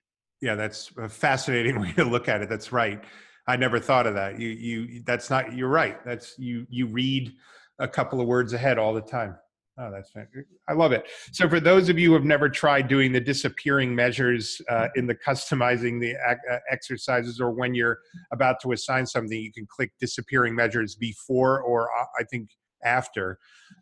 Yeah, 0.41 0.55
that's 0.55 0.91
a 0.97 1.09
fascinating 1.09 1.79
way 1.81 1.91
to 1.93 2.05
look 2.05 2.29
at 2.29 2.41
it. 2.41 2.49
That's 2.49 2.71
right. 2.71 3.03
I 3.47 3.55
never 3.55 3.79
thought 3.79 4.07
of 4.07 4.15
that. 4.15 4.39
You 4.39 4.49
you 4.49 5.03
that's 5.05 5.29
not 5.29 5.53
you're 5.53 5.69
right. 5.69 6.03
That's 6.05 6.37
you 6.37 6.65
you 6.69 6.87
read 6.87 7.33
a 7.79 7.87
couple 7.87 8.19
of 8.21 8.27
words 8.27 8.53
ahead 8.53 8.77
all 8.77 8.93
the 8.93 9.01
time. 9.01 9.35
Oh, 9.79 9.91
that's 9.91 10.09
fantastic. 10.09 10.45
I 10.67 10.73
love 10.73 10.91
it. 10.91 11.05
So, 11.31 11.47
for 11.47 11.59
those 11.59 11.87
of 11.87 11.99
you 11.99 12.09
who 12.09 12.13
have 12.15 12.25
never 12.25 12.49
tried 12.49 12.87
doing 12.87 13.11
the 13.11 13.19
disappearing 13.19 13.93
measures 13.93 14.59
uh, 14.69 14.87
in 14.95 15.05
the 15.05 15.13
customizing 15.13 16.01
the 16.01 16.15
uh, 16.15 16.57
exercises, 16.71 17.39
or 17.39 17.51
when 17.51 17.75
you're 17.75 17.99
about 18.31 18.59
to 18.63 18.71
assign 18.71 19.05
something, 19.05 19.39
you 19.39 19.53
can 19.53 19.67
click 19.69 19.91
disappearing 19.99 20.55
measures 20.55 20.95
before 20.95 21.61
or 21.61 21.89
uh, 21.91 22.05
I 22.19 22.23
think 22.23 22.49
after. 22.83 23.37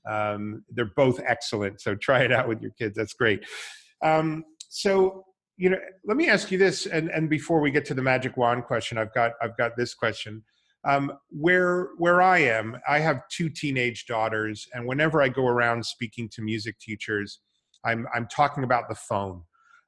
Um, 0.10 0.64
they're 0.70 0.92
both 0.98 1.22
excellent. 1.26 1.80
So, 1.80 1.96
try 1.96 2.24
it 2.24 2.32
out 2.32 2.50
with 2.50 2.62
your 2.62 2.72
kids. 2.72 2.98
That's 2.98 3.14
great. 3.14 3.46
Um, 4.02 4.44
so, 4.68 5.24
you 5.58 5.70
know 5.70 5.78
let 6.04 6.18
me 6.18 6.28
ask 6.28 6.52
you 6.52 6.58
this 6.58 6.86
and 6.86 7.10
and 7.12 7.30
before 7.30 7.62
we 7.62 7.72
get 7.72 7.86
to 7.86 7.94
the 7.94 8.02
magic 8.02 8.36
wand 8.36 8.66
question 8.66 8.98
i've 8.98 9.14
got 9.14 9.32
i've 9.42 9.56
got 9.56 9.72
this 9.78 9.94
question 9.94 10.44
um, 10.86 11.12
where 11.30 11.90
where 11.98 12.22
i 12.22 12.38
am 12.38 12.78
i 12.88 13.00
have 13.00 13.22
two 13.30 13.50
teenage 13.50 14.06
daughters 14.06 14.68
and 14.74 14.86
whenever 14.86 15.22
i 15.22 15.30
go 15.30 15.48
around 15.48 15.86
speaking 15.86 16.30
to 16.30 16.42
music 16.42 16.78
teachers 16.80 17.40
i'm 17.84 18.06
i'm 18.14 18.28
talking 18.28 18.64
about 18.64 18.88
the 18.90 18.96
phone 18.96 19.42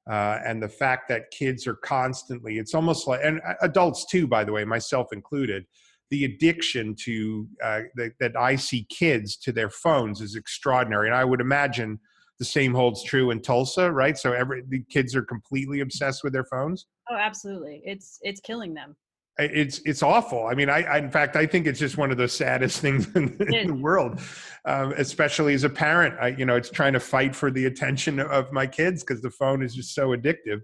uh, 0.09 0.39
and 0.45 0.63
the 0.63 0.69
fact 0.69 1.09
that 1.09 1.29
kids 1.31 1.67
are 1.67 1.75
constantly 1.75 2.57
it's 2.57 2.73
almost 2.73 3.07
like 3.07 3.19
and 3.23 3.41
adults 3.61 4.05
too 4.05 4.27
by 4.27 4.43
the 4.43 4.51
way 4.51 4.63
myself 4.63 5.07
included 5.11 5.65
the 6.09 6.23
addiction 6.23 6.95
to 6.95 7.47
uh, 7.63 7.81
that, 7.95 8.11
that 8.19 8.35
i 8.37 8.55
see 8.55 8.85
kids 8.89 9.35
to 9.35 9.51
their 9.51 9.69
phones 9.69 10.21
is 10.21 10.35
extraordinary 10.35 11.07
and 11.07 11.15
i 11.15 11.23
would 11.23 11.41
imagine 11.41 11.99
the 12.39 12.45
same 12.45 12.73
holds 12.73 13.03
true 13.03 13.31
in 13.31 13.41
Tulsa, 13.41 13.91
right? 13.91 14.17
So 14.17 14.33
every 14.33 14.63
the 14.67 14.83
kids 14.89 15.15
are 15.15 15.23
completely 15.23 15.79
obsessed 15.79 16.23
with 16.23 16.33
their 16.33 16.45
phones. 16.45 16.85
Oh, 17.09 17.15
absolutely. 17.15 17.81
It's 17.83 18.19
it's 18.21 18.39
killing 18.41 18.73
them. 18.73 18.95
It's 19.39 19.79
it's 19.85 20.01
awful. 20.01 20.47
I 20.47 20.55
mean, 20.55 20.69
I, 20.69 20.83
I 20.83 20.97
in 20.97 21.11
fact 21.11 21.35
I 21.35 21.45
think 21.45 21.67
it's 21.67 21.79
just 21.79 21.97
one 21.97 22.11
of 22.11 22.17
the 22.17 22.27
saddest 22.27 22.79
things 22.81 23.07
in, 23.15 23.37
in 23.53 23.67
the 23.67 23.73
world, 23.73 24.19
um, 24.65 24.93
especially 24.97 25.53
as 25.53 25.63
a 25.63 25.69
parent. 25.69 26.15
I 26.19 26.29
you 26.29 26.45
know 26.45 26.55
it's 26.55 26.69
trying 26.69 26.93
to 26.93 26.99
fight 26.99 27.35
for 27.35 27.51
the 27.51 27.65
attention 27.65 28.19
of 28.19 28.51
my 28.51 28.65
kids 28.67 29.03
because 29.03 29.21
the 29.21 29.31
phone 29.31 29.63
is 29.63 29.75
just 29.75 29.93
so 29.93 30.09
addictive. 30.09 30.61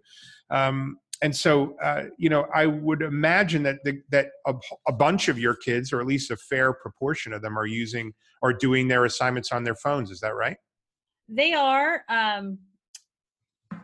Um, 0.49 0.97
and 1.21 1.33
so 1.33 1.77
uh, 1.81 2.05
you 2.17 2.27
know 2.27 2.47
i 2.53 2.65
would 2.65 3.01
imagine 3.01 3.63
that 3.63 3.77
the, 3.85 4.01
that 4.09 4.27
a, 4.45 4.53
a, 4.87 4.91
bunch 4.91 5.29
of 5.29 5.39
your 5.39 5.55
kids 5.55 5.93
or 5.93 6.01
at 6.01 6.07
least 6.07 6.31
a 6.31 6.35
fair 6.35 6.73
proportion 6.73 7.31
of 7.31 7.41
them 7.41 7.57
are 7.57 7.67
using 7.67 8.11
or 8.41 8.51
doing 8.51 8.89
their 8.89 9.05
assignments 9.05 9.51
on 9.51 9.63
their 9.63 9.75
phones 9.75 10.11
is 10.11 10.19
that 10.19 10.35
right 10.35 10.57
they 11.29 11.53
are. 11.53 12.03
Um, 12.09 12.59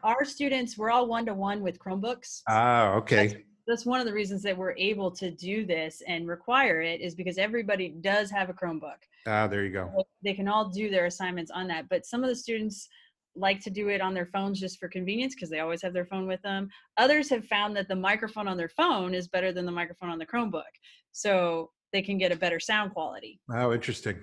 our 0.03 0.23
students, 0.23 0.77
we're 0.77 0.91
all 0.91 1.07
one 1.07 1.25
to 1.25 1.33
one 1.33 1.61
with 1.61 1.79
Chromebooks. 1.79 2.41
Ah, 2.47 2.93
okay. 2.95 3.27
That's, 3.27 3.39
that's 3.69 3.85
one 3.85 3.99
of 3.99 4.07
the 4.07 4.13
reasons 4.13 4.41
that 4.43 4.57
we're 4.57 4.75
able 4.77 5.11
to 5.11 5.29
do 5.29 5.65
this 5.65 6.01
and 6.07 6.27
require 6.27 6.81
it 6.81 7.01
is 7.01 7.13
because 7.13 7.37
everybody 7.37 7.89
does 7.89 8.31
have 8.31 8.49
a 8.49 8.53
Chromebook. 8.53 8.97
Ah, 9.27 9.47
there 9.47 9.63
you 9.63 9.71
go. 9.71 10.03
They 10.23 10.33
can 10.33 10.47
all 10.47 10.69
do 10.69 10.89
their 10.89 11.05
assignments 11.05 11.51
on 11.51 11.67
that. 11.67 11.87
But 11.87 12.05
some 12.05 12.23
of 12.23 12.29
the 12.29 12.35
students 12.35 12.89
like 13.35 13.61
to 13.61 13.69
do 13.69 13.89
it 13.89 14.01
on 14.01 14.13
their 14.13 14.25
phones 14.25 14.59
just 14.59 14.79
for 14.79 14.87
convenience 14.87 15.35
because 15.35 15.49
they 15.49 15.59
always 15.59 15.81
have 15.83 15.93
their 15.93 16.05
phone 16.05 16.27
with 16.27 16.41
them. 16.41 16.67
Others 16.97 17.29
have 17.29 17.45
found 17.45 17.75
that 17.77 17.87
the 17.87 17.95
microphone 17.95 18.47
on 18.47 18.57
their 18.57 18.69
phone 18.69 19.13
is 19.13 19.27
better 19.27 19.51
than 19.51 19.65
the 19.65 19.71
microphone 19.71 20.09
on 20.09 20.17
the 20.17 20.25
Chromebook. 20.25 20.63
So 21.11 21.69
they 21.93 22.01
can 22.01 22.17
get 22.17 22.31
a 22.31 22.35
better 22.35 22.59
sound 22.59 22.93
quality. 22.93 23.39
Oh, 23.51 23.71
interesting. 23.71 24.17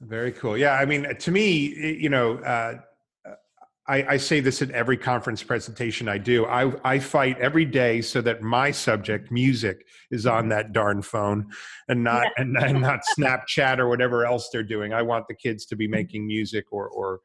Very 0.00 0.32
cool. 0.32 0.58
Yeah, 0.58 0.74
I 0.74 0.84
mean, 0.84 1.16
to 1.16 1.30
me, 1.30 1.96
you 1.98 2.10
know, 2.10 2.36
uh, 2.38 2.80
I, 3.86 4.14
I, 4.14 4.16
say 4.16 4.40
this 4.40 4.62
at 4.62 4.70
every 4.70 4.96
conference 4.96 5.42
presentation 5.42 6.08
I 6.08 6.16
do. 6.16 6.46
I, 6.46 6.72
I 6.84 6.98
fight 6.98 7.38
every 7.38 7.66
day 7.66 8.00
so 8.00 8.22
that 8.22 8.40
my 8.40 8.70
subject, 8.70 9.30
music, 9.30 9.86
is 10.10 10.26
on 10.26 10.48
that 10.48 10.72
darn 10.72 11.02
phone, 11.02 11.50
and 11.88 12.02
not 12.02 12.22
yeah. 12.24 12.30
and, 12.38 12.56
and 12.56 12.80
not 12.80 13.00
Snapchat 13.18 13.78
or 13.78 13.88
whatever 13.88 14.24
else 14.24 14.48
they're 14.50 14.62
doing. 14.62 14.94
I 14.94 15.02
want 15.02 15.28
the 15.28 15.34
kids 15.34 15.66
to 15.66 15.76
be 15.76 15.84
mm-hmm. 15.84 15.92
making 15.92 16.26
music 16.26 16.64
or 16.70 16.88
or 16.88 17.20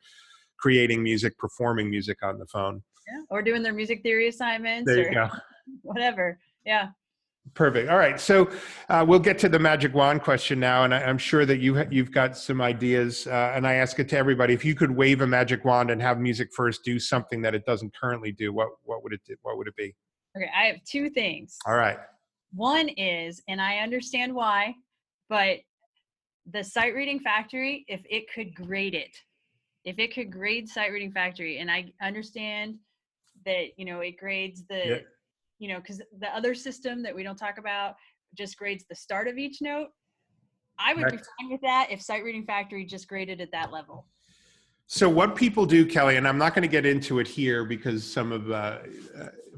creating 0.58 1.02
music, 1.02 1.38
performing 1.38 1.90
music 1.90 2.18
on 2.24 2.38
the 2.38 2.46
phone. 2.48 2.84
Yeah, 3.08 3.22
or 3.30 3.42
doing 3.42 3.64
their 3.64 3.74
music 3.74 4.04
theory 4.04 4.28
assignments. 4.28 4.86
There 4.86 5.08
you 5.08 5.14
go. 5.14 5.30
Whatever. 5.84 6.40
Yeah. 6.66 6.90
Perfect. 7.54 7.90
All 7.90 7.98
right, 7.98 8.20
so 8.20 8.50
uh, 8.90 9.06
we'll 9.08 9.20
get 9.20 9.40
to 9.40 9.50
the 9.50 9.60
magic 9.60 9.94
wand 9.94 10.22
question 10.22 10.60
now, 10.60 10.84
and 10.84 10.94
I, 10.94 11.02
am 11.02 11.18
sure 11.18 11.46
that 11.46 11.60
you 11.60 11.86
you've 11.90 12.12
got 12.12 12.38
some 12.38 12.62
ideas. 12.62 13.28
Uh, 13.28 13.54
and 13.56 13.66
I 13.66 13.76
ask 13.76 14.00
it 14.00 14.10
to 14.10 14.18
everybody: 14.18 14.54
if 14.54 14.66
you 14.66 14.76
could 14.76 14.92
wave 14.92 15.22
a 15.22 15.28
magic 15.28 15.66
wand 15.66 15.90
and 15.90 16.02
have 16.02 16.20
music 16.20 16.50
first 16.56 16.84
do 16.84 17.00
something 17.00 17.42
that 17.42 17.56
it 17.56 17.66
doesn't 17.66 17.94
currently 17.96 18.32
do, 18.32 18.54
what 18.54 18.70
what 18.84 19.04
would 19.04 19.14
it 19.14 19.22
do, 19.26 19.36
what 19.42 19.58
would 19.58 19.68
it 19.68 19.76
be? 19.76 19.96
Okay, 20.38 20.50
I 20.56 20.66
have 20.66 20.84
two 20.84 21.10
things. 21.10 21.58
All 21.66 21.76
right. 21.76 21.98
One 22.54 22.90
is, 22.90 23.42
and 23.48 23.62
I 23.62 23.78
understand 23.78 24.34
why, 24.34 24.74
but 25.30 25.58
the 26.52 26.64
sight 26.64 26.96
reading 26.96 27.20
factory, 27.20 27.86
if 27.88 28.02
it 28.10 28.26
could 28.34 28.56
grade 28.56 28.96
it, 28.96 29.16
if 29.86 30.00
it 30.00 30.14
could 30.14 30.32
grade 30.32 30.68
sight 30.68 30.92
reading 30.92 31.12
factory, 31.12 31.60
and 31.60 31.70
I 31.70 31.92
understand 32.02 32.76
that 33.46 33.68
you 33.78 33.86
know 33.86 34.02
it 34.02 34.18
grades 34.18 34.64
the. 34.70 35.04
You 35.60 35.68
know, 35.68 35.80
because 35.80 36.02
the 36.20 36.36
other 36.36 36.56
system 36.56 37.04
that 37.04 37.14
we 37.14 37.22
don't 37.22 37.38
talk 37.38 37.58
about 37.58 37.96
just 38.36 38.58
grades 38.58 38.86
the 38.90 38.96
start 38.96 39.28
of 39.28 39.38
each 39.38 39.62
note. 39.62 39.90
I 40.80 40.94
would 40.94 41.12
be 41.12 41.18
fine 41.18 41.52
with 41.52 41.62
that 41.62 41.88
if 41.92 42.02
Sight 42.02 42.24
Reading 42.24 42.46
Factory 42.46 42.86
just 42.86 43.08
graded 43.10 43.42
at 43.42 43.52
that 43.52 43.72
level. 43.72 44.06
So 44.88 45.10
what 45.10 45.36
people 45.36 45.66
do, 45.66 45.86
Kelly, 45.86 46.16
and 46.16 46.26
I'm 46.28 46.38
not 46.38 46.56
going 46.56 46.64
to 46.64 46.70
get 46.70 46.86
into 46.86 47.20
it 47.20 47.28
here 47.28 47.66
because 47.66 48.10
some 48.10 48.32
of 48.32 48.50
uh, 48.50 48.54
uh, 48.54 48.80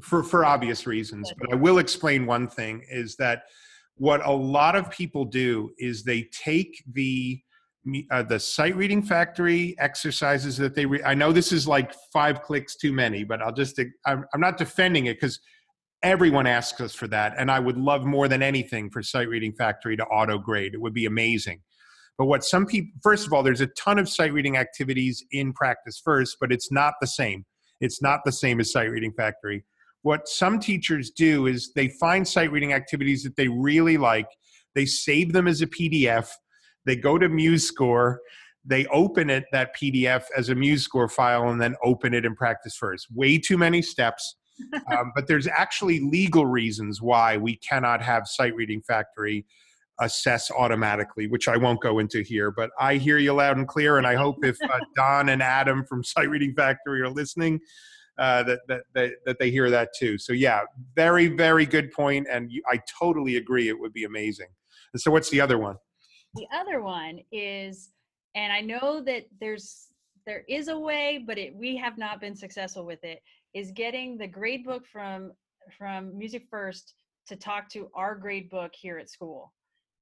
for 0.02 0.22
for 0.22 0.44
obvious 0.44 0.86
reasons, 0.86 1.32
but 1.38 1.52
I 1.52 1.54
will 1.54 1.78
explain 1.78 2.26
one 2.26 2.48
thing: 2.48 2.84
is 2.90 3.16
that 3.16 3.44
what 3.96 4.26
a 4.26 4.32
lot 4.32 4.74
of 4.74 4.90
people 4.90 5.24
do 5.24 5.70
is 5.78 6.02
they 6.02 6.28
take 6.32 6.82
the 6.92 7.40
uh, 8.10 8.22
the 8.22 8.38
sight 8.38 8.76
reading 8.76 9.02
factory 9.02 9.74
exercises 9.78 10.56
that 10.56 10.72
they 10.72 10.86
re- 10.86 11.02
i 11.04 11.14
know 11.14 11.32
this 11.32 11.50
is 11.50 11.66
like 11.66 11.92
five 12.12 12.40
clicks 12.40 12.76
too 12.76 12.92
many 12.92 13.24
but 13.24 13.42
i'll 13.42 13.52
just 13.52 13.80
i'm, 14.06 14.24
I'm 14.32 14.40
not 14.40 14.56
defending 14.56 15.06
it 15.06 15.14
because 15.14 15.40
everyone 16.02 16.46
asks 16.46 16.80
us 16.80 16.94
for 16.94 17.06
that 17.06 17.34
and 17.38 17.50
i 17.50 17.58
would 17.58 17.76
love 17.76 18.04
more 18.04 18.28
than 18.28 18.42
anything 18.42 18.90
for 18.90 19.02
sight 19.02 19.28
reading 19.28 19.52
factory 19.52 19.96
to 19.96 20.04
auto 20.06 20.38
grade 20.38 20.74
it 20.74 20.80
would 20.80 20.94
be 20.94 21.06
amazing 21.06 21.60
but 22.18 22.26
what 22.26 22.44
some 22.44 22.66
people 22.66 22.90
first 23.02 23.26
of 23.26 23.32
all 23.32 23.42
there's 23.42 23.60
a 23.60 23.66
ton 23.68 23.98
of 23.98 24.08
sight 24.08 24.32
reading 24.32 24.56
activities 24.56 25.24
in 25.32 25.52
practice 25.52 26.00
first 26.04 26.36
but 26.40 26.52
it's 26.52 26.72
not 26.72 26.94
the 27.00 27.06
same 27.06 27.44
it's 27.80 28.02
not 28.02 28.20
the 28.24 28.32
same 28.32 28.60
as 28.60 28.72
sight 28.72 28.90
reading 28.90 29.12
factory 29.16 29.64
what 30.02 30.26
some 30.26 30.58
teachers 30.58 31.10
do 31.10 31.46
is 31.46 31.72
they 31.74 31.88
find 32.00 32.26
sight 32.26 32.50
reading 32.50 32.72
activities 32.72 33.22
that 33.22 33.36
they 33.36 33.48
really 33.48 33.96
like 33.96 34.28
they 34.74 34.86
save 34.86 35.32
them 35.32 35.46
as 35.46 35.62
a 35.62 35.66
pdf 35.66 36.28
they 36.84 36.96
go 36.96 37.18
to 37.18 37.28
MuseScore, 37.28 38.16
they 38.64 38.86
open 38.86 39.30
it, 39.30 39.44
that 39.52 39.76
PDF, 39.76 40.24
as 40.36 40.48
a 40.48 40.54
MuseScore 40.54 41.10
file, 41.10 41.48
and 41.48 41.60
then 41.60 41.74
open 41.84 42.14
it 42.14 42.24
in 42.24 42.34
practice 42.34 42.76
first. 42.76 43.08
Way 43.14 43.38
too 43.38 43.58
many 43.58 43.82
steps. 43.82 44.36
Um, 44.90 45.12
but 45.14 45.26
there's 45.26 45.46
actually 45.46 46.00
legal 46.00 46.46
reasons 46.46 47.00
why 47.00 47.36
we 47.36 47.56
cannot 47.56 48.02
have 48.02 48.26
Sight 48.26 48.54
Reading 48.54 48.82
Factory 48.82 49.46
assess 50.00 50.50
automatically, 50.50 51.26
which 51.26 51.48
I 51.48 51.56
won't 51.56 51.80
go 51.80 51.98
into 51.98 52.22
here. 52.22 52.50
But 52.50 52.70
I 52.78 52.96
hear 52.96 53.18
you 53.18 53.32
loud 53.34 53.56
and 53.56 53.68
clear, 53.68 53.98
and 53.98 54.06
I 54.06 54.14
hope 54.14 54.44
if 54.44 54.56
uh, 54.62 54.78
Don 54.96 55.28
and 55.28 55.42
Adam 55.42 55.84
from 55.84 56.02
Sight 56.02 56.28
Reading 56.28 56.54
Factory 56.54 57.00
are 57.02 57.10
listening, 57.10 57.60
uh, 58.18 58.42
that, 58.42 58.60
that, 58.68 58.82
that, 58.94 59.12
that 59.24 59.38
they 59.38 59.50
hear 59.50 59.70
that 59.70 59.90
too. 59.98 60.18
So 60.18 60.32
yeah, 60.32 60.62
very, 60.94 61.28
very 61.28 61.66
good 61.66 61.92
point, 61.92 62.26
and 62.30 62.50
I 62.70 62.80
totally 62.98 63.36
agree. 63.36 63.68
It 63.68 63.78
would 63.78 63.92
be 63.92 64.04
amazing. 64.04 64.48
And 64.92 65.00
so, 65.00 65.10
what's 65.10 65.30
the 65.30 65.40
other 65.40 65.58
one? 65.58 65.76
The 66.34 66.46
other 66.54 66.82
one 66.82 67.20
is, 67.30 67.90
and 68.34 68.52
I 68.52 68.60
know 68.60 69.02
that 69.04 69.24
there's 69.40 69.88
there 70.26 70.44
is 70.48 70.68
a 70.68 70.78
way, 70.78 71.24
but 71.26 71.38
it, 71.38 71.54
we 71.54 71.76
have 71.76 71.98
not 71.98 72.20
been 72.20 72.36
successful 72.36 72.86
with 72.86 73.02
it. 73.02 73.20
Is 73.54 73.70
getting 73.70 74.16
the 74.16 74.26
grade 74.26 74.64
book 74.64 74.84
from 74.90 75.32
from 75.78 76.16
Music 76.16 76.44
First 76.50 76.94
to 77.28 77.36
talk 77.36 77.68
to 77.70 77.88
our 77.94 78.14
grade 78.14 78.50
book 78.50 78.72
here 78.74 78.98
at 78.98 79.10
school 79.10 79.52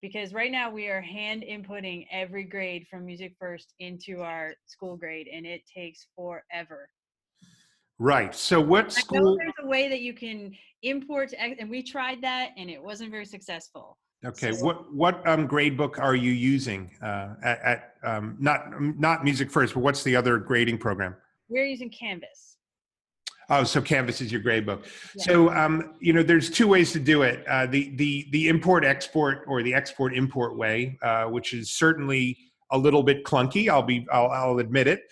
because 0.02 0.32
right 0.32 0.50
now 0.50 0.70
we 0.70 0.88
are 0.88 1.00
hand 1.00 1.42
inputting 1.42 2.06
every 2.10 2.44
grade 2.44 2.86
from 2.90 3.04
music 3.04 3.34
first 3.38 3.74
into 3.78 4.22
our 4.22 4.54
school 4.66 4.96
grade 4.96 5.28
and 5.32 5.44
it 5.46 5.62
takes 5.72 6.06
forever 6.16 6.88
right 7.98 8.34
so 8.34 8.60
what 8.60 8.90
school 8.92 9.36
there's 9.36 9.52
a 9.62 9.66
way 9.66 9.88
that 9.88 10.00
you 10.00 10.14
can 10.14 10.50
import 10.82 11.32
and 11.38 11.68
we 11.68 11.82
tried 11.82 12.22
that 12.22 12.50
and 12.56 12.70
it 12.70 12.82
wasn't 12.82 13.10
very 13.10 13.26
successful 13.26 13.98
Okay, 14.22 14.52
what 14.60 14.92
what 14.92 15.26
um, 15.26 15.46
grade 15.46 15.78
book 15.78 15.98
are 15.98 16.14
you 16.14 16.32
using 16.32 16.90
uh, 17.02 17.36
at, 17.42 17.60
at 17.62 17.94
um, 18.02 18.36
not 18.38 18.78
not 18.78 19.24
Music 19.24 19.50
First, 19.50 19.72
but 19.72 19.80
what's 19.80 20.02
the 20.02 20.14
other 20.14 20.36
grading 20.36 20.76
program? 20.76 21.16
We're 21.48 21.64
using 21.64 21.88
Canvas. 21.88 22.58
Oh, 23.50 23.64
so 23.64 23.82
Canvas 23.82 24.20
is 24.20 24.30
your 24.30 24.40
grade 24.40 24.64
book. 24.64 24.84
Yeah. 25.16 25.24
So 25.24 25.50
um, 25.50 25.94
you 26.00 26.12
know, 26.12 26.22
there's 26.22 26.48
two 26.48 26.68
ways 26.68 26.92
to 26.92 27.00
do 27.00 27.22
it: 27.22 27.46
uh, 27.48 27.66
the 27.66 27.94
the 27.96 28.28
the 28.30 28.48
import 28.48 28.84
export 28.84 29.44
or 29.46 29.62
the 29.62 29.74
export 29.74 30.14
import 30.14 30.56
way, 30.56 30.98
uh, 31.02 31.24
which 31.24 31.52
is 31.52 31.70
certainly 31.72 32.38
a 32.70 32.78
little 32.78 33.02
bit 33.02 33.24
clunky. 33.24 33.68
I'll 33.68 33.82
be 33.82 34.06
I'll, 34.12 34.28
I'll 34.28 34.58
admit 34.58 34.86
it. 34.86 35.02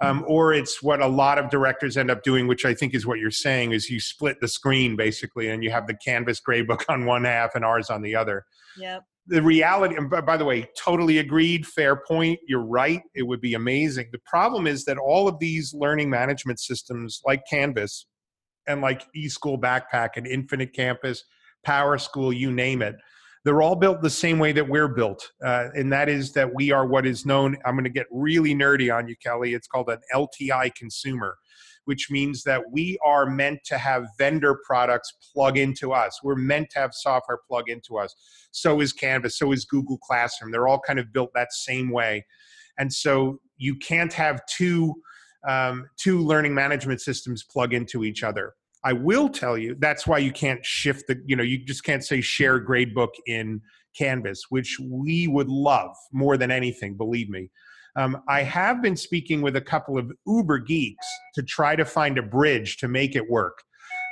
Um, 0.00 0.24
or 0.28 0.52
it's 0.52 0.80
what 0.80 1.00
a 1.00 1.08
lot 1.08 1.38
of 1.38 1.50
directors 1.50 1.96
end 1.96 2.08
up 2.08 2.22
doing, 2.22 2.46
which 2.46 2.64
I 2.64 2.72
think 2.72 2.94
is 2.94 3.04
what 3.04 3.18
you're 3.18 3.32
saying, 3.32 3.72
is 3.72 3.90
you 3.90 3.98
split 3.98 4.40
the 4.40 4.46
screen 4.46 4.94
basically, 4.94 5.48
and 5.48 5.64
you 5.64 5.72
have 5.72 5.88
the 5.88 5.94
Canvas 5.94 6.40
gradebook 6.40 6.84
on 6.88 7.04
one 7.04 7.24
half 7.24 7.56
and 7.56 7.64
ours 7.64 7.90
on 7.90 8.02
the 8.02 8.14
other. 8.14 8.44
Yep. 8.76 9.02
The 9.28 9.42
reality, 9.42 9.94
and 9.96 10.10
by 10.10 10.36
the 10.36 10.44
way, 10.44 10.68
totally 10.76 11.18
agreed, 11.18 11.66
fair 11.66 11.96
point. 11.96 12.40
You're 12.48 12.64
right. 12.64 13.02
It 13.14 13.24
would 13.24 13.40
be 13.40 13.54
amazing. 13.54 14.08
The 14.10 14.20
problem 14.24 14.66
is 14.66 14.84
that 14.86 14.96
all 14.98 15.28
of 15.28 15.38
these 15.38 15.74
learning 15.74 16.08
management 16.08 16.60
systems, 16.60 17.20
like 17.26 17.42
Canvas 17.48 18.06
and 18.66 18.80
like 18.80 19.04
eSchool 19.14 19.60
Backpack 19.60 20.10
and 20.16 20.26
Infinite 20.26 20.72
Campus, 20.74 21.24
Power 21.64 21.98
School, 21.98 22.32
you 22.32 22.50
name 22.50 22.80
it, 22.80 22.96
they're 23.44 23.62
all 23.62 23.76
built 23.76 24.02
the 24.02 24.10
same 24.10 24.38
way 24.38 24.52
that 24.52 24.68
we're 24.68 24.88
built. 24.88 25.30
Uh, 25.44 25.68
and 25.74 25.92
that 25.92 26.08
is 26.08 26.32
that 26.32 26.54
we 26.54 26.72
are 26.72 26.86
what 26.86 27.06
is 27.06 27.24
known, 27.24 27.56
I'm 27.64 27.74
going 27.74 27.84
to 27.84 27.90
get 27.90 28.06
really 28.10 28.54
nerdy 28.54 28.94
on 28.94 29.08
you, 29.08 29.16
Kelly. 29.22 29.54
It's 29.54 29.66
called 29.66 29.88
an 29.88 30.00
LTI 30.14 30.74
consumer, 30.74 31.36
which 31.88 32.10
means 32.10 32.42
that 32.42 32.60
we 32.70 32.98
are 33.02 33.24
meant 33.24 33.58
to 33.64 33.78
have 33.78 34.04
vendor 34.18 34.58
products 34.66 35.10
plug 35.32 35.56
into 35.56 35.90
us. 35.90 36.20
We're 36.22 36.34
meant 36.34 36.68
to 36.72 36.80
have 36.80 36.92
software 36.92 37.38
plug 37.48 37.70
into 37.70 37.96
us. 37.96 38.14
So 38.50 38.82
is 38.82 38.92
Canvas, 38.92 39.38
so 39.38 39.52
is 39.52 39.64
Google 39.64 39.96
Classroom. 39.96 40.52
They're 40.52 40.68
all 40.68 40.80
kind 40.86 40.98
of 40.98 41.14
built 41.14 41.30
that 41.34 41.50
same 41.50 41.90
way. 41.90 42.26
And 42.78 42.92
so 42.92 43.40
you 43.56 43.74
can't 43.74 44.12
have 44.12 44.44
two 44.44 44.96
um, 45.48 45.86
two 45.96 46.20
learning 46.20 46.52
management 46.52 47.00
systems 47.00 47.42
plug 47.42 47.72
into 47.72 48.04
each 48.04 48.22
other. 48.22 48.52
I 48.84 48.92
will 48.92 49.30
tell 49.30 49.56
you 49.56 49.74
that's 49.78 50.06
why 50.06 50.18
you 50.18 50.30
can't 50.30 50.62
shift 50.66 51.06
the, 51.08 51.22
you 51.24 51.36
know, 51.36 51.42
you 51.42 51.64
just 51.64 51.84
can't 51.84 52.04
say 52.04 52.20
share 52.20 52.62
gradebook 52.62 53.12
in 53.26 53.62
Canvas, 53.96 54.42
which 54.50 54.78
we 54.78 55.26
would 55.26 55.48
love 55.48 55.96
more 56.12 56.36
than 56.36 56.50
anything, 56.50 56.98
believe 56.98 57.30
me. 57.30 57.48
Um, 57.98 58.22
I 58.28 58.44
have 58.44 58.80
been 58.80 58.96
speaking 58.96 59.42
with 59.42 59.56
a 59.56 59.60
couple 59.60 59.98
of 59.98 60.12
Uber 60.24 60.60
geeks 60.60 61.06
to 61.34 61.42
try 61.42 61.74
to 61.74 61.84
find 61.84 62.16
a 62.16 62.22
bridge 62.22 62.76
to 62.76 62.86
make 62.86 63.16
it 63.16 63.28
work. 63.28 63.60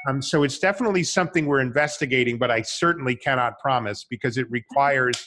Um, 0.09 0.21
so 0.21 0.43
it's 0.43 0.59
definitely 0.59 1.05
something 1.05 1.47
we're 1.47 1.61
investigating, 1.61 2.37
but 2.37 2.51
I 2.51 2.63
certainly 2.63 3.15
cannot 3.15 3.61
promise 3.61 4.05
because 4.09 4.39
it 4.39 4.51
requires 4.51 5.25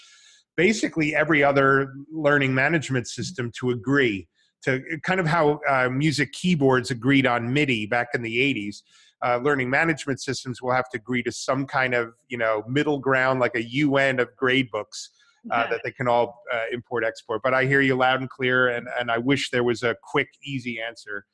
basically 0.57 1.15
every 1.15 1.41
other 1.41 1.93
learning 2.11 2.53
management 2.53 3.07
system 3.07 3.49
to 3.59 3.71
agree 3.71 4.27
to 4.63 4.83
kind 5.03 5.21
of 5.21 5.25
how 5.25 5.61
uh, 5.69 5.87
music 5.89 6.33
keyboards 6.33 6.91
agreed 6.91 7.25
on 7.25 7.53
MIDI 7.53 7.85
back 7.85 8.09
in 8.13 8.21
the 8.21 8.37
80s 8.37 8.81
uh, 9.25 9.37
learning 9.37 9.69
management 9.69 10.21
systems 10.21 10.61
will 10.61 10.73
have 10.73 10.89
to 10.89 10.97
agree 10.97 11.23
to 11.23 11.31
some 11.31 11.65
kind 11.65 11.93
of 11.93 12.13
you 12.27 12.37
know 12.37 12.63
middle 12.67 12.99
ground 12.99 13.39
like 13.39 13.55
a 13.55 13.63
UN 13.63 14.19
of 14.19 14.33
grade 14.35 14.69
books 14.71 15.09
uh, 15.51 15.69
that 15.69 15.81
they 15.83 15.91
can 15.91 16.07
all 16.07 16.41
uh, 16.53 16.63
import 16.71 17.03
export. 17.03 17.41
But 17.43 17.53
I 17.53 17.65
hear 17.65 17.81
you 17.81 17.95
loud 17.95 18.21
and 18.21 18.29
clear, 18.29 18.69
and 18.69 18.87
and 18.99 19.09
I 19.11 19.17
wish 19.17 19.49
there 19.49 19.63
was 19.63 19.83
a 19.83 19.95
quick 20.03 20.29
easy 20.43 20.79
answer 20.81 21.25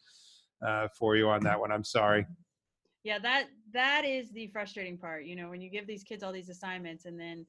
uh, 0.66 0.88
for 0.97 1.16
you 1.16 1.30
on 1.30 1.41
that 1.43 1.60
one. 1.60 1.72
I'm 1.72 1.84
sorry. 1.84 2.26
Yeah, 3.03 3.20
that 3.20 3.45
that 3.74 4.06
is 4.06 4.32
the 4.32 4.47
frustrating 4.47 4.97
part. 4.97 5.26
You 5.26 5.36
know, 5.36 5.49
when 5.49 5.62
you 5.62 5.70
give 5.70 5.88
these 5.88 6.03
kids 6.03 6.24
all 6.24 6.32
these 6.32 6.49
assignments 6.49 7.06
and 7.06 7.20
then 7.20 7.45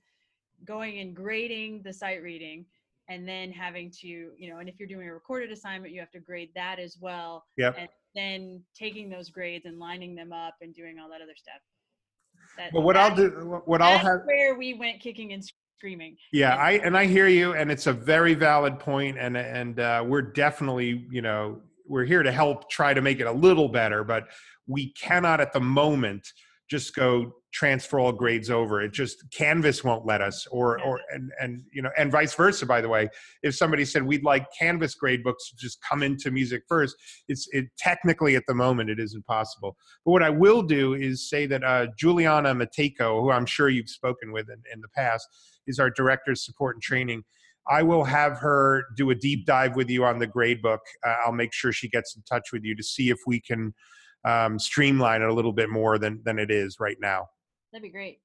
going 0.65 0.99
and 1.01 1.15
grading 1.15 1.83
the 1.83 1.93
sight 1.93 2.23
reading 2.23 2.65
and 3.09 3.29
then 3.29 3.53
having 3.53 3.91
to 3.91 4.09
you 4.09 4.51
know 4.51 4.59
and 4.59 4.69
if 4.69 4.79
you're 4.79 4.89
doing 4.89 5.07
a 5.07 5.13
recorded 5.13 5.53
assignment 5.53 5.93
you 5.93 6.01
have 6.01 6.11
to 6.11 6.19
grade 6.19 6.49
that 6.55 6.79
as 6.79 6.97
well 6.99 7.45
yep. 7.59 7.77
and 7.79 7.89
then 8.17 8.63
taking 8.75 9.09
those 9.09 9.29
grades 9.29 9.67
and 9.67 9.79
lining 9.79 10.17
them 10.17 10.33
up 10.33 10.55
and 10.63 10.75
doing 10.75 10.99
all 10.99 11.09
that 11.11 11.21
other 11.21 11.37
stuff. 11.37 11.61
That, 12.57 12.73
well, 12.73 12.83
what 12.83 12.97
I'll 12.97 13.15
do, 13.15 13.61
what 13.67 13.83
I'll 13.83 13.99
have, 13.99 14.21
where 14.25 14.57
we 14.57 14.75
went 14.75 15.01
kicking 15.01 15.33
and 15.33 15.45
screaming. 15.79 16.17
Yeah, 16.33 16.53
and, 16.53 16.63
I 16.63 16.71
and 16.87 16.97
I 16.97 17.07
hear 17.07 17.29
you, 17.29 17.55
and 17.55 17.71
it's 17.71 17.87
a 17.87 17.93
very 17.93 18.35
valid 18.35 18.79
point, 18.79 19.19
and 19.19 19.37
and 19.37 19.79
uh, 19.79 20.05
we're 20.07 20.23
definitely, 20.23 21.07
you 21.11 21.23
know, 21.23 21.61
we're 21.87 22.05
here 22.05 22.23
to 22.23 22.33
help 22.33 22.71
try 22.71 22.95
to 22.95 23.01
make 23.01 23.21
it 23.21 23.27
a 23.27 23.33
little 23.33 23.69
better, 23.69 24.03
but 24.03 24.25
we 24.67 24.93
cannot 24.93 25.41
at 25.41 25.53
the 25.53 25.61
moment 25.61 26.27
just 26.69 26.97
go 26.97 27.33
transfer 27.53 28.01
all 28.01 28.13
grades 28.13 28.51
over. 28.51 28.83
It 28.83 28.93
just 28.93 29.25
canvas 29.33 29.85
won't 29.85 30.05
let 30.05 30.21
us 30.21 30.47
or 30.51 30.83
or 30.83 31.01
and 31.11 31.31
and 31.41 31.63
you 31.73 31.81
know 31.81 31.91
and 31.97 32.11
vice 32.11 32.35
versa 32.35 32.67
by 32.67 32.81
the 32.81 32.89
way. 32.89 33.09
If 33.43 33.55
somebody 33.55 33.85
said 33.85 34.03
we'd 34.03 34.25
like 34.25 34.47
canvas 34.59 34.95
grade 34.95 35.23
books 35.23 35.49
to 35.51 35.57
just 35.57 35.79
come 35.81 36.03
into 36.03 36.31
music 36.31 36.65
first 36.69 36.97
it's 37.29 37.49
it 37.53 37.67
technically 37.79 38.35
at 38.35 38.43
the 38.49 38.55
moment 38.55 38.91
it 38.91 38.99
isn't 38.99 39.25
possible. 39.27 39.77
But 40.05 40.11
what 40.11 40.23
i 40.23 40.29
will 40.29 40.61
do 40.61 40.95
is 40.95 41.31
say 41.31 41.47
that 41.47 41.65
uh, 41.65 41.87
juliana 41.97 42.55
mateko 42.55 43.23
who 43.23 43.31
i'm 43.31 43.47
sure 43.47 43.69
you've 43.71 43.89
spoken 43.89 44.33
with 44.33 44.51
in, 44.51 44.61
in 44.73 44.81
the 44.81 44.89
past 44.89 45.27
is 45.67 45.79
our 45.79 45.91
director 45.91 46.33
of 46.33 46.39
support 46.39 46.77
and 46.77 46.83
training 46.83 47.25
I 47.69 47.83
will 47.83 48.05
have 48.05 48.39
her 48.39 48.87
do 48.97 49.11
a 49.11 49.15
deep 49.15 49.45
dive 49.45 49.77
with 49.77 49.91
you 49.91 50.05
on 50.05 50.19
the 50.19 50.27
grade 50.27 50.63
book. 50.63 50.81
Uh, 51.05 51.15
I'll 51.25 51.33
make 51.33 51.53
sure 51.53 51.73
she 51.73 51.89
gets 51.89 52.15
in 52.15 52.23
touch 52.23 52.53
with 52.53 52.65
you 52.65 52.77
to 52.77 52.83
see 52.83 53.11
if 53.11 53.19
we 53.27 53.41
can 53.41 53.75
um, 54.25 54.59
streamline 54.59 55.23
it 55.23 55.29
a 55.29 55.35
little 55.35 55.53
bit 55.53 55.69
more 55.69 55.99
than 55.99 56.21
than 56.25 56.39
it 56.39 56.51
is 56.51 56.77
right 56.79 56.97
now. 57.01 57.27
That'd 57.73 57.83
be 57.83 57.91
great. 57.91 58.21